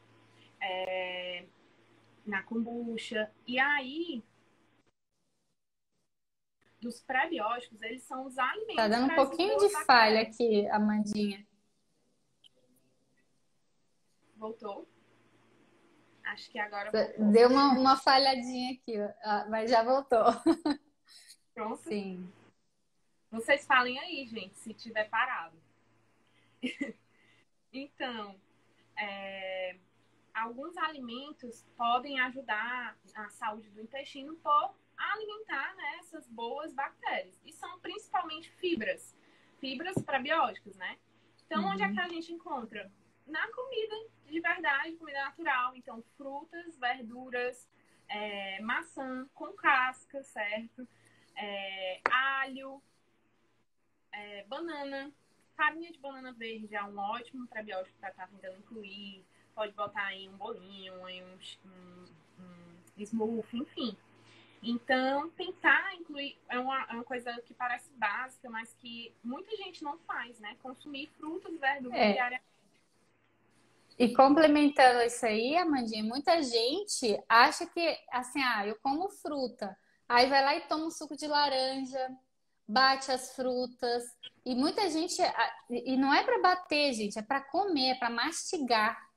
é, 0.60 1.44
na 2.24 2.42
kombucha. 2.44 3.32
E 3.46 3.58
aí, 3.58 4.22
dos 6.82 7.00
pré-bióticos, 7.00 7.80
eles 7.80 8.02
são 8.02 8.26
os 8.26 8.36
alimentos. 8.36 8.76
Tá 8.76 8.88
dando 8.88 9.12
um 9.12 9.14
pouquinho 9.14 9.56
de 9.56 9.70
falha 9.84 10.20
aqui, 10.20 10.68
Amandinha. 10.68 11.46
Voltou? 14.36 14.88
Acho 16.24 16.50
que 16.50 16.58
agora 16.58 16.90
voltou. 16.90 17.32
Deu 17.32 17.48
uma, 17.48 17.72
uma 17.78 17.96
falhadinha 17.96 18.72
aqui, 18.74 18.96
ah, 19.22 19.46
mas 19.48 19.70
já 19.70 19.84
voltou. 19.84 20.24
Pronto? 21.54 21.82
Sim. 21.84 22.28
Vocês 23.30 23.64
falem 23.64 23.98
aí, 24.00 24.26
gente, 24.26 24.58
se 24.58 24.74
tiver 24.74 25.08
parado. 25.08 25.56
então, 27.72 28.34
é, 28.98 29.76
alguns 30.34 30.76
alimentos 30.76 31.64
podem 31.76 32.18
ajudar 32.20 32.98
a 33.14 33.28
saúde 33.28 33.70
do 33.70 33.80
intestino 33.80 34.34
por 34.36 34.74
alimentar 35.12 35.74
né, 35.74 35.96
essas 36.00 36.26
boas 36.28 36.72
bactérias. 36.72 37.40
E 37.44 37.52
são 37.52 37.78
principalmente 37.80 38.50
fibras, 38.52 39.16
fibras 39.58 39.96
probióticas, 40.02 40.76
né? 40.76 40.98
Então, 41.46 41.62
uhum. 41.62 41.70
onde 41.70 41.82
é 41.82 41.86
uhum. 41.86 41.94
que 41.94 42.00
a 42.00 42.08
gente 42.08 42.32
encontra? 42.32 42.90
Na 43.26 43.46
comida 43.52 43.96
de 44.32 44.40
verdade, 44.40 44.96
comida 44.96 45.24
natural. 45.24 45.76
Então, 45.76 46.02
frutas, 46.16 46.78
verduras, 46.78 47.68
é, 48.08 48.60
maçã 48.62 49.28
com 49.34 49.52
casca, 49.52 50.22
certo? 50.22 50.88
É, 51.36 52.00
alho, 52.10 52.82
é, 54.10 54.44
banana. 54.44 55.12
Farinha 55.54 55.92
de 55.92 55.98
banana 55.98 56.32
verde 56.32 56.74
é 56.74 56.82
um 56.82 56.98
ótimo 56.98 57.46
probiótico 57.46 57.96
para 57.98 58.08
estar 58.08 58.26
tá 58.26 58.32
tentando 58.32 58.58
incluir. 58.58 59.22
Pode 59.54 59.72
botar 59.74 60.14
em 60.14 60.30
um 60.30 60.36
bolinho, 60.36 61.06
em 61.08 61.22
um, 61.22 61.38
um, 61.66 62.04
um 62.96 63.02
smoothie, 63.02 63.58
enfim. 63.58 63.96
Então, 64.62 65.28
tentar 65.30 65.92
incluir 65.96 66.38
é 66.48 66.58
uma, 66.58 66.86
é 66.88 66.92
uma 66.92 67.04
coisa 67.04 67.32
que 67.42 67.52
parece 67.52 67.90
básica, 67.94 68.48
mas 68.48 68.72
que 68.74 69.12
muita 69.22 69.56
gente 69.56 69.82
não 69.82 69.98
faz, 70.00 70.38
né? 70.38 70.56
Consumir 70.62 71.10
frutas 71.18 71.52
e 71.52 71.58
verduras 71.58 71.98
é. 71.98 72.12
diariamente. 72.12 72.52
E 73.98 74.14
complementando 74.14 75.02
isso 75.02 75.26
aí, 75.26 75.56
Amandinha, 75.56 76.04
muita 76.04 76.40
gente 76.42 77.20
acha 77.28 77.66
que, 77.66 77.98
assim, 78.10 78.40
ah, 78.40 78.66
eu 78.66 78.76
como 78.80 79.08
fruta. 79.08 79.76
Aí 80.08 80.28
vai 80.28 80.42
lá 80.42 80.56
e 80.56 80.60
toma 80.62 80.86
um 80.86 80.90
suco 80.90 81.16
de 81.16 81.26
laranja, 81.26 82.16
bate 82.66 83.10
as 83.10 83.34
frutas. 83.34 84.04
E 84.44 84.54
muita 84.54 84.88
gente. 84.90 85.20
E 85.70 85.96
não 85.96 86.14
é 86.14 86.22
para 86.22 86.40
bater, 86.40 86.92
gente, 86.92 87.18
é 87.18 87.22
para 87.22 87.40
comer, 87.40 87.90
é 87.90 87.94
para 87.96 88.10
mastigar. 88.10 89.10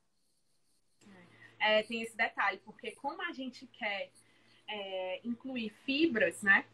É, 1.58 1.82
tem 1.84 2.02
esse 2.02 2.16
detalhe, 2.16 2.58
porque 2.64 2.92
como 2.92 3.22
a 3.22 3.32
gente 3.32 3.66
quer 3.66 4.10
é, 4.68 5.20
incluir 5.24 5.70
fibras, 5.84 6.42
né? 6.42 6.64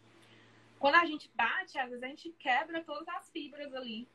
Quando 0.78 0.96
a 0.96 1.04
gente 1.04 1.30
bate, 1.34 1.78
às 1.78 1.88
vezes 1.88 2.02
a 2.02 2.08
gente 2.08 2.30
quebra 2.38 2.82
todas 2.82 3.08
as 3.08 3.30
fibras 3.30 3.72
ali. 3.74 4.08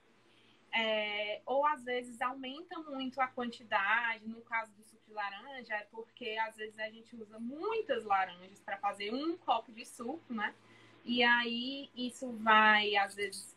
É, 0.73 1.41
ou 1.45 1.65
às 1.65 1.84
vezes 1.84 2.21
aumenta 2.21 2.78
muito 2.80 3.21
a 3.21 3.28
quantidade, 3.28 4.28
no 4.28 4.41
caso 4.41 4.71
do 4.73 4.84
suco 4.84 5.01
de 5.07 5.13
laranja, 5.13 5.73
é 5.73 5.88
porque 5.89 6.38
às 6.41 6.57
vezes 6.57 6.78
a 6.78 6.89
gente 6.89 7.15
usa 7.15 7.39
muitas 7.39 8.03
laranjas 8.03 8.59
para 8.59 8.78
fazer 8.78 9.13
um 9.13 9.38
copo 9.38 9.71
de 9.71 9.86
suco, 9.86 10.34
né? 10.34 10.53
E 11.05 11.23
aí 11.23 11.89
isso 11.95 12.30
vai, 12.34 12.97
às 12.97 13.15
vezes, 13.15 13.57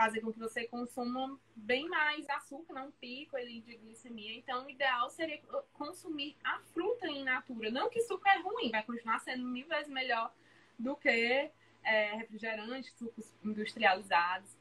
fazer 0.00 0.22
com 0.22 0.32
que 0.32 0.38
você 0.38 0.66
consuma 0.66 1.38
bem 1.54 1.86
mais 1.86 2.26
açúcar, 2.30 2.72
não 2.72 2.86
um 2.86 2.90
pico 2.92 3.36
ali 3.36 3.60
de 3.60 3.76
glicemia. 3.76 4.34
Então, 4.34 4.64
o 4.64 4.70
ideal 4.70 5.10
seria 5.10 5.38
consumir 5.74 6.38
a 6.42 6.58
fruta 6.72 7.06
em 7.06 7.22
natura. 7.22 7.70
Não 7.70 7.90
que 7.90 8.00
suco 8.00 8.26
é 8.26 8.38
ruim, 8.38 8.70
vai 8.70 8.82
continuar 8.82 9.18
sendo 9.18 9.44
mil 9.44 9.68
vezes 9.68 9.92
melhor 9.92 10.32
do 10.78 10.96
que 10.96 11.50
é, 11.84 12.14
refrigerantes, 12.14 12.94
sucos 12.94 13.30
industrializados. 13.44 14.56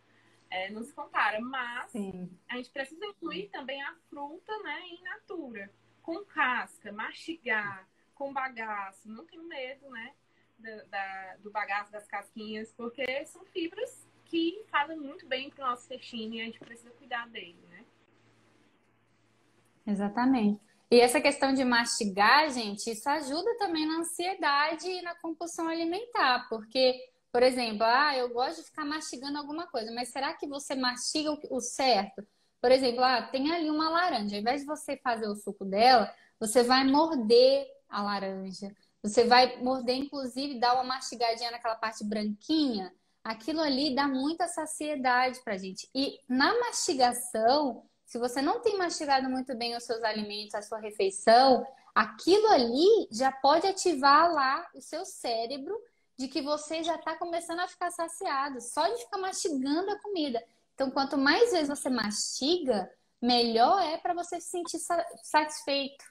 É, 0.49 0.69
não 0.71 0.83
se 0.83 0.91
compara, 0.91 1.39
mas 1.39 1.89
Sim. 1.91 2.29
a 2.49 2.57
gente 2.57 2.69
precisa 2.71 3.05
incluir 3.05 3.47
também 3.47 3.81
a 3.81 3.95
fruta 4.09 4.57
né, 4.63 4.81
em 4.87 5.01
natura, 5.03 5.71
com 6.01 6.25
casca, 6.25 6.91
mastigar, 6.91 7.87
com 8.13 8.33
bagaço. 8.33 9.07
Não 9.07 9.25
tenho 9.25 9.43
medo 9.43 9.89
né, 9.89 10.13
da, 10.57 10.83
da, 10.83 11.37
do 11.37 11.49
bagaço 11.49 11.93
das 11.93 12.05
casquinhas, 12.07 12.73
porque 12.73 13.25
são 13.25 13.45
fibras 13.45 14.08
que 14.29 14.63
fazem 14.69 14.97
muito 14.97 15.25
bem 15.25 15.49
para 15.49 15.65
o 15.65 15.69
nosso 15.69 15.85
intestino 15.85 16.35
e 16.35 16.41
a 16.41 16.45
gente 16.45 16.59
precisa 16.59 16.91
cuidar 16.91 17.27
dele, 17.29 17.57
né? 17.69 17.83
Exatamente. 19.85 20.61
E 20.91 20.99
essa 20.99 21.19
questão 21.19 21.53
de 21.53 21.63
mastigar, 21.63 22.49
gente, 22.51 22.89
isso 22.89 23.07
ajuda 23.09 23.57
também 23.57 23.85
na 23.87 23.99
ansiedade 23.99 24.87
e 24.87 25.01
na 25.01 25.15
compulsão 25.15 25.67
alimentar, 25.67 26.47
porque, 26.49 26.95
por 27.31 27.43
exemplo, 27.43 27.83
ah, 27.83 28.15
eu 28.15 28.29
gosto 28.29 28.61
de 28.61 28.67
ficar 28.67 28.85
mastigando 28.85 29.37
alguma 29.37 29.67
coisa, 29.67 29.91
mas 29.93 30.09
será 30.09 30.33
que 30.33 30.47
você 30.47 30.75
mastiga 30.75 31.37
o 31.49 31.59
certo? 31.59 32.25
Por 32.61 32.71
exemplo, 32.71 33.03
ah, 33.03 33.21
tem 33.21 33.51
ali 33.51 33.69
uma 33.69 33.89
laranja, 33.89 34.35
ao 34.35 34.41
invés 34.41 34.61
de 34.61 34.67
você 34.67 34.97
fazer 34.97 35.27
o 35.27 35.35
suco 35.35 35.65
dela, 35.65 36.13
você 36.39 36.63
vai 36.63 36.85
morder 36.85 37.67
a 37.87 38.01
laranja. 38.01 38.71
Você 39.01 39.23
vai 39.25 39.57
morder, 39.57 39.95
inclusive, 39.95 40.59
dar 40.59 40.73
uma 40.73 40.83
mastigadinha 40.83 41.51
naquela 41.51 41.75
parte 41.75 42.03
branquinha 42.03 42.93
aquilo 43.29 43.61
ali 43.61 43.93
dá 43.93 44.07
muita 44.07 44.47
saciedade 44.47 45.39
pra 45.43 45.55
gente. 45.55 45.87
E 45.93 46.19
na 46.27 46.59
mastigação, 46.61 47.87
se 48.03 48.17
você 48.17 48.41
não 48.41 48.59
tem 48.59 48.75
mastigado 48.75 49.29
muito 49.29 49.55
bem 49.55 49.77
os 49.77 49.83
seus 49.83 50.01
alimentos, 50.01 50.55
a 50.55 50.63
sua 50.63 50.79
refeição, 50.79 51.63
aquilo 51.93 52.47
ali 52.47 53.07
já 53.11 53.31
pode 53.31 53.67
ativar 53.67 54.33
lá 54.33 54.67
o 54.73 54.81
seu 54.81 55.05
cérebro 55.05 55.79
de 56.17 56.27
que 56.27 56.41
você 56.41 56.83
já 56.83 56.95
está 56.95 57.15
começando 57.15 57.59
a 57.59 57.67
ficar 57.67 57.91
saciado, 57.91 58.59
só 58.61 58.87
de 58.87 59.03
ficar 59.03 59.19
mastigando 59.19 59.91
a 59.91 59.99
comida. 59.99 60.43
Então, 60.73 60.89
quanto 60.89 61.15
mais 61.15 61.51
vezes 61.51 61.69
você 61.69 61.87
mastiga, 61.87 62.91
melhor 63.21 63.79
é 63.83 63.97
para 63.99 64.15
você 64.15 64.41
se 64.41 64.49
sentir 64.49 64.79
satisfeito. 65.21 66.03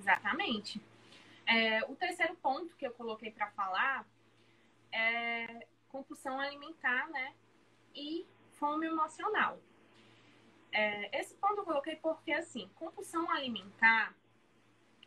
Exatamente. 0.00 0.80
É, 1.46 1.84
o 1.84 1.94
terceiro 1.94 2.34
ponto 2.42 2.74
que 2.76 2.86
eu 2.86 2.92
coloquei 2.92 3.30
para 3.30 3.52
falar 3.52 4.04
é, 4.92 5.66
compulsão 5.88 6.38
alimentar, 6.40 7.08
né? 7.10 7.34
E 7.94 8.26
fome 8.52 8.86
emocional. 8.86 9.58
É, 10.72 11.20
esse 11.20 11.34
ponto 11.34 11.58
eu 11.58 11.64
coloquei 11.64 11.96
porque, 11.96 12.32
assim, 12.32 12.70
compulsão 12.76 13.30
alimentar, 13.30 14.14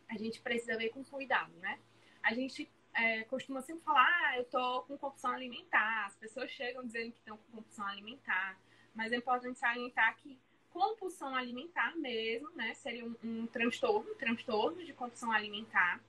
a 0.09 0.17
gente 0.17 0.41
precisa 0.41 0.77
ver 0.77 0.89
com 0.89 1.03
cuidado, 1.03 1.53
né? 1.57 1.79
A 2.21 2.33
gente 2.33 2.69
é, 2.93 3.23
costuma 3.23 3.61
sempre 3.61 3.83
falar, 3.83 4.05
ah, 4.05 4.37
eu 4.37 4.45
tô 4.45 4.83
com 4.83 4.97
compulsão 4.97 5.31
alimentar. 5.31 6.05
As 6.05 6.15
pessoas 6.15 6.51
chegam 6.51 6.85
dizendo 6.85 7.11
que 7.11 7.19
estão 7.19 7.37
com 7.37 7.57
compulsão 7.57 7.87
alimentar. 7.87 8.57
Mas 8.93 9.11
é 9.11 9.17
importante 9.17 9.57
salientar 9.57 10.15
que 10.17 10.37
compulsão 10.69 11.35
alimentar 11.35 11.95
mesmo, 11.97 12.49
né? 12.51 12.73
Seria 12.73 13.05
um, 13.05 13.15
um 13.23 13.47
transtorno, 13.47 14.11
um 14.11 14.15
transtorno 14.15 14.83
de 14.83 14.93
compulsão 14.93 15.31
alimentar 15.31 16.01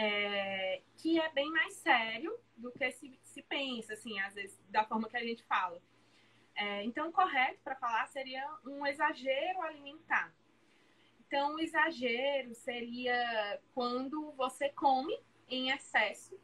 é, 0.00 0.80
que 0.96 1.18
é 1.18 1.28
bem 1.32 1.50
mais 1.50 1.74
sério 1.74 2.38
do 2.56 2.70
que 2.70 2.88
se, 2.92 3.18
se, 3.20 3.42
pensa, 3.42 3.94
assim, 3.94 4.18
às 4.20 4.32
vezes, 4.32 4.56
da 4.68 4.84
forma 4.84 5.08
que 5.08 5.16
a 5.16 5.24
gente 5.24 5.42
fala. 5.42 5.82
É, 6.54 6.84
então, 6.84 7.08
o 7.08 7.12
correto 7.12 7.60
para 7.64 7.74
falar 7.74 8.06
seria 8.06 8.48
um 8.64 8.86
exagero 8.86 9.60
alimentar. 9.60 10.32
Então, 11.26 11.56
o 11.56 11.60
exagero 11.60 12.54
seria 12.54 13.60
quando 13.74 14.30
você 14.32 14.68
come 14.70 15.18
em 15.48 15.70
excesso 15.70 16.38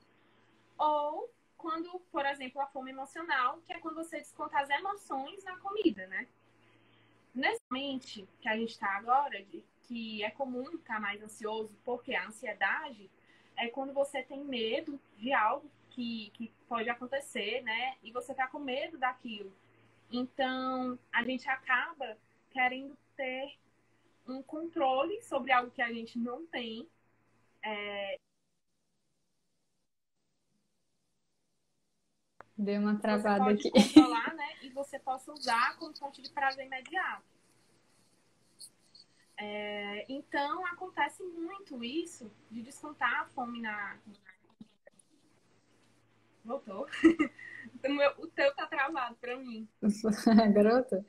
Ou 0.76 1.32
quando, 1.56 2.00
por 2.10 2.26
exemplo, 2.26 2.60
a 2.60 2.66
fome 2.66 2.90
emocional, 2.90 3.60
que 3.64 3.72
é 3.72 3.78
quando 3.78 3.94
você 3.94 4.18
desconta 4.18 4.58
as 4.58 4.68
emoções 4.68 5.44
na 5.44 5.56
comida, 5.58 6.06
né? 6.08 6.26
Nesse 7.32 7.60
momento 7.70 8.28
que 8.40 8.48
a 8.48 8.56
gente 8.56 8.70
está 8.70 8.96
agora, 8.96 9.42
de, 9.44 9.64
que 9.84 10.24
é 10.24 10.30
comum 10.30 10.64
estar 10.74 10.94
tá 10.94 11.00
mais 11.00 11.22
ansioso, 11.22 11.76
porque 11.84 12.14
a 12.14 12.26
ansiedade 12.26 13.10
é 13.56 13.68
quando 13.68 13.92
você 13.92 14.22
tem 14.22 14.44
medo 14.44 15.00
de 15.16 15.32
algo 15.32 15.70
que, 15.90 16.30
que 16.34 16.52
pode 16.68 16.88
acontecer, 16.88 17.62
né? 17.62 17.96
E 18.02 18.10
você 18.10 18.34
tá 18.34 18.46
com 18.48 18.58
medo 18.58 18.98
daquilo. 18.98 19.52
Então, 20.10 20.98
a 21.12 21.22
gente 21.24 21.48
acaba 21.48 22.16
querendo 22.50 22.96
ter 23.16 23.56
um 24.26 24.42
controle 24.42 25.20
sobre 25.22 25.52
algo 25.52 25.70
que 25.70 25.82
a 25.82 25.92
gente 25.92 26.18
não 26.18 26.46
tem. 26.46 26.88
É... 27.62 28.18
Deu 32.56 32.80
uma 32.80 32.98
travada 32.98 33.44
você 33.44 33.68
aqui. 33.68 33.70
controlar, 33.70 34.34
né? 34.34 34.48
E 34.62 34.70
você 34.70 34.98
possa 34.98 35.32
usar 35.32 35.76
como 35.76 35.96
fonte 35.96 36.22
de 36.22 36.30
prazer 36.30 36.66
imediato. 36.66 37.33
É... 39.36 40.06
então, 40.08 40.64
acontece 40.66 41.22
muito 41.22 41.82
isso 41.82 42.30
de 42.50 42.62
descontar 42.62 43.22
a 43.22 43.26
fome 43.26 43.60
na. 43.60 43.98
Voltou. 46.44 46.86
o 48.18 48.26
teu 48.28 48.54
tá 48.54 48.66
travado 48.66 49.16
pra 49.16 49.36
mim. 49.36 49.68
Garota? 50.54 51.04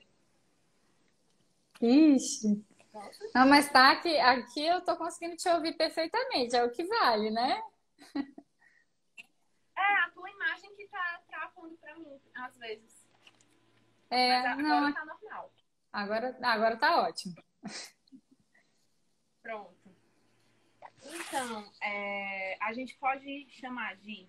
Ixi. 1.82 2.66
Não, 3.34 3.46
mas 3.48 3.70
tá 3.70 3.92
aqui, 3.92 4.18
aqui 4.18 4.66
eu 4.66 4.82
tô 4.82 4.96
conseguindo 4.96 5.36
te 5.36 5.50
ouvir 5.50 5.76
perfeitamente, 5.76 6.56
é 6.56 6.64
o 6.64 6.72
que 6.72 6.86
vale, 6.86 7.30
né? 7.30 7.62
É, 9.78 9.96
a 10.06 10.10
tua 10.12 10.30
imagem 10.30 10.74
que 10.74 10.88
tá 10.88 11.22
travando 11.28 11.76
pra 11.76 11.94
mim, 11.96 12.18
às 12.34 12.56
vezes. 12.56 13.06
É, 14.10 14.42
mas 14.42 14.60
agora 14.60 14.82
não. 14.82 14.94
tá 14.94 15.06
normal. 15.06 15.54
Agora, 15.92 16.38
agora 16.42 16.78
tá 16.78 17.02
ótimo. 17.02 17.36
Pronto. 19.46 19.96
Então, 21.06 21.72
é, 21.80 22.58
a 22.60 22.74
gente 22.74 22.96
pode 22.96 23.46
chamar 23.52 23.96
de 23.98 24.28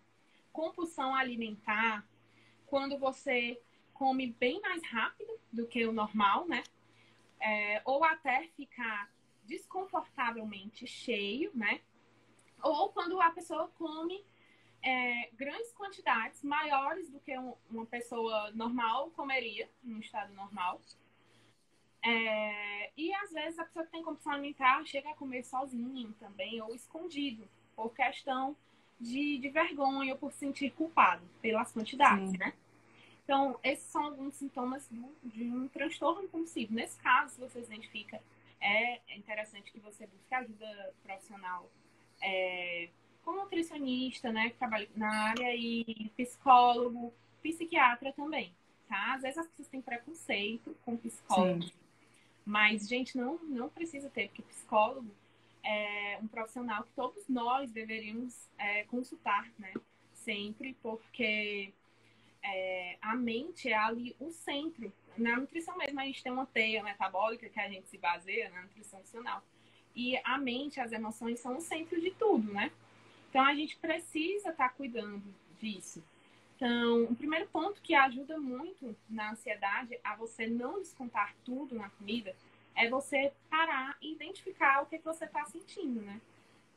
compulsão 0.52 1.14
alimentar 1.14 2.06
quando 2.66 2.98
você 2.98 3.58
come 3.94 4.26
bem 4.38 4.60
mais 4.60 4.84
rápido 4.84 5.40
do 5.50 5.66
que 5.66 5.86
o 5.86 5.92
normal, 5.92 6.46
né? 6.46 6.62
É, 7.40 7.80
ou 7.86 8.04
até 8.04 8.48
ficar 8.48 9.10
desconfortavelmente 9.44 10.86
cheio, 10.86 11.50
né? 11.54 11.80
Ou 12.62 12.90
quando 12.90 13.18
a 13.18 13.30
pessoa 13.30 13.68
come 13.78 14.22
é, 14.82 15.30
grandes 15.32 15.72
quantidades, 15.72 16.42
maiores 16.42 17.08
do 17.08 17.20
que 17.20 17.38
um, 17.38 17.54
uma 17.70 17.86
pessoa 17.86 18.50
normal 18.50 19.10
comeria, 19.12 19.66
em 19.82 19.94
um 19.94 20.00
estado 20.00 20.34
normal. 20.34 20.78
É, 22.08 22.90
e 22.96 23.12
às 23.14 23.32
vezes 23.32 23.58
a 23.58 23.64
pessoa 23.64 23.84
que 23.84 23.90
tem 23.90 24.02
compulsão 24.02 24.32
alimentar 24.32 24.84
chega 24.84 25.10
a 25.10 25.14
comer 25.14 25.42
sozinho 25.44 26.14
também, 26.20 26.62
ou 26.62 26.72
escondido, 26.72 27.48
por 27.74 27.92
questão 27.92 28.56
de, 29.00 29.38
de 29.38 29.48
vergonha 29.48 30.12
ou 30.12 30.18
por 30.18 30.32
se 30.32 30.38
sentir 30.38 30.70
culpado 30.70 31.24
pelas 31.42 31.72
quantidades, 31.72 32.30
Sim. 32.30 32.38
né? 32.38 32.52
Então, 33.24 33.58
esses 33.64 33.86
são 33.86 34.04
alguns 34.04 34.36
sintomas 34.36 34.88
do, 34.88 35.12
de 35.24 35.50
um 35.50 35.66
transtorno 35.66 36.28
compulsivo. 36.28 36.72
Nesse 36.72 36.96
caso, 37.00 37.34
se 37.34 37.40
você 37.40 37.60
se 37.64 37.66
identifica, 37.66 38.22
é 38.60 39.00
interessante 39.16 39.72
que 39.72 39.80
você 39.80 40.06
busque 40.06 40.32
ajuda 40.32 40.94
profissional 41.02 41.68
é, 42.22 42.88
como 43.24 43.42
nutricionista, 43.42 44.30
né, 44.30 44.50
que 44.50 44.56
trabalha 44.56 44.88
na 44.94 45.10
área, 45.30 45.56
e 45.56 46.08
psicólogo, 46.16 47.12
psiquiatra 47.42 48.12
também, 48.12 48.54
tá? 48.88 49.14
Às 49.14 49.22
vezes 49.22 49.38
as 49.38 49.48
pessoas 49.48 49.68
têm 49.68 49.82
preconceito 49.82 50.76
com 50.84 50.96
psicólogo, 50.96 51.64
Sim. 51.64 51.72
Mas, 52.46 52.88
gente, 52.88 53.18
não, 53.18 53.38
não 53.42 53.68
precisa 53.68 54.08
ter, 54.08 54.28
porque 54.28 54.42
psicólogo 54.42 55.10
é 55.64 56.16
um 56.22 56.28
profissional 56.28 56.84
que 56.84 56.92
todos 56.92 57.28
nós 57.28 57.72
deveríamos 57.72 58.48
é, 58.56 58.84
consultar, 58.84 59.50
né? 59.58 59.74
Sempre, 60.14 60.76
porque 60.80 61.74
é, 62.40 62.98
a 63.02 63.16
mente 63.16 63.68
é 63.68 63.76
ali 63.76 64.14
o 64.20 64.30
centro. 64.30 64.92
Na 65.18 65.36
nutrição 65.36 65.76
mesmo, 65.76 65.98
a 65.98 66.04
gente 66.04 66.22
tem 66.22 66.30
uma 66.30 66.46
teia 66.46 66.84
metabólica 66.84 67.48
que 67.48 67.58
a 67.58 67.68
gente 67.68 67.88
se 67.88 67.98
baseia 67.98 68.48
na 68.50 68.62
nutrição 68.62 69.00
funcional. 69.00 69.42
E 69.94 70.16
a 70.22 70.38
mente, 70.38 70.78
as 70.78 70.92
emoções 70.92 71.40
são 71.40 71.56
o 71.56 71.60
centro 71.60 72.00
de 72.00 72.12
tudo, 72.12 72.52
né? 72.52 72.70
Então, 73.28 73.42
a 73.44 73.54
gente 73.56 73.76
precisa 73.76 74.50
estar 74.50 74.68
tá 74.68 74.74
cuidando 74.74 75.22
disso. 75.60 76.00
Então, 76.56 77.04
o 77.04 77.14
primeiro 77.14 77.46
ponto 77.48 77.80
que 77.82 77.94
ajuda 77.94 78.38
muito 78.38 78.96
na 79.08 79.32
ansiedade 79.32 79.98
a 80.02 80.16
você 80.16 80.46
não 80.46 80.80
descontar 80.80 81.34
tudo 81.44 81.74
na 81.74 81.90
comida 81.90 82.34
é 82.74 82.88
você 82.88 83.32
parar 83.50 83.96
e 84.00 84.12
identificar 84.12 84.82
o 84.82 84.86
que, 84.86 84.98
que 84.98 85.04
você 85.04 85.26
está 85.26 85.44
sentindo, 85.44 86.00
né? 86.00 86.20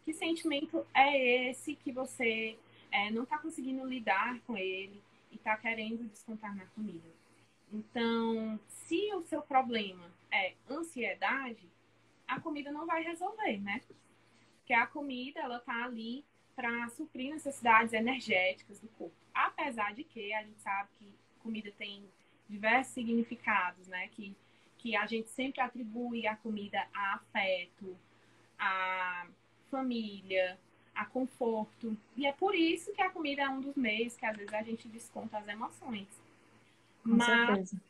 Que 0.05 0.13
sentimento 0.13 0.85
é 0.93 1.49
esse 1.49 1.75
que 1.75 1.91
você 1.91 2.57
é, 2.91 3.09
não 3.11 3.23
está 3.23 3.37
conseguindo 3.37 3.85
lidar 3.85 4.39
com 4.41 4.57
ele? 4.57 5.01
e 5.31 5.35
está 5.35 5.55
querendo 5.57 6.03
descontar 6.09 6.55
na 6.55 6.65
comida. 6.67 7.07
Então, 7.71 8.59
se 8.67 9.13
o 9.13 9.21
seu 9.23 9.41
problema 9.41 10.11
é 10.31 10.53
ansiedade, 10.69 11.69
a 12.27 12.39
comida 12.39 12.71
não 12.71 12.85
vai 12.85 13.03
resolver, 13.03 13.59
né? 13.59 13.81
Porque 14.57 14.73
a 14.73 14.87
comida, 14.87 15.39
ela 15.39 15.59
tá 15.59 15.85
ali 15.85 16.25
para 16.55 16.89
suprir 16.89 17.31
necessidades 17.31 17.93
energéticas 17.93 18.79
do 18.79 18.87
corpo. 18.89 19.15
Apesar 19.45 19.93
de 19.93 20.03
que 20.03 20.33
a 20.33 20.43
gente 20.43 20.59
sabe 20.59 20.89
que 20.97 21.13
comida 21.41 21.71
tem 21.77 22.03
diversos 22.49 22.93
significados, 22.93 23.87
né? 23.87 24.07
Que, 24.09 24.35
que 24.77 24.95
a 24.95 25.05
gente 25.05 25.29
sempre 25.29 25.61
atribui 25.61 26.27
a 26.27 26.35
comida 26.35 26.85
a 26.93 27.15
afeto, 27.15 27.97
a 28.57 29.27
família, 29.69 30.59
a 30.95 31.05
conforto. 31.05 31.97
E 32.15 32.25
é 32.25 32.33
por 32.33 32.55
isso 32.55 32.93
que 32.93 33.01
a 33.01 33.09
comida 33.09 33.43
é 33.43 33.49
um 33.49 33.61
dos 33.61 33.75
meios 33.75 34.17
que 34.17 34.25
às 34.25 34.35
vezes 34.35 34.53
a 34.53 34.63
gente 34.63 34.87
desconta 34.87 35.37
as 35.37 35.47
emoções. 35.47 36.07
Com 37.03 37.15
Mas 37.15 37.25
certeza. 37.25 37.81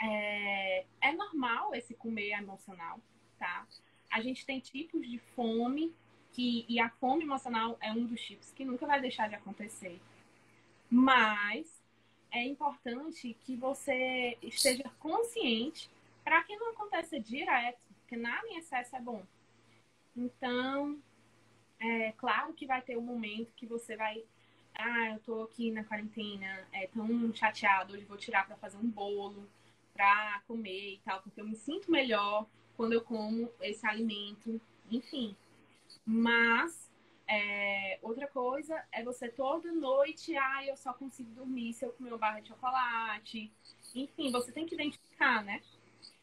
É, 0.00 0.84
é 1.00 1.12
normal 1.12 1.74
esse 1.74 1.94
comer 1.94 2.30
emocional, 2.30 3.00
tá? 3.38 3.66
A 4.10 4.20
gente 4.20 4.46
tem 4.46 4.60
tipos 4.60 5.08
de 5.08 5.18
fome 5.34 5.92
que, 6.32 6.64
e 6.68 6.78
a 6.78 6.88
fome 6.88 7.24
emocional 7.24 7.76
é 7.80 7.90
um 7.90 8.06
dos 8.06 8.20
tipos 8.20 8.52
que 8.52 8.64
nunca 8.64 8.86
vai 8.86 9.00
deixar 9.00 9.28
de 9.28 9.34
acontecer. 9.34 10.00
Mas 10.90 11.82
é 12.30 12.44
importante 12.44 13.36
que 13.40 13.56
você 13.56 14.36
esteja 14.42 14.90
consciente 14.98 15.90
para 16.24 16.42
que 16.44 16.56
não 16.56 16.70
aconteça 16.70 17.18
direto, 17.18 17.78
porque 18.00 18.16
nada 18.16 18.46
em 18.48 18.58
excesso 18.58 18.96
é 18.96 19.00
bom. 19.00 19.22
Então, 20.16 20.98
é 21.78 22.12
claro 22.12 22.52
que 22.52 22.66
vai 22.66 22.82
ter 22.82 22.96
um 22.96 23.02
momento 23.02 23.52
que 23.54 23.66
você 23.66 23.96
vai. 23.96 24.22
Ah, 24.74 25.10
eu 25.10 25.20
tô 25.20 25.42
aqui 25.42 25.70
na 25.70 25.84
quarentena, 25.84 26.66
é 26.72 26.86
tão 26.88 27.32
chateado, 27.34 27.94
hoje 27.94 28.04
vou 28.04 28.16
tirar 28.16 28.46
para 28.46 28.56
fazer 28.56 28.76
um 28.76 28.88
bolo, 28.88 29.48
para 29.92 30.40
comer 30.46 30.94
e 30.94 31.00
tal, 31.04 31.20
porque 31.22 31.40
eu 31.40 31.46
me 31.46 31.56
sinto 31.56 31.90
melhor 31.90 32.46
quando 32.76 32.92
eu 32.92 33.00
como 33.00 33.50
esse 33.60 33.84
alimento, 33.86 34.60
enfim. 34.90 35.36
Mas 36.06 36.87
é, 37.28 37.98
outra 38.00 38.26
coisa 38.26 38.82
é 38.90 39.04
você 39.04 39.28
toda 39.28 39.70
noite, 39.70 40.34
ah, 40.34 40.64
eu 40.64 40.76
só 40.76 40.94
consigo 40.94 41.30
dormir 41.32 41.74
se 41.74 41.84
eu 41.84 41.92
comer 41.92 42.10
uma 42.10 42.18
barra 42.18 42.40
de 42.40 42.48
chocolate. 42.48 43.52
Enfim, 43.94 44.30
você 44.32 44.50
tem 44.50 44.64
que 44.64 44.74
identificar, 44.74 45.44
né? 45.44 45.62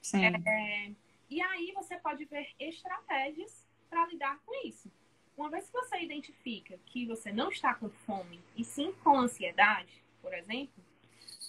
Sim. 0.02 0.26
É, 0.26 0.92
e 1.30 1.42
aí 1.42 1.72
você 1.74 1.96
pode 1.98 2.26
ver 2.26 2.48
estratégias 2.60 3.66
para 3.90 4.08
lidar 4.08 4.40
com 4.46 4.68
isso. 4.68 4.92
Uma 5.38 5.50
vez 5.50 5.70
que 5.70 5.74
você 5.74 6.00
identifica 6.00 6.80
que 6.86 7.06
você 7.06 7.32
não 7.32 7.50
está 7.50 7.76
com 7.76 7.90
fome 7.90 8.42
e 8.56 8.64
sim 8.64 8.92
com 9.04 9.20
ansiedade, 9.20 10.02
por 10.22 10.34
exemplo, 10.34 10.84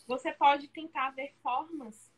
você 0.07 0.33
pode 0.33 0.69
tentar 0.69 1.11
ver 1.11 1.33
formas 1.43 2.11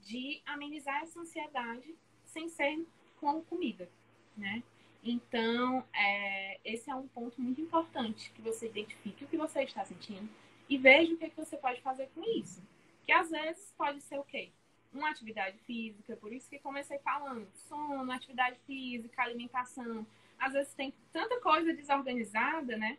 de 0.00 0.40
amenizar 0.46 1.02
essa 1.02 1.20
ansiedade 1.20 1.94
sem 2.24 2.48
ser 2.48 2.86
com 3.20 3.42
comida, 3.42 3.88
né? 4.36 4.62
Então, 5.08 5.84
é, 5.94 6.58
esse 6.64 6.90
é 6.90 6.94
um 6.94 7.06
ponto 7.06 7.40
muito 7.40 7.60
importante, 7.60 8.32
que 8.32 8.42
você 8.42 8.66
identifique 8.66 9.24
o 9.24 9.28
que 9.28 9.36
você 9.36 9.62
está 9.62 9.84
sentindo 9.84 10.28
e 10.68 10.76
veja 10.76 11.14
o 11.14 11.16
que, 11.16 11.26
é 11.26 11.30
que 11.30 11.36
você 11.36 11.56
pode 11.56 11.80
fazer 11.80 12.10
com 12.14 12.24
isso. 12.24 12.60
Que 13.04 13.12
às 13.12 13.30
vezes 13.30 13.72
pode 13.78 14.00
ser 14.00 14.18
o 14.18 14.24
quê? 14.24 14.50
Uma 14.92 15.10
atividade 15.10 15.58
física, 15.58 16.16
por 16.16 16.32
isso 16.32 16.50
que 16.50 16.58
comecei 16.58 16.98
falando, 16.98 17.46
sono, 17.68 18.10
atividade 18.10 18.58
física, 18.66 19.22
alimentação, 19.22 20.04
às 20.38 20.52
vezes 20.52 20.74
tem 20.74 20.92
tanta 21.12 21.40
coisa 21.40 21.72
desorganizada, 21.72 22.76
né? 22.76 22.98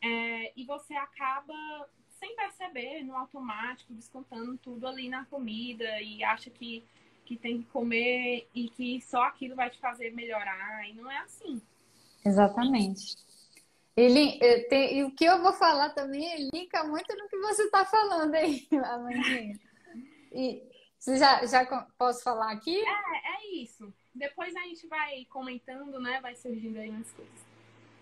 É, 0.00 0.52
e 0.56 0.64
você 0.64 0.94
acaba 0.94 1.54
sem 2.18 2.34
perceber, 2.36 3.02
no 3.04 3.16
automático, 3.16 3.92
descontando 3.92 4.56
tudo 4.58 4.86
ali 4.86 5.08
na 5.08 5.24
comida 5.26 6.00
e 6.00 6.24
acha 6.24 6.50
que, 6.50 6.84
que 7.28 7.36
tem 7.36 7.58
que 7.58 7.68
comer 7.68 8.48
e 8.54 8.70
que 8.70 9.02
só 9.02 9.24
aquilo 9.24 9.54
vai 9.54 9.68
te 9.68 9.78
fazer 9.78 10.14
melhorar. 10.14 10.88
E 10.88 10.94
não 10.94 11.10
é 11.10 11.18
assim. 11.18 11.60
Exatamente. 12.24 13.16
Ele, 13.94 14.38
eh, 14.40 14.60
tem, 14.68 14.98
e 14.98 15.04
o 15.04 15.10
que 15.10 15.26
eu 15.26 15.42
vou 15.42 15.52
falar 15.52 15.90
também 15.90 16.48
linka 16.54 16.84
muito 16.84 17.14
no 17.16 17.28
que 17.28 17.36
você 17.36 17.64
está 17.64 17.84
falando 17.84 18.34
aí, 18.34 18.66
Amandinha. 18.72 19.60
E 20.32 20.62
você 20.98 21.18
já, 21.18 21.44
já 21.44 21.66
posso 21.98 22.22
falar 22.22 22.52
aqui? 22.52 22.78
É, 22.78 23.34
é 23.34 23.54
isso. 23.56 23.92
Depois 24.14 24.56
a 24.56 24.62
gente 24.62 24.86
vai 24.86 25.26
comentando, 25.26 26.00
né? 26.00 26.20
Vai 26.22 26.34
surgindo 26.34 26.78
aí 26.78 26.88
umas 26.88 27.10
coisas. 27.12 27.46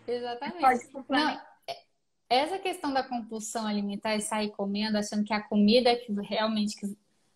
Exatamente. 0.07 0.61
Pode 0.93 1.09
Não, 1.09 1.31
é, 1.66 1.83
essa 2.31 2.59
questão 2.61 2.93
da 2.93 3.03
compulsão 3.03 3.66
alimentar 3.66 4.14
e 4.14 4.20
sair 4.20 4.51
comendo, 4.51 4.99
achando 4.99 5.24
que 5.24 5.33
a 5.33 5.43
comida 5.43 5.91
é 5.91 5.97
que 5.97 6.12
realmente 6.12 6.77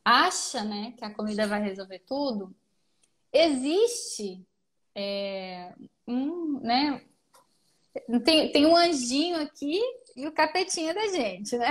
acha, 0.05 0.65
né, 0.65 0.95
que 0.97 1.05
a 1.05 1.15
comida 1.15 1.47
vai 1.47 1.63
resolver 1.63 2.01
tudo, 2.01 2.55
existe 3.33 4.47
é, 4.95 5.75
um, 6.07 6.61
né, 6.61 7.05
tem, 8.25 8.53
tem 8.53 8.67
um 8.67 8.77
anjinho 8.77 9.41
aqui 9.41 9.81
e 10.17 10.27
o 10.27 10.33
capetinha 10.33 10.95
da 10.95 11.07
gente, 11.09 11.57
né? 11.57 11.69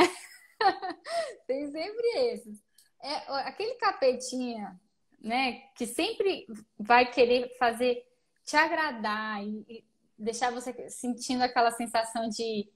tem 1.47 1.71
sempre 1.71 2.07
esses. 2.33 2.61
É, 3.01 3.15
aquele 3.47 3.75
capetinha, 3.75 4.79
né, 5.21 5.61
que 5.75 5.85
sempre 5.85 6.45
vai 6.77 7.09
querer 7.09 7.55
fazer 7.57 8.05
te 8.45 8.57
agradar 8.57 9.43
e, 9.43 9.65
e 9.69 9.85
deixar 10.17 10.51
você 10.51 10.89
sentindo 10.89 11.43
aquela 11.43 11.71
sensação 11.71 12.27
de, 12.27 12.69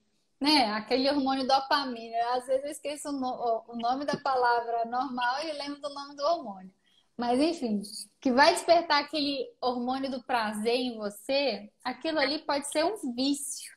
né, 0.44 0.66
aquele 0.74 1.10
hormônio 1.10 1.48
dopamina. 1.48 2.18
Às 2.34 2.46
vezes 2.46 2.66
eu 2.66 2.72
esqueço 2.72 3.10
o, 3.10 3.12
no, 3.14 3.64
o 3.70 3.76
nome 3.78 4.04
da 4.04 4.18
palavra 4.18 4.84
normal 4.84 5.42
e 5.42 5.54
lembro 5.54 5.80
do 5.80 5.90
nome 5.94 6.18
do 6.18 6.24
hormônio. 6.24 6.70
Mas 7.16 7.40
enfim, 7.40 7.82
que 8.20 8.30
vai 8.30 8.54
despertar 8.54 9.02
aquele 9.02 9.48
hormônio 9.62 10.12
do 10.12 10.22
prazer 10.22 10.76
em 10.76 10.98
você, 10.98 11.72
aquilo 11.82 12.20
ali 12.20 12.40
pode 12.40 12.68
ser 12.68 12.84
um 12.84 13.14
vício. 13.16 13.72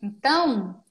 Então, 0.00 0.82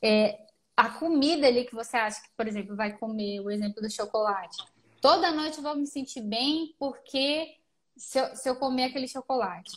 é, 0.00 0.46
a 0.76 0.88
comida 0.90 1.48
ali 1.48 1.64
que 1.64 1.74
você 1.74 1.96
acha 1.96 2.22
que, 2.22 2.28
por 2.36 2.46
exemplo, 2.46 2.76
vai 2.76 2.96
comer, 2.96 3.40
o 3.40 3.50
exemplo 3.50 3.82
do 3.82 3.90
chocolate. 3.90 4.56
Toda 5.00 5.32
noite 5.32 5.56
eu 5.56 5.64
vou 5.64 5.74
me 5.74 5.86
sentir 5.86 6.20
bem 6.20 6.76
porque 6.78 7.56
se 7.96 8.20
eu, 8.20 8.36
se 8.36 8.48
eu 8.48 8.54
comer 8.54 8.84
aquele 8.84 9.08
chocolate. 9.08 9.72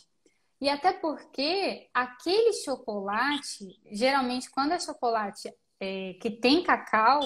E 0.60 0.68
até 0.68 0.92
porque 0.92 1.88
aquele 1.92 2.52
chocolate, 2.52 3.78
geralmente 3.92 4.50
quando 4.50 4.72
é 4.72 4.80
chocolate 4.80 5.52
é, 5.78 6.14
que 6.14 6.30
tem 6.30 6.62
cacau, 6.62 7.20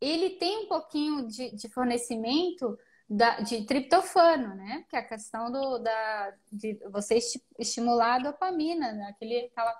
ele 0.00 0.30
tem 0.30 0.64
um 0.64 0.68
pouquinho 0.68 1.26
de, 1.26 1.50
de 1.50 1.68
fornecimento 1.68 2.78
da, 3.08 3.40
de 3.40 3.64
triptofano, 3.64 4.54
né? 4.54 4.84
Que 4.88 4.96
é 4.96 5.00
a 5.00 5.06
questão 5.06 5.50
do, 5.50 5.78
da, 5.78 6.34
de 6.50 6.74
você 6.90 7.18
estimular 7.58 8.14
a 8.14 8.30
dopamina, 8.30 8.92
né? 8.92 9.06
aquele, 9.10 9.46
aquela, 9.46 9.76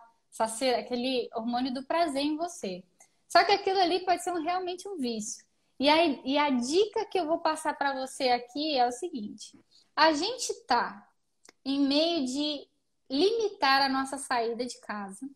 aquele 0.78 1.30
hormônio 1.34 1.72
do 1.72 1.84
prazer 1.84 2.22
em 2.22 2.36
você. 2.36 2.84
Só 3.28 3.44
que 3.44 3.52
aquilo 3.52 3.80
ali 3.80 4.04
pode 4.04 4.22
ser 4.22 4.32
um, 4.32 4.42
realmente 4.42 4.86
um 4.86 4.96
vício. 4.96 5.44
E, 5.78 5.88
aí, 5.88 6.20
e 6.24 6.36
a 6.36 6.50
dica 6.50 7.06
que 7.06 7.18
eu 7.18 7.26
vou 7.26 7.38
passar 7.38 7.74
para 7.76 7.98
você 7.98 8.28
aqui 8.28 8.76
é 8.76 8.86
o 8.86 8.92
seguinte: 8.92 9.58
a 9.96 10.12
gente 10.12 10.52
tá 10.66 11.08
em 11.64 11.80
meio 11.80 12.26
de 12.26 12.68
limitar 13.12 13.82
a 13.82 13.88
nossa 13.90 14.16
saída 14.16 14.64
de 14.64 14.80
casa. 14.80 15.28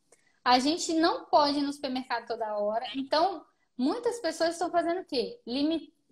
A 0.43 0.59
gente 0.59 0.95
não 0.95 1.27
pode 1.27 1.59
ir 1.59 1.63
no 1.63 1.73
supermercado 1.73 2.27
toda 2.27 2.57
hora. 2.57 2.87
Então, 2.95 3.45
muitas 3.77 4.19
pessoas 4.21 4.53
estão 4.53 4.71
fazendo 4.71 5.03
o 5.03 5.05
quê? 5.05 5.39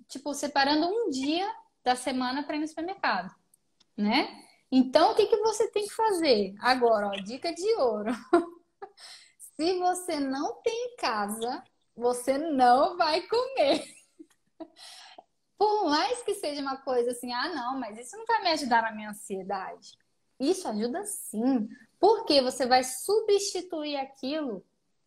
Tipo, 0.06 0.34
separando 0.34 0.86
um 0.86 1.08
dia 1.08 1.50
da 1.82 1.96
semana 1.96 2.42
para 2.42 2.56
ir 2.56 2.60
no 2.60 2.68
supermercado, 2.68 3.34
né? 3.96 4.44
Então, 4.70 5.12
o 5.12 5.14
que, 5.14 5.26
que 5.26 5.36
você 5.38 5.70
tem 5.70 5.86
que 5.86 5.94
fazer? 5.94 6.54
Agora, 6.60 7.08
ó, 7.08 7.10
dica 7.12 7.52
de 7.54 7.74
ouro. 7.76 8.12
Se 9.56 9.78
você 9.78 10.20
não 10.20 10.60
tem 10.62 10.92
em 10.92 10.96
casa, 10.96 11.62
você 11.96 12.36
não 12.36 12.96
vai 12.96 13.22
comer. 13.22 13.84
Por 15.56 15.88
mais 15.88 16.22
que 16.24 16.34
seja 16.34 16.60
uma 16.60 16.76
coisa 16.78 17.12
assim, 17.12 17.32
ah, 17.32 17.48
não, 17.54 17.78
mas 17.78 17.96
isso 17.98 18.16
não 18.16 18.26
vai 18.26 18.42
me 18.42 18.50
ajudar 18.50 18.82
na 18.82 18.92
minha 18.92 19.10
ansiedade. 19.10 19.96
Isso 20.38 20.66
ajuda 20.68 21.04
sim, 21.04 21.68
porque 22.00 22.40
você 22.42 22.66
vai 22.66 22.82
substituir 22.84 23.96
aquilo 23.96 24.64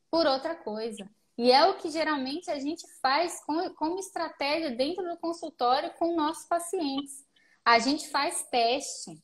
por 0.09 0.25
outra 0.25 0.55
coisa. 0.55 1.09
E 1.37 1.51
é 1.51 1.67
o 1.67 1.77
que 1.77 1.89
geralmente 1.89 2.49
a 2.49 2.57
gente 2.57 2.85
faz 2.99 3.43
com, 3.45 3.69
como 3.75 3.99
estratégia 3.99 4.71
dentro 4.71 5.07
do 5.07 5.17
consultório 5.17 5.93
com 5.99 6.15
nossos 6.15 6.47
pacientes. 6.47 7.25
A 7.63 7.77
gente 7.77 8.09
faz 8.09 8.47
teste. 8.49 9.21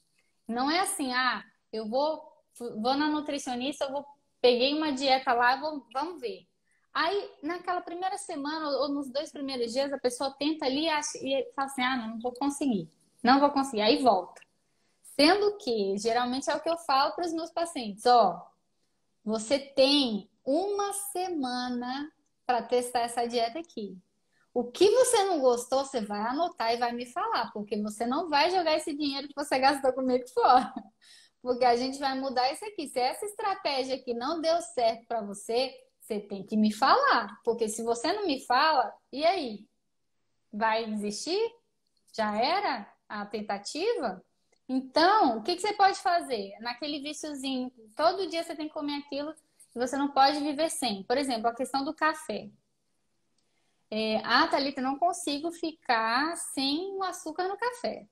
Não 0.47 0.69
é 0.69 0.81
assim, 0.81 1.11
ah, 1.13 1.43
eu 1.71 1.87
vou, 1.87 2.21
vou 2.59 2.95
na 2.95 3.07
nutricionista, 3.07 3.85
eu 3.85 3.91
vou, 3.91 4.05
peguei 4.39 4.75
uma 4.75 4.91
dieta 4.91 5.33
lá, 5.33 5.55
vou, 5.55 5.87
vamos 5.91 6.21
ver. 6.21 6.45
Aí, 6.93 7.31
naquela 7.41 7.81
primeira 7.81 8.17
semana 8.19 8.69
ou 8.77 8.89
nos 8.89 9.09
dois 9.09 9.31
primeiros 9.31 9.73
dias, 9.73 9.91
a 9.91 9.97
pessoa 9.97 10.35
tenta 10.37 10.65
ali 10.65 10.87
e 10.87 11.51
fala 11.55 11.67
assim: 11.67 11.81
ah, 11.81 11.97
não, 11.97 12.07
não 12.09 12.19
vou 12.19 12.33
conseguir. 12.33 12.87
Não 13.23 13.39
vou 13.39 13.49
conseguir. 13.49 13.81
Aí 13.81 14.03
volta. 14.03 14.39
Sendo 15.15 15.57
que, 15.57 15.97
geralmente 15.97 16.49
é 16.49 16.55
o 16.55 16.59
que 16.59 16.69
eu 16.69 16.77
falo 16.77 17.13
para 17.13 17.25
os 17.25 17.33
meus 17.33 17.51
pacientes: 17.51 18.05
ó, 18.05 18.41
você 19.23 19.59
tem 19.59 20.29
uma 20.43 20.91
semana 21.11 22.11
para 22.45 22.63
testar 22.63 23.01
essa 23.01 23.25
dieta 23.25 23.59
aqui. 23.59 23.97
O 24.53 24.65
que 24.65 24.89
você 24.91 25.23
não 25.23 25.39
gostou, 25.39 25.83
você 25.83 26.01
vai 26.01 26.21
anotar 26.21 26.73
e 26.73 26.77
vai 26.77 26.91
me 26.91 27.05
falar, 27.05 27.51
porque 27.51 27.81
você 27.81 28.05
não 28.05 28.29
vai 28.29 28.51
jogar 28.51 28.75
esse 28.75 28.95
dinheiro 28.95 29.27
que 29.27 29.33
você 29.35 29.57
gastou 29.57 29.93
comigo 29.93 30.27
fora. 30.29 30.71
Porque 31.41 31.65
a 31.65 31.75
gente 31.75 31.99
vai 31.99 32.17
mudar 32.17 32.49
isso 32.53 32.63
aqui. 32.63 32.87
Se 32.87 32.97
essa 32.97 33.25
estratégia 33.25 33.95
aqui 33.95 34.13
não 34.13 34.39
deu 34.39 34.61
certo 34.61 35.05
para 35.07 35.21
você, 35.21 35.73
você 35.99 36.17
tem 36.17 36.45
que 36.45 36.55
me 36.55 36.71
falar. 36.71 37.37
Porque 37.43 37.67
se 37.67 37.83
você 37.83 38.13
não 38.13 38.25
me 38.25 38.45
fala, 38.45 38.93
e 39.11 39.25
aí? 39.25 39.67
Vai 40.53 40.85
desistir? 40.85 41.41
Já 42.15 42.37
era 42.37 42.89
a 43.09 43.25
tentativa? 43.25 44.23
Então, 44.67 45.37
o 45.37 45.43
que, 45.43 45.55
que 45.55 45.61
você 45.61 45.73
pode 45.73 45.99
fazer? 45.99 46.53
Naquele 46.59 46.99
viciozinho, 46.99 47.71
todo 47.95 48.27
dia 48.27 48.43
você 48.43 48.55
tem 48.55 48.67
que 48.67 48.73
comer 48.73 48.97
aquilo 48.99 49.33
e 49.75 49.79
você 49.79 49.97
não 49.97 50.09
pode 50.11 50.39
viver 50.39 50.69
sem. 50.69 51.03
Por 51.03 51.17
exemplo, 51.17 51.47
a 51.47 51.55
questão 51.55 51.83
do 51.83 51.93
café. 51.93 52.49
É, 53.91 54.17
ah, 54.23 54.47
Thalita, 54.47 54.81
não 54.81 54.97
consigo 54.97 55.51
ficar 55.51 56.35
sem 56.37 56.95
o 56.95 57.03
açúcar 57.03 57.47
no 57.47 57.57
café. 57.57 58.07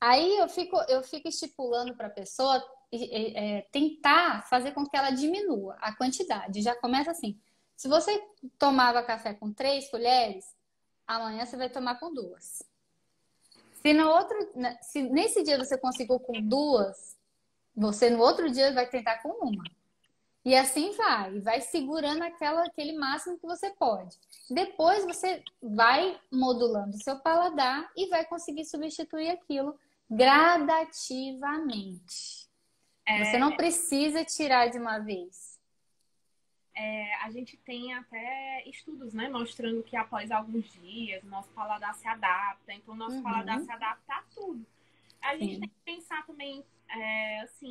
Aí 0.00 0.38
eu 0.38 0.48
fico, 0.48 0.76
eu 0.88 1.02
fico 1.02 1.28
estipulando 1.28 1.94
para 1.94 2.06
a 2.06 2.10
pessoa 2.10 2.64
é, 2.92 3.66
tentar 3.70 4.48
fazer 4.48 4.72
com 4.72 4.84
que 4.84 4.96
ela 4.96 5.10
diminua 5.10 5.76
a 5.80 5.94
quantidade. 5.94 6.62
Já 6.62 6.74
começa 6.74 7.10
assim. 7.10 7.38
Se 7.76 7.88
você 7.88 8.20
tomava 8.58 9.02
café 9.02 9.34
com 9.34 9.52
três 9.52 9.90
colheres, 9.90 10.44
amanhã 11.06 11.44
você 11.44 11.56
vai 11.56 11.68
tomar 11.68 12.00
com 12.00 12.12
duas. 12.12 12.62
Se 13.82 13.94
no 13.94 14.08
outro, 14.08 14.36
se 14.82 15.02
nesse 15.02 15.42
dia 15.42 15.58
você 15.58 15.78
conseguiu 15.78 16.20
com 16.20 16.40
duas, 16.42 17.16
você 17.74 18.10
no 18.10 18.20
outro 18.20 18.50
dia 18.50 18.72
vai 18.72 18.86
tentar 18.86 19.22
com 19.22 19.30
uma. 19.30 19.64
E 20.44 20.54
assim 20.56 20.92
vai, 20.92 21.40
vai 21.40 21.60
segurando 21.60 22.22
aquela, 22.22 22.64
aquele 22.64 22.92
máximo 22.92 23.38
que 23.38 23.46
você 23.46 23.70
pode. 23.70 24.16
Depois 24.48 25.04
você 25.04 25.44
vai 25.62 26.18
modulando 26.30 26.96
o 26.96 27.02
seu 27.02 27.18
paladar 27.18 27.90
e 27.96 28.08
vai 28.08 28.24
conseguir 28.24 28.64
substituir 28.64 29.30
aquilo 29.30 29.78
gradativamente. 30.10 32.48
É... 33.06 33.24
Você 33.24 33.38
não 33.38 33.54
precisa 33.54 34.24
tirar 34.24 34.68
de 34.68 34.78
uma 34.78 34.98
vez. 34.98 35.49
É, 36.82 37.14
a 37.16 37.30
gente 37.30 37.58
tem 37.58 37.92
até 37.92 38.66
estudos, 38.66 39.12
né, 39.12 39.28
mostrando 39.28 39.82
que 39.82 39.94
após 39.94 40.30
alguns 40.30 40.72
dias, 40.72 41.22
nosso 41.24 41.50
paladar 41.50 41.94
se 41.94 42.08
adapta. 42.08 42.72
Então, 42.72 42.94
nosso 42.94 43.16
uhum. 43.16 43.22
paladar 43.22 43.60
se 43.60 43.70
adapta 43.70 44.14
a 44.14 44.22
tudo. 44.34 44.64
A 45.20 45.36
gente 45.36 45.56
Sim. 45.56 45.60
tem 45.60 45.68
que 45.68 45.84
pensar 45.84 46.24
também, 46.24 46.64
é, 46.88 47.40
assim, 47.40 47.70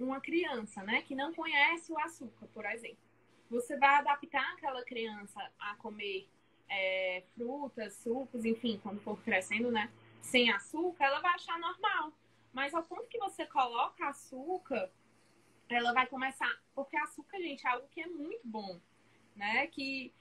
uma 0.00 0.18
criança, 0.18 0.82
né, 0.82 1.02
que 1.02 1.14
não 1.14 1.34
conhece 1.34 1.92
o 1.92 1.98
açúcar, 1.98 2.46
por 2.54 2.64
exemplo. 2.64 2.96
Você 3.50 3.76
vai 3.76 3.96
adaptar 3.96 4.54
aquela 4.54 4.82
criança 4.82 5.38
a 5.60 5.74
comer 5.74 6.26
é, 6.70 7.22
frutas, 7.34 7.92
sucos, 7.96 8.46
enfim, 8.46 8.80
quando 8.82 8.98
for 9.02 9.20
crescendo, 9.20 9.70
né, 9.70 9.92
sem 10.22 10.50
açúcar, 10.50 11.04
ela 11.04 11.20
vai 11.20 11.34
achar 11.34 11.58
normal. 11.58 12.14
Mas 12.50 12.72
ao 12.72 12.82
ponto 12.82 13.08
que 13.08 13.18
você 13.18 13.44
coloca 13.44 14.08
açúcar, 14.08 14.90
ela 15.74 15.92
vai 15.92 16.06
começar. 16.06 16.52
Porque 16.74 16.96
açúcar, 16.96 17.38
gente, 17.38 17.66
é 17.66 17.70
algo 17.70 17.88
que 17.88 18.00
é 18.00 18.06
muito 18.06 18.42
bom, 18.44 18.80
né? 19.34 19.66
Que, 19.68 20.12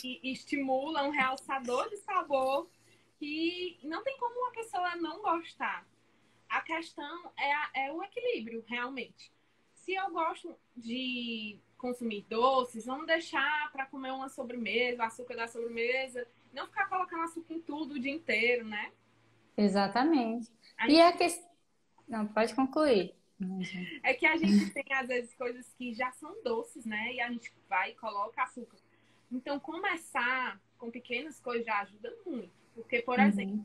que 0.00 0.20
estimula 0.22 1.02
um 1.04 1.10
realçador 1.10 1.88
de 1.88 1.96
sabor 1.98 2.68
que 3.18 3.78
não 3.82 4.02
tem 4.02 4.16
como 4.18 4.38
uma 4.40 4.52
pessoa 4.52 4.96
não 4.96 5.22
gostar. 5.22 5.86
A 6.48 6.60
questão 6.60 7.30
é, 7.38 7.86
é 7.86 7.92
o 7.92 8.02
equilíbrio, 8.02 8.64
realmente. 8.66 9.32
Se 9.74 9.94
eu 9.94 10.10
gosto 10.10 10.54
de 10.76 11.58
consumir 11.78 12.26
doces, 12.28 12.84
vamos 12.84 13.06
deixar 13.06 13.70
para 13.72 13.86
comer 13.86 14.12
uma 14.12 14.28
sobremesa, 14.28 15.04
açúcar 15.04 15.34
da 15.34 15.48
sobremesa, 15.48 16.26
não 16.52 16.66
ficar 16.66 16.88
colocando 16.88 17.24
açúcar 17.24 17.54
em 17.54 17.60
tudo 17.60 17.94
o 17.94 17.98
dia 17.98 18.12
inteiro, 18.12 18.64
né? 18.64 18.92
Exatamente. 19.56 20.50
A 20.76 20.86
e 20.86 20.90
gente... 20.90 21.00
a 21.00 21.12
questão. 21.12 21.50
Não, 22.06 22.26
pode 22.26 22.54
concluir. 22.54 23.14
É 24.02 24.14
que 24.14 24.26
a 24.26 24.36
gente 24.36 24.70
tem, 24.70 24.84
às 24.92 25.08
vezes, 25.08 25.34
coisas 25.34 25.72
que 25.74 25.92
já 25.94 26.10
são 26.12 26.42
doces, 26.42 26.84
né? 26.84 27.12
E 27.14 27.20
a 27.20 27.30
gente 27.30 27.52
vai 27.68 27.90
e 27.90 27.94
coloca 27.94 28.42
açúcar. 28.42 28.78
Então, 29.30 29.58
começar 29.58 30.60
com 30.78 30.90
pequenas 30.90 31.40
coisas 31.40 31.64
já 31.64 31.80
ajuda 31.80 32.14
muito. 32.26 32.52
Porque, 32.74 33.02
por 33.02 33.18
uhum. 33.18 33.24
exemplo, 33.24 33.64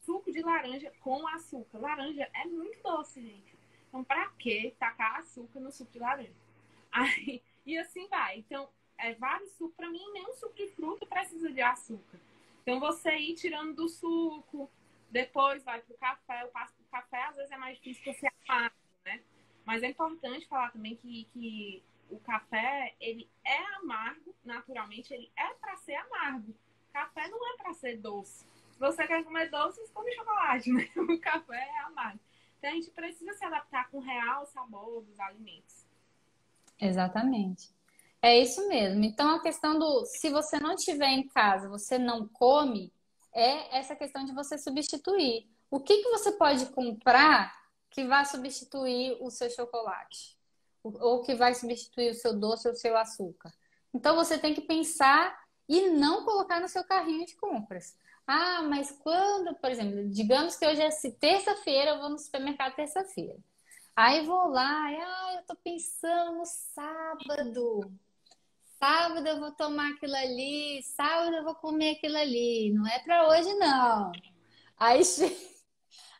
suco 0.00 0.32
de 0.32 0.40
laranja 0.40 0.92
com 1.00 1.26
açúcar. 1.28 1.78
Laranja 1.78 2.28
é 2.34 2.44
muito 2.46 2.82
doce, 2.82 3.22
gente. 3.22 3.56
Então, 3.88 4.04
pra 4.04 4.28
que 4.38 4.74
tacar 4.78 5.20
açúcar 5.20 5.60
no 5.60 5.72
suco 5.72 5.92
de 5.92 5.98
laranja? 5.98 6.32
Aí, 6.92 7.42
e 7.64 7.78
assim 7.78 8.06
vai. 8.08 8.38
Então, 8.38 8.68
é 8.98 9.14
vários 9.14 9.50
sucos. 9.52 9.76
Pra 9.76 9.90
mim, 9.90 10.12
nenhum 10.12 10.34
suco 10.34 10.54
de 10.54 10.68
fruta 10.68 11.06
precisa 11.06 11.50
de 11.50 11.60
açúcar. 11.60 12.18
Então, 12.62 12.80
você 12.80 13.16
ir 13.16 13.34
tirando 13.34 13.74
do 13.74 13.88
suco, 13.88 14.70
depois 15.10 15.64
vai 15.64 15.80
pro 15.80 15.96
café. 15.96 16.42
Eu 16.42 16.48
passo 16.48 16.74
pro 16.74 16.84
café, 16.90 17.24
às 17.24 17.36
vezes 17.36 17.50
é 17.50 17.56
mais 17.56 17.78
difícil 17.78 18.12
você 18.12 18.28
amargo, 18.46 18.76
né? 18.76 18.77
Mas 19.68 19.82
é 19.82 19.88
importante 19.88 20.48
falar 20.48 20.72
também 20.72 20.96
que, 20.96 21.28
que 21.30 21.82
o 22.08 22.18
café, 22.20 22.94
ele 22.98 23.28
é 23.44 23.76
amargo, 23.76 24.34
naturalmente, 24.42 25.12
ele 25.12 25.30
é 25.36 25.52
para 25.60 25.76
ser 25.76 25.94
amargo. 25.94 26.54
Café 26.90 27.28
não 27.28 27.52
é 27.52 27.56
para 27.58 27.74
ser 27.74 27.98
doce. 27.98 28.46
Se 28.72 28.78
você 28.80 29.06
quer 29.06 29.22
comer 29.24 29.50
doce, 29.50 29.78
come 29.92 30.10
chocolate, 30.14 30.72
né? 30.72 30.88
O 30.96 31.20
café 31.20 31.58
é 31.58 31.80
amargo. 31.80 32.18
Então 32.56 32.70
a 32.70 32.72
gente 32.72 32.90
precisa 32.92 33.34
se 33.34 33.44
adaptar 33.44 33.90
com 33.90 33.98
o 33.98 34.00
real 34.00 34.46
sabor 34.46 35.02
dos 35.02 35.20
alimentos. 35.20 35.84
Exatamente. 36.80 37.68
É 38.22 38.38
isso 38.38 38.66
mesmo. 38.68 39.04
Então 39.04 39.34
a 39.34 39.42
questão 39.42 39.78
do 39.78 40.06
se 40.06 40.30
você 40.30 40.58
não 40.58 40.76
tiver 40.76 41.10
em 41.10 41.28
casa, 41.28 41.68
você 41.68 41.98
não 41.98 42.26
come, 42.26 42.90
é 43.34 43.76
essa 43.76 43.94
questão 43.94 44.24
de 44.24 44.32
você 44.32 44.56
substituir. 44.56 45.46
O 45.70 45.78
que, 45.78 46.02
que 46.02 46.08
você 46.08 46.32
pode 46.32 46.64
comprar 46.70 47.57
que 47.90 48.04
vai 48.04 48.24
substituir 48.24 49.16
o 49.20 49.30
seu 49.30 49.50
chocolate? 49.50 50.38
ou 50.82 51.22
que 51.22 51.34
vai 51.34 51.54
substituir 51.54 52.10
o 52.10 52.14
seu 52.14 52.34
doce 52.38 52.68
ou 52.68 52.74
o 52.74 52.76
seu 52.76 52.96
açúcar. 52.96 53.52
Então 53.92 54.14
você 54.14 54.38
tem 54.38 54.54
que 54.54 54.60
pensar 54.60 55.38
e 55.68 55.90
não 55.90 56.24
colocar 56.24 56.60
no 56.60 56.68
seu 56.68 56.84
carrinho 56.84 57.26
de 57.26 57.36
compras. 57.36 57.96
Ah, 58.26 58.62
mas 58.62 58.90
quando, 59.02 59.54
por 59.56 59.70
exemplo, 59.70 60.08
digamos 60.08 60.56
que 60.56 60.66
hoje 60.66 60.82
é 60.82 60.90
terça-feira, 61.10 61.92
eu 61.92 61.98
vou 61.98 62.10
no 62.10 62.18
supermercado 62.18 62.74
terça-feira. 62.74 63.36
Aí 63.96 64.24
vou 64.24 64.48
lá, 64.48 64.92
e, 64.92 64.96
ah, 64.96 65.34
eu 65.36 65.42
tô 65.42 65.56
pensando 65.56 66.38
no 66.38 66.44
sábado. 66.44 67.90
Sábado 68.78 69.26
eu 69.26 69.40
vou 69.40 69.50
tomar 69.52 69.90
aquilo 69.90 70.14
ali, 70.14 70.82
sábado 70.82 71.34
eu 71.34 71.42
vou 71.42 71.54
comer 71.54 71.96
aquilo 71.96 72.16
ali. 72.16 72.70
Não 72.72 72.86
é 72.86 72.98
para 73.00 73.28
hoje, 73.28 73.52
não. 73.54 74.12
Aí, 74.78 75.02
che... 75.04 75.57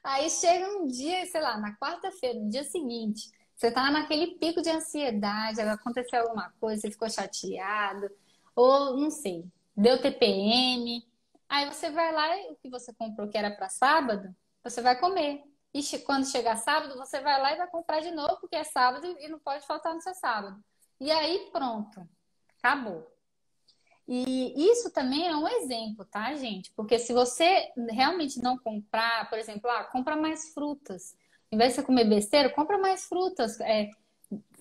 Aí 0.02 0.30
chega 0.30 0.66
um 0.78 0.86
dia, 0.86 1.26
sei 1.26 1.40
lá, 1.40 1.58
na 1.58 1.76
quarta-feira, 1.76 2.38
no 2.38 2.48
dia 2.48 2.64
seguinte, 2.64 3.30
você 3.54 3.70
tá 3.70 3.90
naquele 3.90 4.38
pico 4.38 4.62
de 4.62 4.70
ansiedade, 4.70 5.60
aconteceu 5.60 6.22
alguma 6.22 6.52
coisa, 6.60 6.82
você 6.82 6.90
ficou 6.90 7.10
chateado, 7.10 8.08
ou 8.54 8.96
não 8.96 9.10
sei, 9.10 9.44
deu 9.76 10.00
TPM. 10.00 11.04
Aí 11.48 11.66
você 11.66 11.90
vai 11.90 12.12
lá 12.12 12.36
e 12.36 12.52
o 12.52 12.56
que 12.56 12.68
você 12.70 12.92
comprou 12.94 13.28
que 13.28 13.36
era 13.38 13.50
para 13.50 13.68
sábado, 13.68 14.34
você 14.62 14.80
vai 14.80 14.98
comer. 14.98 15.42
E 15.74 15.82
quando 16.00 16.26
chegar 16.26 16.56
sábado, 16.56 16.96
você 16.96 17.20
vai 17.20 17.40
lá 17.40 17.52
e 17.52 17.56
vai 17.56 17.68
comprar 17.68 18.00
de 18.00 18.10
novo, 18.10 18.38
porque 18.40 18.56
é 18.56 18.64
sábado 18.64 19.06
e 19.18 19.28
não 19.28 19.38
pode 19.38 19.66
faltar 19.66 19.94
no 19.94 20.00
seu 20.00 20.14
sábado. 20.14 20.62
E 21.00 21.10
aí 21.10 21.50
pronto, 21.52 22.08
acabou. 22.58 23.06
E 24.10 24.70
isso 24.70 24.90
também 24.90 25.28
é 25.28 25.36
um 25.36 25.46
exemplo, 25.46 26.02
tá, 26.06 26.34
gente? 26.34 26.72
Porque 26.72 26.98
se 26.98 27.12
você 27.12 27.70
realmente 27.90 28.40
não 28.40 28.56
comprar, 28.56 29.28
por 29.28 29.38
exemplo, 29.38 29.70
ah, 29.70 29.84
compra 29.84 30.16
mais 30.16 30.54
frutas. 30.54 31.14
Em 31.52 31.58
vez 31.58 31.70
de 31.70 31.76
você 31.76 31.82
comer 31.82 32.08
besteira, 32.08 32.48
compra 32.48 32.78
mais 32.78 33.04
frutas. 33.04 33.60
É, 33.60 33.90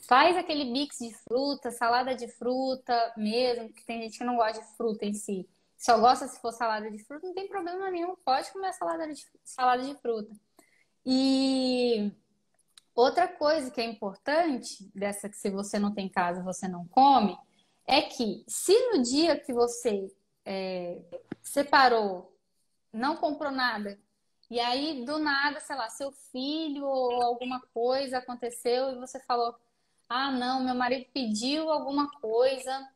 faz 0.05 0.35
aquele 0.35 0.65
mix 0.65 0.97
de 0.99 1.13
fruta, 1.13 1.71
salada 1.71 2.13
de 2.13 2.27
fruta 2.27 3.13
mesmo, 3.15 3.71
que 3.71 3.85
tem 3.85 4.01
gente 4.01 4.17
que 4.17 4.23
não 4.25 4.35
gosta 4.35 4.61
de 4.61 4.67
fruta 4.75 5.05
em 5.05 5.13
si. 5.13 5.47
Só 5.77 5.97
gosta 5.97 6.27
se 6.27 6.41
for 6.41 6.51
salada 6.51 6.91
de 6.91 6.99
fruta, 6.99 7.25
não 7.25 7.33
tem 7.33 7.47
problema 7.47 7.89
nenhum. 7.89 8.17
Pode 8.25 8.51
comer 8.51 8.73
salada 8.73 9.07
de, 9.07 9.25
salada 9.45 9.83
de 9.83 9.95
fruta. 10.01 10.35
E 11.05 12.11
outra 12.93 13.29
coisa 13.29 13.71
que 13.71 13.79
é 13.79 13.85
importante, 13.85 14.91
dessa 14.93 15.29
que 15.29 15.37
se 15.37 15.49
você 15.49 15.79
não 15.79 15.93
tem 15.93 16.09
casa, 16.09 16.43
você 16.43 16.67
não 16.67 16.85
come, 16.87 17.37
é 17.87 18.01
que 18.03 18.43
se 18.47 18.73
no 18.91 19.01
dia 19.01 19.39
que 19.39 19.53
você 19.53 20.13
é, 20.45 21.01
separou, 21.41 22.37
não 22.93 23.17
comprou 23.17 23.51
nada, 23.51 23.99
e 24.49 24.59
aí, 24.59 25.03
do 25.03 25.19
nada, 25.19 25.59
sei 25.59 25.75
lá, 25.75 25.89
seu 25.89 26.11
filho 26.11 26.85
ou 26.85 27.21
alguma 27.21 27.59
coisa 27.73 28.19
aconteceu 28.19 28.91
e 28.91 28.99
você 28.99 29.19
falou: 29.19 29.55
ah, 30.07 30.31
não, 30.31 30.63
meu 30.63 30.75
marido 30.75 31.05
pediu 31.13 31.69
alguma 31.69 32.09
coisa 32.21 32.87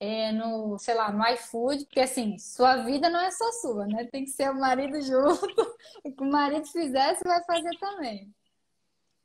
é, 0.00 0.32
no, 0.32 0.78
sei 0.78 0.94
lá, 0.94 1.12
no 1.12 1.26
iFood, 1.34 1.84
porque 1.86 2.00
assim, 2.00 2.38
sua 2.38 2.76
vida 2.84 3.10
não 3.10 3.20
é 3.20 3.30
só 3.30 3.52
sua, 3.52 3.86
né? 3.86 4.04
Tem 4.06 4.24
que 4.24 4.30
ser 4.30 4.50
o 4.50 4.58
marido 4.58 5.00
junto. 5.02 5.76
O 6.04 6.12
que 6.12 6.22
o 6.22 6.30
marido 6.30 6.66
fizer, 6.66 7.14
você 7.14 7.24
vai 7.24 7.42
fazer 7.44 7.78
também. 7.78 8.34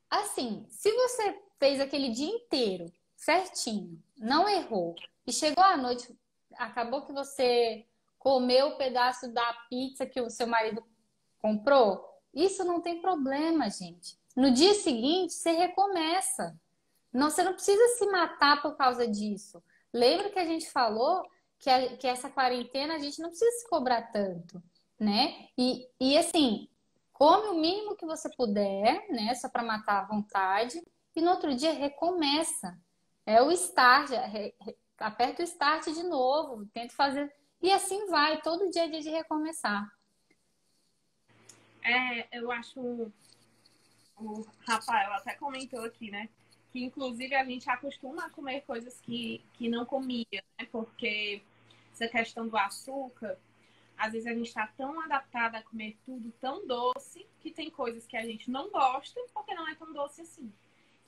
Assim, 0.09 0.65
se 0.69 0.91
você 0.91 1.41
fez 1.59 1.79
aquele 1.79 2.09
dia 2.09 2.29
inteiro 2.29 2.91
certinho, 3.15 4.01
não 4.19 4.47
errou, 4.47 4.93
e 5.25 5.31
chegou 5.31 5.63
à 5.63 5.77
noite, 5.77 6.07
acabou 6.57 7.05
que 7.05 7.13
você 7.13 7.85
comeu 8.19 8.67
o 8.67 8.77
pedaço 8.77 9.31
da 9.33 9.53
pizza 9.69 10.05
que 10.05 10.21
o 10.21 10.29
seu 10.29 10.45
marido 10.45 10.83
Comprou? 11.39 12.05
Isso 12.33 12.63
não 12.63 12.81
tem 12.81 13.01
problema, 13.01 13.69
gente. 13.69 14.17
No 14.35 14.51
dia 14.51 14.73
seguinte, 14.75 15.33
você 15.33 15.51
recomeça. 15.51 16.55
Não, 17.11 17.29
você 17.29 17.41
não 17.41 17.53
precisa 17.53 17.97
se 17.97 18.05
matar 18.07 18.61
por 18.61 18.75
causa 18.75 19.07
disso. 19.07 19.63
Lembra 19.91 20.29
que 20.29 20.37
a 20.37 20.45
gente 20.45 20.69
falou 20.69 21.25
que, 21.57 21.69
a, 21.69 21.97
que 21.97 22.07
essa 22.07 22.29
quarentena 22.29 22.95
a 22.95 22.99
gente 22.99 23.19
não 23.21 23.29
precisa 23.29 23.51
se 23.51 23.67
cobrar 23.67 24.03
tanto, 24.11 24.61
né? 24.99 25.47
E, 25.57 25.87
e 25.99 26.17
assim, 26.17 26.69
come 27.11 27.47
o 27.47 27.59
mínimo 27.59 27.95
que 27.95 28.05
você 28.05 28.29
puder, 28.35 29.07
né? 29.09 29.33
Só 29.35 29.49
para 29.49 29.63
matar 29.63 30.03
a 30.03 30.07
vontade. 30.07 30.79
E 31.15 31.21
no 31.21 31.31
outro 31.31 31.55
dia 31.55 31.73
recomeça. 31.73 32.77
É 33.29 33.43
o 33.43 33.51
start, 33.51 34.09
re, 34.09 34.55
aperta 34.97 35.43
o 35.43 35.45
start 35.45 35.85
de 35.85 36.01
novo, 36.01 36.65
tenta 36.73 36.95
fazer. 36.95 37.31
E 37.61 37.71
assim 37.71 38.07
vai, 38.07 38.41
todo 38.41 38.71
dia 38.71 38.85
é 38.85 38.87
dia 38.87 39.01
de 39.01 39.09
recomeçar. 39.11 39.87
É, 41.83 42.39
eu 42.39 42.51
acho. 42.51 43.11
O 44.17 44.47
Rafael 44.67 45.13
até 45.13 45.35
comentou 45.35 45.85
aqui, 45.85 46.09
né? 46.09 46.27
Que 46.71 46.83
inclusive 46.83 47.35
a 47.35 47.45
gente 47.45 47.69
acostuma 47.69 48.25
a 48.25 48.29
comer 48.31 48.61
coisas 48.61 48.99
que, 48.99 49.45
que 49.53 49.69
não 49.69 49.85
comia, 49.85 50.25
né? 50.31 50.67
Porque 50.71 51.43
essa 51.93 52.07
questão 52.07 52.47
do 52.47 52.57
açúcar, 52.57 53.37
às 53.95 54.11
vezes 54.11 54.25
a 54.25 54.33
gente 54.33 54.47
está 54.47 54.65
tão 54.75 54.99
adaptada 55.01 55.59
a 55.59 55.63
comer 55.63 55.95
tudo 56.03 56.33
tão 56.41 56.65
doce 56.65 57.27
que 57.41 57.51
tem 57.51 57.69
coisas 57.69 58.07
que 58.07 58.17
a 58.17 58.25
gente 58.25 58.49
não 58.49 58.71
gosta 58.71 59.21
porque 59.31 59.53
não 59.53 59.67
é 59.67 59.75
tão 59.75 59.93
doce 59.93 60.21
assim. 60.21 60.51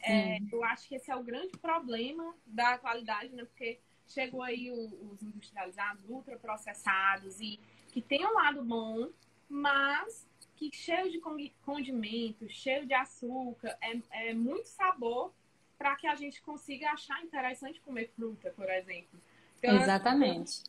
É, 0.04 0.40
eu 0.52 0.64
acho 0.64 0.88
que 0.88 0.96
esse 0.96 1.12
é 1.12 1.16
o 1.16 1.24
grande 1.24 1.58
problema 1.58 2.36
da 2.46 2.78
qualidade, 2.78 3.34
né? 3.36 3.46
Porque 3.46 3.80
chegou 4.08 4.42
aí 4.42 4.72
os 4.72 5.22
industrializados, 5.22 6.04
ultraprocessados 6.10 7.40
e 7.40 7.60
que 7.90 8.02
tem 8.02 8.26
um 8.26 8.34
lado 8.34 8.64
bom, 8.64 9.10
mas 9.48 10.28
que 10.56 10.70
cheio 10.72 11.10
de 11.10 11.20
condimento, 11.66 12.48
cheio 12.50 12.86
de 12.86 12.94
açúcar, 12.94 13.78
é, 13.82 14.30
é 14.30 14.34
muito 14.34 14.68
sabor 14.68 15.34
para 15.78 15.96
que 15.96 16.06
a 16.06 16.16
gente 16.16 16.42
consiga 16.44 16.92
achar 16.92 17.22
interessante 17.24 17.82
comer 17.82 18.12
fruta, 18.16 18.52
por 18.52 18.70
exemplo. 18.70 19.20
Então, 19.58 19.76
Exatamente. 19.76 20.62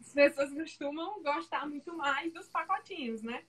As 0.00 0.12
pessoas 0.12 0.52
costumam 0.52 1.22
gostar 1.22 1.66
muito 1.66 1.94
mais 1.94 2.32
dos 2.32 2.48
pacotinhos, 2.48 3.22
né? 3.22 3.42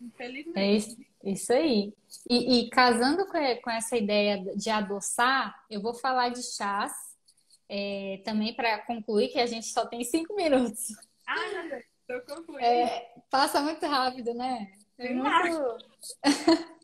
Infelizmente. 0.00 0.58
É 0.58 0.72
isso, 0.72 0.96
isso 1.24 1.52
aí. 1.52 1.92
E, 2.28 2.60
e, 2.60 2.70
casando 2.70 3.26
com 3.26 3.70
essa 3.70 3.96
ideia 3.96 4.42
de 4.56 4.70
adoçar, 4.70 5.64
eu 5.70 5.80
vou 5.80 5.94
falar 5.94 6.30
de 6.30 6.42
chás 6.42 6.92
é, 7.68 8.20
também 8.24 8.54
para 8.54 8.78
concluir 8.78 9.28
que 9.28 9.38
a 9.38 9.46
gente 9.46 9.66
só 9.66 9.86
tem 9.86 10.02
cinco 10.04 10.34
minutos. 10.34 10.88
Ah, 11.26 11.48
meu 11.52 11.68
Deus. 11.68 11.84
É, 12.60 13.12
passa 13.30 13.60
muito 13.60 13.84
rápido, 13.86 14.32
né? 14.32 14.72
É 14.96 15.12
muito... 15.12 15.78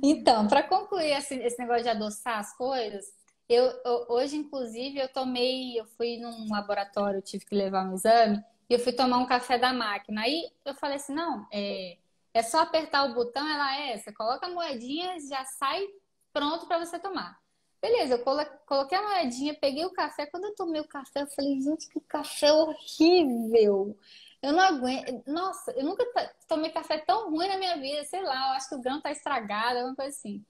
então, 0.00 0.46
para 0.46 0.62
concluir 0.62 1.10
esse, 1.10 1.34
esse, 1.34 1.58
negócio 1.58 1.82
de 1.82 1.88
adoçar 1.88 2.38
as 2.38 2.56
coisas, 2.56 3.04
eu, 3.48 3.64
eu, 3.84 4.06
hoje, 4.08 4.36
inclusive, 4.36 5.00
eu 5.00 5.08
tomei, 5.08 5.78
eu 5.78 5.84
fui 5.84 6.18
num 6.18 6.48
laboratório, 6.48 7.20
tive 7.20 7.44
que 7.44 7.54
levar 7.54 7.84
um 7.84 7.94
exame, 7.94 8.40
e 8.68 8.74
eu 8.74 8.78
fui 8.78 8.92
tomar 8.92 9.18
um 9.18 9.26
café 9.26 9.58
da 9.58 9.72
máquina. 9.72 10.22
Aí 10.22 10.48
eu 10.64 10.74
falei 10.74 10.96
assim, 10.96 11.12
não, 11.12 11.44
é, 11.52 11.98
é 12.32 12.42
só 12.42 12.60
apertar 12.60 13.04
o 13.04 13.14
botão, 13.14 13.46
ela 13.48 13.76
é, 13.76 13.98
você 13.98 14.12
coloca 14.12 14.46
a 14.46 14.50
moedinha, 14.50 15.18
já 15.20 15.44
sai 15.44 15.86
pronto 16.32 16.66
para 16.66 16.78
você 16.78 16.98
tomar. 16.98 17.38
Beleza, 17.80 18.14
eu 18.14 18.24
coloquei 18.66 18.98
a 18.98 19.02
moedinha, 19.02 19.54
peguei 19.58 19.84
o 19.86 19.92
café. 19.92 20.26
Quando 20.26 20.44
eu 20.44 20.54
tomei 20.54 20.80
o 20.80 20.88
café, 20.88 21.22
eu 21.22 21.26
falei, 21.28 21.60
gente, 21.60 21.88
que 21.88 21.98
café 22.00 22.52
horrível! 22.52 23.96
Eu 24.42 24.52
não 24.52 24.60
aguento. 24.60 25.22
Nossa, 25.26 25.70
eu 25.72 25.84
nunca 25.84 26.04
tomei 26.46 26.70
café 26.70 26.98
tão 26.98 27.30
ruim 27.30 27.48
na 27.48 27.56
minha 27.56 27.76
vida. 27.78 28.04
Sei 28.04 28.22
lá, 28.22 28.48
eu 28.48 28.56
acho 28.56 28.68
que 28.68 28.74
o 28.74 28.80
grão 28.80 29.00
tá 29.00 29.10
estragado, 29.10 29.78
alguma 29.78 29.96
coisa 29.96 30.10
assim. 30.10 30.44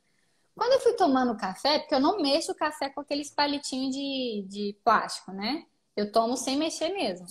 Quando 0.57 0.72
eu 0.72 0.81
fui 0.81 0.93
tomando 0.95 1.37
café, 1.37 1.78
porque 1.78 1.95
eu 1.95 2.01
não 2.01 2.20
mexo 2.20 2.53
o 2.53 2.55
café 2.55 2.91
com 2.91 3.01
aqueles 3.01 3.31
palitinhos 3.31 3.95
de, 3.95 4.45
de 4.49 4.76
plástico, 4.85 5.33
né? 5.33 5.64
Eu 5.97 6.11
tomo 6.12 6.37
sem 6.37 6.57
mexer 6.57 6.91
mesmo. 6.91 7.26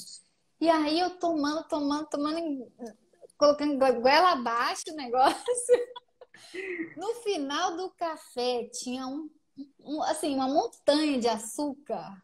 E 0.60 0.70
aí 0.70 1.00
eu 1.00 1.12
tomando, 1.20 1.64
tomando, 1.68 2.08
tomando, 2.08 2.72
colocando 3.40 3.78
goela 3.78 4.34
abaixo 4.34 4.84
o 4.92 4.96
negócio. 4.96 5.40
No 6.96 7.16
final 7.16 7.76
do 7.76 7.90
café 7.92 8.70
tinha 8.72 9.06
um, 9.06 9.30
um, 9.82 10.02
assim, 10.04 10.34
uma 10.34 10.48
montanha 10.48 11.20
de 11.20 11.28
açúcar. 11.28 12.24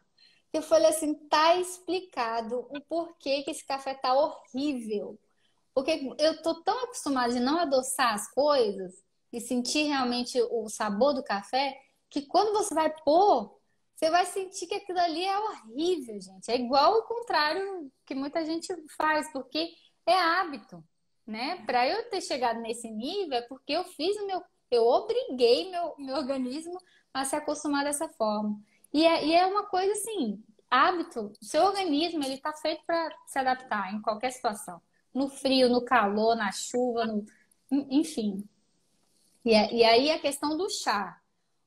Eu 0.54 0.62
falei 0.62 0.88
assim, 0.88 1.14
tá 1.28 1.54
explicado 1.56 2.66
o 2.70 2.80
porquê 2.88 3.42
que 3.42 3.50
esse 3.50 3.64
café 3.64 3.94
tá 3.94 4.14
horrível. 4.14 5.20
Porque 5.74 6.14
eu 6.18 6.40
tô 6.40 6.62
tão 6.62 6.84
acostumada 6.84 7.34
de 7.34 7.40
não 7.40 7.58
adoçar 7.58 8.14
as 8.14 8.32
coisas 8.32 8.94
e 9.30 9.38
sentir 9.38 9.82
realmente 9.82 10.40
o 10.50 10.66
sabor 10.70 11.12
do 11.12 11.22
café, 11.22 11.78
que 12.08 12.22
quando 12.22 12.54
você 12.54 12.74
vai 12.74 12.90
pôr, 13.04 13.54
você 13.94 14.10
vai 14.10 14.24
sentir 14.24 14.66
que 14.66 14.76
aquilo 14.76 14.98
ali 14.98 15.24
é 15.24 15.38
horrível, 15.38 16.18
gente. 16.20 16.50
É 16.50 16.56
igual 16.56 16.94
o 16.94 17.02
contrário 17.02 17.92
que 18.06 18.14
muita 18.14 18.44
gente 18.46 18.74
faz, 18.96 19.30
porque 19.30 19.68
é 20.06 20.14
hábito, 20.14 20.82
né? 21.26 21.62
Para 21.66 21.86
eu 21.88 22.08
ter 22.08 22.20
chegado 22.20 22.60
nesse 22.60 22.90
nível 22.90 23.38
é 23.38 23.42
porque 23.42 23.72
eu 23.72 23.84
fiz 23.84 24.16
o 24.18 24.26
meu, 24.26 24.42
eu 24.70 24.84
obriguei 24.86 25.70
meu, 25.70 25.94
meu 25.98 26.16
organismo 26.16 26.78
a 27.12 27.24
se 27.24 27.34
acostumar 27.34 27.84
dessa 27.84 28.08
forma. 28.08 28.60
E 28.92 29.04
é, 29.04 29.26
e 29.26 29.34
é 29.34 29.44
uma 29.46 29.64
coisa 29.64 29.92
assim, 29.92 30.42
hábito, 30.70 31.32
seu 31.40 31.64
organismo 31.64 32.22
ele 32.24 32.34
está 32.34 32.52
feito 32.52 32.82
para 32.86 33.14
se 33.26 33.38
adaptar 33.38 33.92
em 33.92 34.00
qualquer 34.00 34.30
situação, 34.30 34.80
no 35.12 35.28
frio, 35.28 35.68
no 35.68 35.84
calor, 35.84 36.36
na 36.36 36.52
chuva, 36.52 37.04
no, 37.04 37.24
enfim. 37.70 38.44
E, 39.44 39.52
é, 39.52 39.72
e 39.72 39.84
aí 39.84 40.10
a 40.10 40.18
questão 40.18 40.56
do 40.56 40.68
chá. 40.70 41.20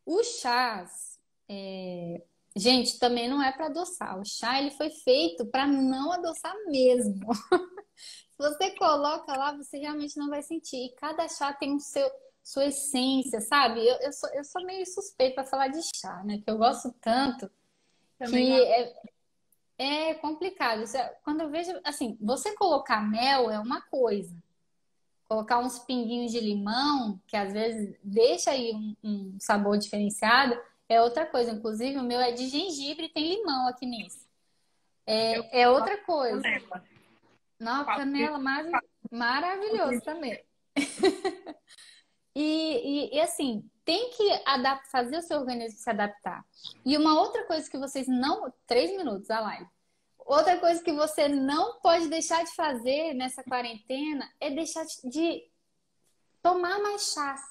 Os 0.05 0.39
chás, 0.39 1.19
é... 1.47 2.21
gente, 2.55 2.97
também 2.99 3.29
não 3.29 3.41
é 3.41 3.51
para 3.51 3.67
adoçar. 3.67 4.19
O 4.19 4.25
chá 4.25 4.59
ele 4.59 4.71
foi 4.71 4.89
feito 4.89 5.45
para 5.45 5.67
não 5.67 6.11
adoçar 6.11 6.53
mesmo. 6.67 7.27
Se 7.99 8.37
você 8.37 8.71
coloca 8.71 9.35
lá, 9.35 9.51
você 9.51 9.77
realmente 9.77 10.17
não 10.17 10.29
vai 10.29 10.41
sentir. 10.41 10.85
E 10.85 10.95
cada 10.95 11.27
chá 11.27 11.53
tem 11.53 11.75
o 11.75 11.79
seu 11.79 12.09
sua 12.41 12.65
essência, 12.65 13.41
sabe? 13.41 13.85
Eu, 13.85 13.95
eu, 13.97 14.11
sou, 14.11 14.29
eu 14.33 14.43
sou 14.43 14.63
meio 14.63 14.83
suspeita 14.85 15.35
para 15.35 15.43
falar 15.43 15.67
de 15.67 15.81
chá, 15.95 16.23
né? 16.23 16.39
Que 16.43 16.49
eu 16.49 16.57
gosto 16.57 16.91
tanto 16.99 17.51
também 18.17 18.47
que 18.47 18.63
é, 18.63 18.93
é 19.77 20.13
complicado. 20.15 20.83
É, 20.95 21.09
quando 21.23 21.41
eu 21.41 21.49
vejo, 21.49 21.71
assim, 21.83 22.17
você 22.19 22.55
colocar 22.55 23.01
mel 23.01 23.51
é 23.51 23.59
uma 23.59 23.81
coisa 23.81 24.35
colocar 25.29 25.59
uns 25.59 25.77
pinguinhos 25.77 26.31
de 26.31 26.39
limão, 26.39 27.21
que 27.27 27.37
às 27.37 27.53
vezes 27.53 27.95
deixa 28.03 28.49
aí 28.49 28.73
um, 28.73 28.95
um 29.03 29.37
sabor 29.39 29.77
diferenciado, 29.77 30.59
é 30.89 30.99
outra 30.99 31.23
coisa. 31.27 31.51
Inclusive, 31.51 31.99
o 31.99 32.03
meu 32.03 32.19
é 32.19 32.31
de 32.31 32.47
gengibre 32.49 33.05
e 33.05 33.09
tem 33.09 33.35
limão 33.35 33.67
aqui 33.67 33.85
nisso. 33.85 34.27
É, 35.05 35.61
é 35.61 35.69
outra 35.69 35.97
coisa. 35.99 36.41
Não, 37.59 37.85
canela 37.85 38.39
mar... 38.39 38.63
maravilhoso 39.11 40.01
também. 40.01 40.41
e, 42.35 43.09
e, 43.13 43.15
e, 43.17 43.21
assim, 43.21 43.69
tem 43.83 44.11
que 44.11 44.31
adaptar, 44.45 44.89
fazer 44.89 45.17
o 45.17 45.21
seu 45.21 45.39
organismo 45.39 45.77
se 45.77 45.89
adaptar. 45.89 46.45
E 46.85 46.95
uma 46.95 47.19
outra 47.19 47.45
coisa 47.45 47.69
que 47.69 47.77
vocês 47.77 48.07
não. 48.07 48.53
Três 48.65 48.95
minutos 48.95 49.29
a 49.29 49.41
live. 49.41 49.67
Outra 50.19 50.59
coisa 50.59 50.81
que 50.83 50.93
você 50.93 51.27
não 51.27 51.79
pode 51.81 52.07
deixar 52.07 52.43
de 52.43 52.53
fazer 52.53 53.15
nessa 53.15 53.43
quarentena 53.43 54.31
é 54.39 54.51
deixar 54.51 54.85
de 55.03 55.43
tomar 56.41 56.79
mais 56.79 57.13
chás, 57.13 57.41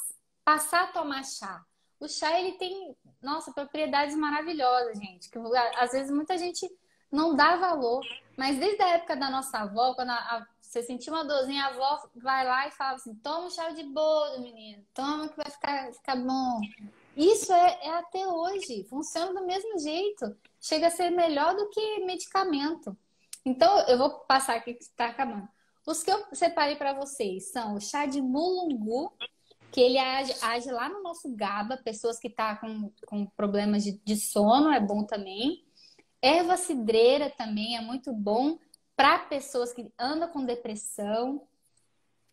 passar 0.44 0.84
a 0.84 0.92
tomar 0.92 1.24
chá. 1.24 1.60
O 1.98 2.08
chá 2.08 2.38
ele 2.38 2.52
tem, 2.52 2.96
nossa, 3.20 3.52
propriedades 3.52 4.14
maravilhosas, 4.14 4.96
gente, 4.96 5.28
que 5.28 5.38
às 5.76 5.90
vezes 5.90 6.10
muita 6.12 6.38
gente 6.38 6.70
não 7.10 7.34
dá 7.34 7.56
valor, 7.56 8.04
mas 8.36 8.58
desde 8.58 8.82
a 8.82 8.88
época 8.90 9.16
da 9.16 9.30
nossa 9.30 9.58
avó, 9.58 9.94
quando 9.94 10.10
a, 10.10 10.16
a, 10.16 10.46
você 10.60 10.82
sentiu 10.82 11.12
uma 11.12 11.24
dorzinha, 11.24 11.64
a 11.64 11.68
avó 11.68 12.08
vai 12.16 12.46
lá 12.46 12.68
e 12.68 12.70
fala 12.72 12.96
assim: 12.96 13.14
toma 13.16 13.46
um 13.46 13.50
chá 13.50 13.70
de 13.70 13.84
bolo, 13.84 14.40
menino, 14.40 14.84
toma 14.94 15.28
que 15.28 15.36
vai 15.36 15.50
ficar, 15.50 15.92
ficar 15.92 16.16
bom. 16.16 16.60
Isso 17.16 17.52
é, 17.52 17.78
é 17.82 17.90
até 17.98 18.26
hoje, 18.26 18.86
funciona 18.88 19.40
do 19.40 19.46
mesmo 19.46 19.78
jeito 19.78 20.36
chega 20.60 20.88
a 20.88 20.90
ser 20.90 21.10
melhor 21.10 21.54
do 21.54 21.68
que 21.70 22.04
medicamento. 22.04 22.96
Então, 23.44 23.80
eu 23.88 23.96
vou 23.96 24.10
passar 24.20 24.56
aqui 24.56 24.74
que 24.74 24.82
está 24.82 25.06
acabando. 25.06 25.48
Os 25.86 26.02
que 26.02 26.10
eu 26.10 26.22
separei 26.32 26.76
para 26.76 26.92
vocês 26.92 27.50
são 27.50 27.74
o 27.74 27.80
chá 27.80 28.04
de 28.04 28.20
mulungu, 28.20 29.12
que 29.72 29.80
ele 29.80 29.98
age, 29.98 30.34
age 30.42 30.70
lá 30.70 30.88
no 30.88 31.02
nosso 31.02 31.34
GABA, 31.34 31.78
pessoas 31.78 32.18
que 32.18 32.28
estão 32.28 32.46
tá 32.46 32.56
com, 32.56 32.92
com 33.06 33.26
problemas 33.26 33.84
de, 33.84 33.92
de 34.04 34.16
sono, 34.16 34.70
é 34.70 34.80
bom 34.80 35.04
também. 35.04 35.64
Erva 36.20 36.56
cidreira 36.56 37.30
também 37.30 37.76
é 37.76 37.80
muito 37.80 38.12
bom 38.12 38.58
para 38.96 39.18
pessoas 39.18 39.72
que 39.72 39.92
andam 39.98 40.28
com 40.28 40.44
depressão. 40.44 41.46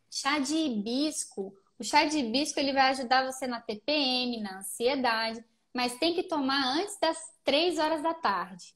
Chá 0.09 0.39
de 0.39 0.55
hibisco. 0.55 1.53
O 1.77 1.83
chá 1.83 2.05
de 2.05 2.19
hibisco 2.19 2.59
ele 2.59 2.73
vai 2.73 2.89
ajudar 2.91 3.31
você 3.31 3.45
na 3.45 3.61
TPM, 3.61 4.41
na 4.41 4.59
ansiedade 4.59 5.43
mas 5.75 5.99
tem 5.99 6.13
que 6.15 6.23
tomar 6.23 6.65
antes 6.77 6.97
das 7.01 7.17
3 7.43 7.77
horas 7.79 8.01
da 8.01 8.13
tarde. 8.13 8.73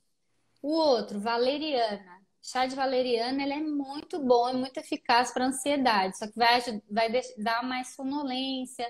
O 0.61 0.73
outro, 0.73 1.17
valeriana. 1.17 2.19
Chá 2.41 2.65
de 2.65 2.75
valeriana 2.75 3.41
ele 3.41 3.53
é 3.53 3.61
muito 3.61 4.19
bom, 4.19 4.49
é 4.49 4.53
muito 4.53 4.77
eficaz 4.77 5.31
para 5.31 5.45
ansiedade, 5.45 6.17
só 6.17 6.27
que 6.27 6.35
vai, 6.35 6.61
vai 6.91 7.09
dar 7.37 7.63
mais 7.63 7.95
sonolência 7.95 8.85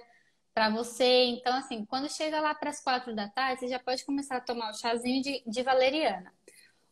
para 0.60 0.70
você. 0.70 1.24
Então, 1.28 1.56
assim, 1.56 1.86
quando 1.86 2.12
chega 2.12 2.42
lá 2.42 2.54
para 2.54 2.70
as 2.70 2.82
4 2.82 3.16
da 3.16 3.30
tarde, 3.30 3.62
você 3.62 3.70
já 3.70 3.80
pode 3.80 4.04
começar 4.04 4.36
a 4.36 4.42
tomar 4.42 4.72
o 4.72 4.78
chazinho 4.78 5.24
de, 5.24 5.42
de 5.48 5.64
valeriana. 5.64 6.34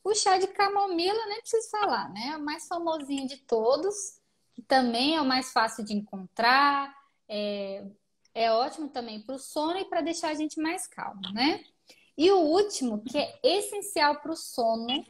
O 0.01 0.15
chá 0.15 0.38
de 0.38 0.47
camomila, 0.47 1.26
nem 1.26 1.41
preciso 1.41 1.70
falar, 1.70 2.09
né? 2.13 2.30
É 2.30 2.38
o 2.38 2.41
mais 2.41 2.65
famosinho 2.65 3.28
de 3.28 3.36
todos, 3.39 4.22
que 4.53 4.61
também 4.61 5.18
é 5.18 5.22
o 5.22 5.26
mais 5.26 5.51
fácil 5.51 5.84
de 5.84 5.93
encontrar. 5.93 6.95
É, 7.28 7.84
é 8.34 8.49
ótimo 8.53 8.88
também 8.88 9.22
para 9.22 9.36
o 9.36 9.39
sono 9.39 9.78
e 9.78 9.84
para 9.84 9.99
deixar 9.99 10.30
a 10.30 10.34
gente 10.34 10.61
mais 10.61 10.88
calmo, 10.88 11.30
né? 11.34 11.61
E 12.18 12.32
o 12.32 12.38
último, 12.38 13.03
que 13.03 13.18
é 13.18 13.38
essencial 13.43 14.22
para 14.22 14.32
o 14.32 14.38
sono, 14.38 15.05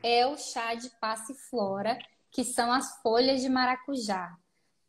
é 0.00 0.24
o 0.28 0.38
chá 0.38 0.74
de 0.74 0.90
passiflora, 1.00 1.98
que 2.30 2.44
são 2.44 2.70
as 2.70 3.02
folhas 3.02 3.40
de 3.40 3.48
maracujá. 3.48 4.38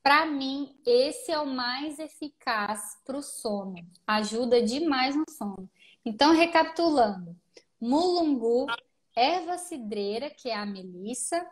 Para 0.03 0.25
mim, 0.25 0.75
esse 0.85 1.31
é 1.31 1.39
o 1.39 1.45
mais 1.45 1.99
eficaz 1.99 2.99
para 3.05 3.17
o 3.17 3.21
sono. 3.21 3.75
Ajuda 4.07 4.61
demais 4.61 5.15
no 5.15 5.25
sono. 5.29 5.69
Então, 6.03 6.33
recapitulando: 6.33 7.35
mulungu, 7.79 8.65
erva 9.15 9.57
cidreira, 9.57 10.29
que 10.29 10.49
é 10.49 10.55
a 10.55 10.65
melissa, 10.65 11.45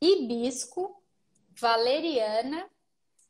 hibisco, 0.00 1.02
valeriana, 1.60 2.68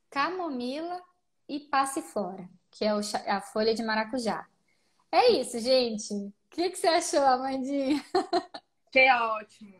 camomila 0.08 1.02
e 1.48 1.60
passiflora, 1.60 2.48
que 2.70 2.84
é 2.84 2.90
a 3.30 3.40
folha 3.40 3.74
de 3.74 3.82
maracujá. 3.82 4.46
É 5.10 5.32
isso, 5.32 5.58
gente. 5.58 6.12
O 6.14 6.32
que, 6.50 6.70
que 6.70 6.76
você 6.76 6.86
achou, 6.86 7.24
Amandinha? 7.24 8.04
Que 8.92 9.10
ótimo. 9.10 9.76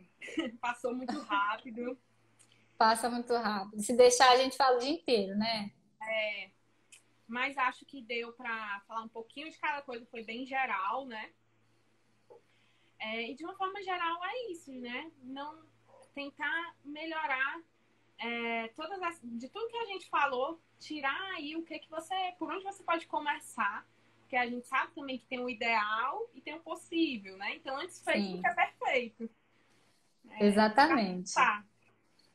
Passou 0.60 0.92
muito 0.92 1.16
rápido. 1.20 1.96
Passa 2.76 3.08
muito 3.08 3.34
rápido. 3.34 3.80
Se 3.82 3.96
deixar, 3.96 4.30
a 4.30 4.36
gente 4.36 4.56
fala 4.56 4.76
o 4.76 4.80
dia 4.80 4.90
inteiro, 4.90 5.36
né? 5.36 5.70
É. 6.02 6.50
Mas 7.26 7.56
acho 7.56 7.84
que 7.86 8.02
deu 8.02 8.32
para 8.32 8.80
falar 8.86 9.02
um 9.02 9.08
pouquinho 9.08 9.50
de 9.50 9.58
cada 9.58 9.82
coisa, 9.82 10.06
foi 10.06 10.22
bem 10.22 10.44
geral, 10.44 11.06
né? 11.06 11.32
É, 12.98 13.30
e 13.30 13.34
de 13.34 13.44
uma 13.44 13.54
forma 13.56 13.82
geral 13.82 14.24
é 14.24 14.50
isso, 14.50 14.72
né? 14.72 15.10
Não 15.22 15.62
tentar 16.14 16.76
melhorar 16.84 17.60
é, 18.18 18.68
todas 18.68 19.00
as, 19.02 19.20
de 19.22 19.48
tudo 19.48 19.68
que 19.68 19.76
a 19.76 19.86
gente 19.86 20.08
falou, 20.08 20.60
tirar 20.78 21.20
aí 21.34 21.56
o 21.56 21.64
que 21.64 21.78
que 21.78 21.90
você, 21.90 22.14
por 22.38 22.50
onde 22.50 22.64
você 22.64 22.82
pode 22.82 23.06
começar, 23.06 23.86
porque 24.20 24.36
a 24.36 24.46
gente 24.46 24.66
sabe 24.66 24.92
também 24.94 25.18
que 25.18 25.26
tem 25.26 25.40
o 25.40 25.50
ideal 25.50 26.28
e 26.34 26.40
tem 26.40 26.54
o 26.54 26.60
possível, 26.60 27.36
né? 27.36 27.56
Então, 27.56 27.76
antes 27.76 28.00
feito 28.00 28.40
que 28.40 28.46
é 28.46 28.54
perfeito. 28.54 29.30
É, 30.30 30.46
Exatamente. 30.46 31.34
Tá. 31.34 31.64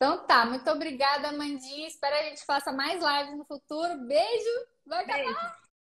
Então 0.02 0.26
tá, 0.26 0.46
muito 0.46 0.70
obrigada, 0.72 1.34
Mandinha. 1.34 1.86
Espero 1.86 2.16
a 2.16 2.24
gente 2.24 2.46
faça 2.46 2.72
mais 2.72 3.04
lives 3.04 3.38
no 3.38 3.44
futuro. 3.44 4.08
Beijo. 4.08 4.66
Vai 4.88 5.04
acabar. 5.04 5.24
Beijo. 5.26 5.69